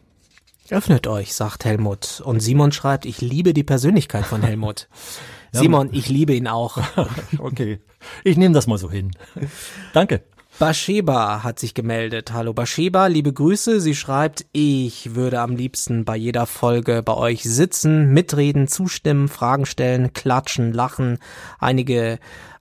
Öffnet 0.68 1.06
euch, 1.06 1.32
sagt 1.32 1.64
Helmut. 1.64 2.20
Und 2.22 2.40
Simon 2.40 2.72
schreibt, 2.72 3.06
ich 3.06 3.22
liebe 3.22 3.54
die 3.54 3.62
Persönlichkeit 3.64 4.26
von 4.26 4.42
Helmut. 4.42 4.88
Simon, 5.52 5.88
ich 5.92 6.10
liebe 6.10 6.34
ihn 6.34 6.46
auch. 6.46 6.76
okay, 7.38 7.78
ich 8.22 8.36
nehme 8.36 8.52
das 8.52 8.66
mal 8.66 8.76
so 8.76 8.90
hin. 8.90 9.12
Danke. 9.94 10.24
Basheba 10.58 11.42
hat 11.42 11.58
sich 11.58 11.72
gemeldet. 11.72 12.34
Hallo 12.34 12.52
Basheba, 12.52 13.06
liebe 13.06 13.32
Grüße. 13.32 13.80
Sie 13.80 13.94
schreibt, 13.94 14.44
ich 14.52 15.14
würde 15.14 15.40
am 15.40 15.56
liebsten 15.56 16.04
bei 16.04 16.16
jeder 16.16 16.44
Folge 16.44 17.02
bei 17.02 17.14
euch 17.14 17.44
sitzen, 17.44 18.12
mitreden, 18.12 18.68
zustimmen, 18.68 19.28
Fragen 19.28 19.64
stellen, 19.64 20.12
klatschen, 20.12 20.74
lachen, 20.74 21.18
einige 21.58 22.18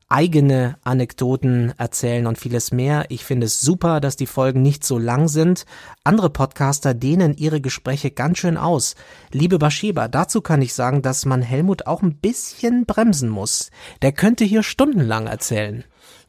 eigene 0.08 0.78
Anekdoten 0.84 1.74
erzählen 1.78 2.28
und 2.28 2.38
vieles 2.38 2.72
mehr. 2.72 3.06
Ich 3.10 3.26
finde 3.26 3.48
es 3.48 3.62
super, 3.62 4.00
dass 4.00 4.16
die 4.16 4.28
Folgen 4.28 4.62
nicht 4.62 4.84
so 4.84 5.00
lang 5.00 5.28
sind. 5.28 5.66
Andere 6.04 6.30
Podcaster 6.30 6.94
dehnen 6.94 7.36
ihre 7.36 7.62
Gespräche 7.62 8.12
ganz 8.12 8.38
schön 8.38 8.58
aus. 8.58 8.96
Liebe 9.32 9.58
Bascheba, 9.58 10.08
dazu 10.08 10.42
kann 10.42 10.62
ich 10.62 10.74
sagen, 10.74 11.02
dass 11.02 11.26
man 11.26 11.42
Helmut 11.42 11.88
auch 11.88 12.04
ein 12.04 12.16
bisschen 12.16 12.86
bremsen 12.86 13.30
muss. 13.30 13.72
Der 14.02 14.12
könnte 14.12 14.44
hier 14.44 14.64
stundenlang 14.64 15.28
erzählen. 15.28 15.84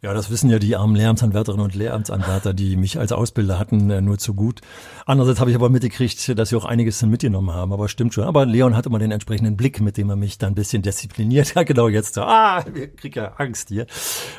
Ja, 0.07 0.15
das 0.15 0.31
wissen 0.31 0.49
ja 0.51 0.61
die 0.61 0.77
armen 0.77 0.95
Lehramtsanwärterinnen 0.95 1.65
und 1.65 1.75
Lehramtsanwärter, 1.75 2.55
die 2.55 2.77
mich 2.77 2.97
als 2.97 3.11
Ausbilder 3.11 3.59
hatten, 3.59 3.91
äh, 3.91 4.01
nur 4.01 4.19
zu 4.19 4.35
gut. 4.35 4.61
Andererseits 5.05 5.41
habe 5.41 5.51
ich 5.51 5.57
aber 5.57 5.69
mitgekriegt, 5.69 6.39
dass 6.39 6.51
sie 6.51 6.55
auch 6.55 6.65
einiges 6.65 7.03
mitgenommen 7.03 7.53
haben, 7.53 7.73
aber 7.73 7.89
stimmt 7.89 8.15
schon. 8.15 8.23
Aber 8.23 8.47
Leon 8.47 8.77
hat 8.77 8.87
immer 8.87 9.01
den 9.01 9.11
entsprechenden 9.11 9.57
Blick, 9.57 9.81
mit 9.81 9.97
dem 9.97 10.09
er 10.09 10.15
mich 10.15 10.39
dann 10.39 10.53
ein 10.53 10.55
bisschen 10.55 10.83
diszipliniert. 10.83 11.55
Ja, 11.57 11.65
genau 11.65 11.89
jetzt 11.89 12.15
so, 12.15 12.21
ah, 12.21 12.65
ich 12.73 12.95
krieg 12.95 13.17
ja 13.17 13.33
Angst 13.39 13.71
hier. 13.71 13.87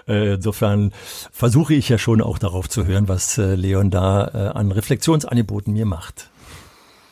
Äh, 0.08 0.36
insofern 0.36 0.94
versuche 1.34 1.74
ich 1.74 1.90
ja 1.90 1.98
schon 1.98 2.22
auch 2.22 2.38
darauf 2.38 2.70
zu 2.70 2.86
hören, 2.86 3.10
was 3.10 3.38
äh, 3.38 3.56
Leon 3.56 3.90
da 3.90 4.24
an 4.24 4.72
Reflexionsangeboten 4.72 5.74
mir 5.74 5.86
macht. 5.86 6.30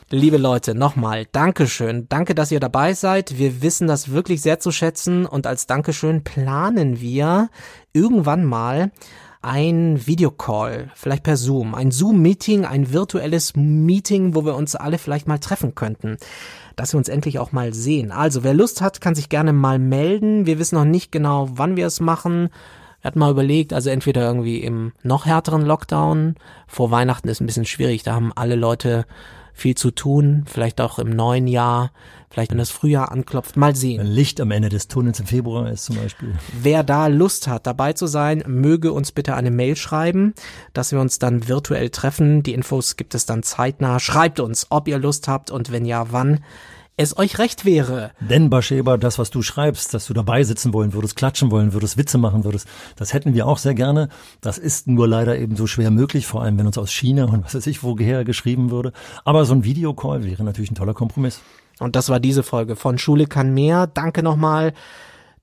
Liebe 0.08 0.36
Leute, 0.36 0.76
nochmal 0.76 1.26
Dankeschön. 1.32 2.06
Danke, 2.08 2.36
dass 2.36 2.52
ihr 2.52 2.60
dabei 2.60 2.94
seid. 2.94 3.38
Wir 3.38 3.60
wissen 3.60 3.88
das 3.88 4.12
wirklich 4.12 4.40
sehr 4.40 4.60
zu 4.60 4.70
schätzen 4.70 5.26
und 5.26 5.48
als 5.48 5.66
Dankeschön 5.66 6.22
planen 6.22 7.00
wir 7.00 7.50
irgendwann 7.92 8.44
mal 8.44 8.92
ein 9.42 10.06
Videocall, 10.06 10.92
vielleicht 10.94 11.24
per 11.24 11.36
Zoom, 11.36 11.74
ein 11.74 11.90
Zoom-Meeting, 11.90 12.64
ein 12.64 12.92
virtuelles 12.92 13.56
Meeting, 13.56 14.36
wo 14.36 14.44
wir 14.44 14.54
uns 14.54 14.76
alle 14.76 14.98
vielleicht 14.98 15.26
mal 15.26 15.40
treffen 15.40 15.74
könnten, 15.74 16.18
dass 16.76 16.94
wir 16.94 16.98
uns 16.98 17.08
endlich 17.08 17.40
auch 17.40 17.50
mal 17.50 17.74
sehen. 17.74 18.12
Also, 18.12 18.44
wer 18.44 18.54
Lust 18.54 18.82
hat, 18.82 19.00
kann 19.00 19.16
sich 19.16 19.28
gerne 19.28 19.52
mal 19.52 19.80
melden. 19.80 20.46
Wir 20.46 20.60
wissen 20.60 20.76
noch 20.76 20.84
nicht 20.84 21.10
genau, 21.10 21.48
wann 21.54 21.74
wir 21.74 21.86
es 21.88 21.98
machen. 21.98 22.50
Er 23.02 23.08
hat 23.08 23.16
mal 23.16 23.32
überlegt, 23.32 23.72
also 23.72 23.90
entweder 23.90 24.24
irgendwie 24.24 24.58
im 24.58 24.92
noch 25.02 25.26
härteren 25.26 25.62
Lockdown, 25.62 26.36
vor 26.68 26.92
Weihnachten 26.92 27.28
ist 27.28 27.40
ein 27.40 27.46
bisschen 27.46 27.66
schwierig, 27.66 28.04
da 28.04 28.14
haben 28.14 28.30
alle 28.36 28.54
Leute 28.54 29.04
viel 29.56 29.74
zu 29.74 29.90
tun, 29.90 30.44
vielleicht 30.46 30.82
auch 30.82 30.98
im 30.98 31.08
neuen 31.08 31.46
Jahr, 31.48 31.90
vielleicht 32.28 32.50
wenn 32.50 32.58
das 32.58 32.70
Frühjahr 32.70 33.10
anklopft, 33.10 33.56
mal 33.56 33.74
sehen. 33.74 34.02
Ein 34.02 34.06
Licht 34.06 34.38
am 34.38 34.50
Ende 34.50 34.68
des 34.68 34.86
Tunnels 34.86 35.18
im 35.18 35.26
Februar 35.26 35.70
ist 35.70 35.86
zum 35.86 35.96
Beispiel. 35.96 36.34
Wer 36.60 36.84
da 36.84 37.06
Lust 37.06 37.48
hat, 37.48 37.66
dabei 37.66 37.94
zu 37.94 38.06
sein, 38.06 38.44
möge 38.46 38.92
uns 38.92 39.12
bitte 39.12 39.34
eine 39.34 39.50
Mail 39.50 39.74
schreiben, 39.74 40.34
dass 40.74 40.92
wir 40.92 41.00
uns 41.00 41.18
dann 41.18 41.48
virtuell 41.48 41.88
treffen. 41.88 42.42
Die 42.42 42.52
Infos 42.52 42.96
gibt 42.96 43.14
es 43.14 43.24
dann 43.24 43.42
zeitnah. 43.42 43.98
Schreibt 43.98 44.40
uns, 44.40 44.66
ob 44.68 44.88
ihr 44.88 44.98
Lust 44.98 45.26
habt 45.26 45.50
und 45.50 45.72
wenn 45.72 45.86
ja, 45.86 46.12
wann 46.12 46.40
es 46.96 47.18
euch 47.18 47.38
recht 47.38 47.64
wäre. 47.64 48.12
Denn, 48.20 48.48
Bascheba, 48.48 48.96
das, 48.96 49.18
was 49.18 49.30
du 49.30 49.42
schreibst, 49.42 49.92
dass 49.92 50.06
du 50.06 50.14
dabei 50.14 50.42
sitzen 50.44 50.72
wollen 50.72 50.94
würdest, 50.94 51.16
klatschen 51.16 51.50
wollen 51.50 51.72
würdest, 51.72 51.98
Witze 51.98 52.16
machen 52.16 52.44
würdest, 52.44 52.66
das 52.96 53.12
hätten 53.12 53.34
wir 53.34 53.46
auch 53.46 53.58
sehr 53.58 53.74
gerne. 53.74 54.08
Das 54.40 54.56
ist 54.56 54.86
nur 54.86 55.06
leider 55.06 55.38
eben 55.38 55.56
so 55.56 55.66
schwer 55.66 55.90
möglich, 55.90 56.26
vor 56.26 56.42
allem 56.42 56.58
wenn 56.58 56.66
uns 56.66 56.78
aus 56.78 56.90
China 56.90 57.24
und 57.24 57.44
was 57.44 57.54
weiß 57.54 57.66
ich 57.66 57.82
woher 57.82 58.24
geschrieben 58.24 58.70
würde. 58.70 58.92
Aber 59.24 59.44
so 59.44 59.54
ein 59.54 59.64
Videocall 59.64 60.24
wäre 60.24 60.42
natürlich 60.42 60.70
ein 60.70 60.76
toller 60.76 60.94
Kompromiss. 60.94 61.40
Und 61.78 61.96
das 61.96 62.08
war 62.08 62.20
diese 62.20 62.42
Folge 62.42 62.76
von 62.76 62.96
Schule 62.96 63.26
kann 63.26 63.52
mehr. 63.52 63.86
Danke 63.86 64.22
nochmal 64.22 64.72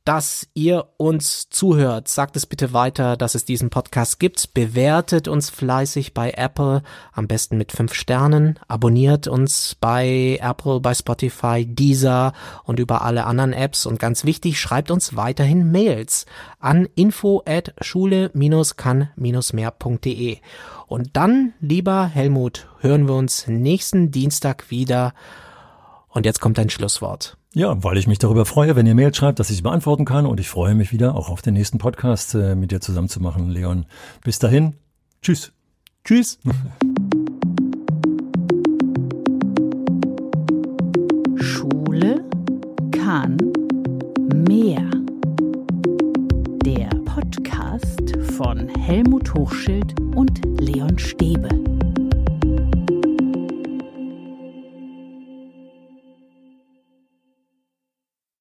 dass 0.06 0.48
ihr 0.54 0.90
uns 0.98 1.50
zuhört. 1.50 2.10
Sagt 2.10 2.36
es 2.36 2.46
bitte 2.46 2.74
weiter, 2.74 3.16
dass 3.16 3.36
es 3.36 3.46
diesen 3.46 3.70
Podcast 3.70 4.20
gibt. 4.20 4.54
Bewertet 4.54 5.30
uns 5.30 5.50
fleißig 5.50 6.14
bei 6.14 6.32
Apple, 6.32 6.84
am 7.14 7.28
besten 7.28 7.58
mit 7.58 7.72
fünf 7.72 7.94
Sternen. 7.94 8.60
Abonniert 8.68 9.28
uns 9.28 9.78
bei 9.80 10.38
Apple, 10.42 10.82
bei 10.82 10.94
Spotify, 10.94 11.66
Deezer 11.66 12.34
und 12.66 12.80
über 12.80 13.04
alle 13.04 13.24
anderen 13.26 13.54
Apps. 13.54 13.86
Und 13.86 14.00
ganz 14.00 14.26
wichtig, 14.26 14.60
schreibt 14.60 14.92
uns 14.92 15.16
weiterhin 15.16 15.72
Mails 15.72 16.26
an 16.60 16.90
info 16.96 17.42
at 17.46 17.74
schule-kann-mehr.de. 17.80 20.38
Und 20.88 21.12
dann, 21.14 21.54
lieber 21.62 22.06
Helmut, 22.06 22.68
hören 22.82 23.08
wir 23.08 23.16
uns 23.16 23.48
nächsten 23.48 24.12
Dienstag 24.12 24.70
wieder. 24.70 25.14
Und 26.14 26.28
jetzt 26.28 26.40
kommt 26.40 26.60
ein 26.60 26.70
Schlusswort. 26.70 27.38
Ja, 27.56 27.84
weil 27.84 27.98
ich 27.98 28.08
mich 28.08 28.20
darüber 28.20 28.46
freue, 28.46 28.76
wenn 28.76 28.86
ihr 28.86 28.94
Mail 28.94 29.14
schreibt, 29.14 29.40
dass 29.40 29.50
ich 29.50 29.58
sie 29.58 29.62
beantworten 29.64 30.06
kann. 30.06 30.28
Und 30.28 30.40
ich 30.40 30.48
freue 30.48 30.76
mich 30.76 30.92
wieder, 30.92 31.16
auch 31.16 31.30
auf 31.30 31.42
den 31.42 31.56
nächsten 31.56 31.80
Podcast 31.80 32.36
äh, 32.36 32.56
mit 32.56 32.72
dir 32.72 32.82
zusammen 32.82 33.10
zu 33.10 33.20
machen, 33.20 33.50
Leon. 33.50 33.86
Bis 34.24 34.38
dahin, 34.38 34.74
tschüss. 35.24 35.52
Tschüss. 36.06 36.38
Schule 41.38 42.24
kann 42.92 43.38
mehr. 44.48 44.88
Der 46.64 46.90
Podcast 47.06 48.16
von 48.38 48.68
Helmut 48.68 49.34
Hochschild 49.34 50.00
und 50.16 50.42
Leon 50.60 51.00
Stäbe. 51.00 51.50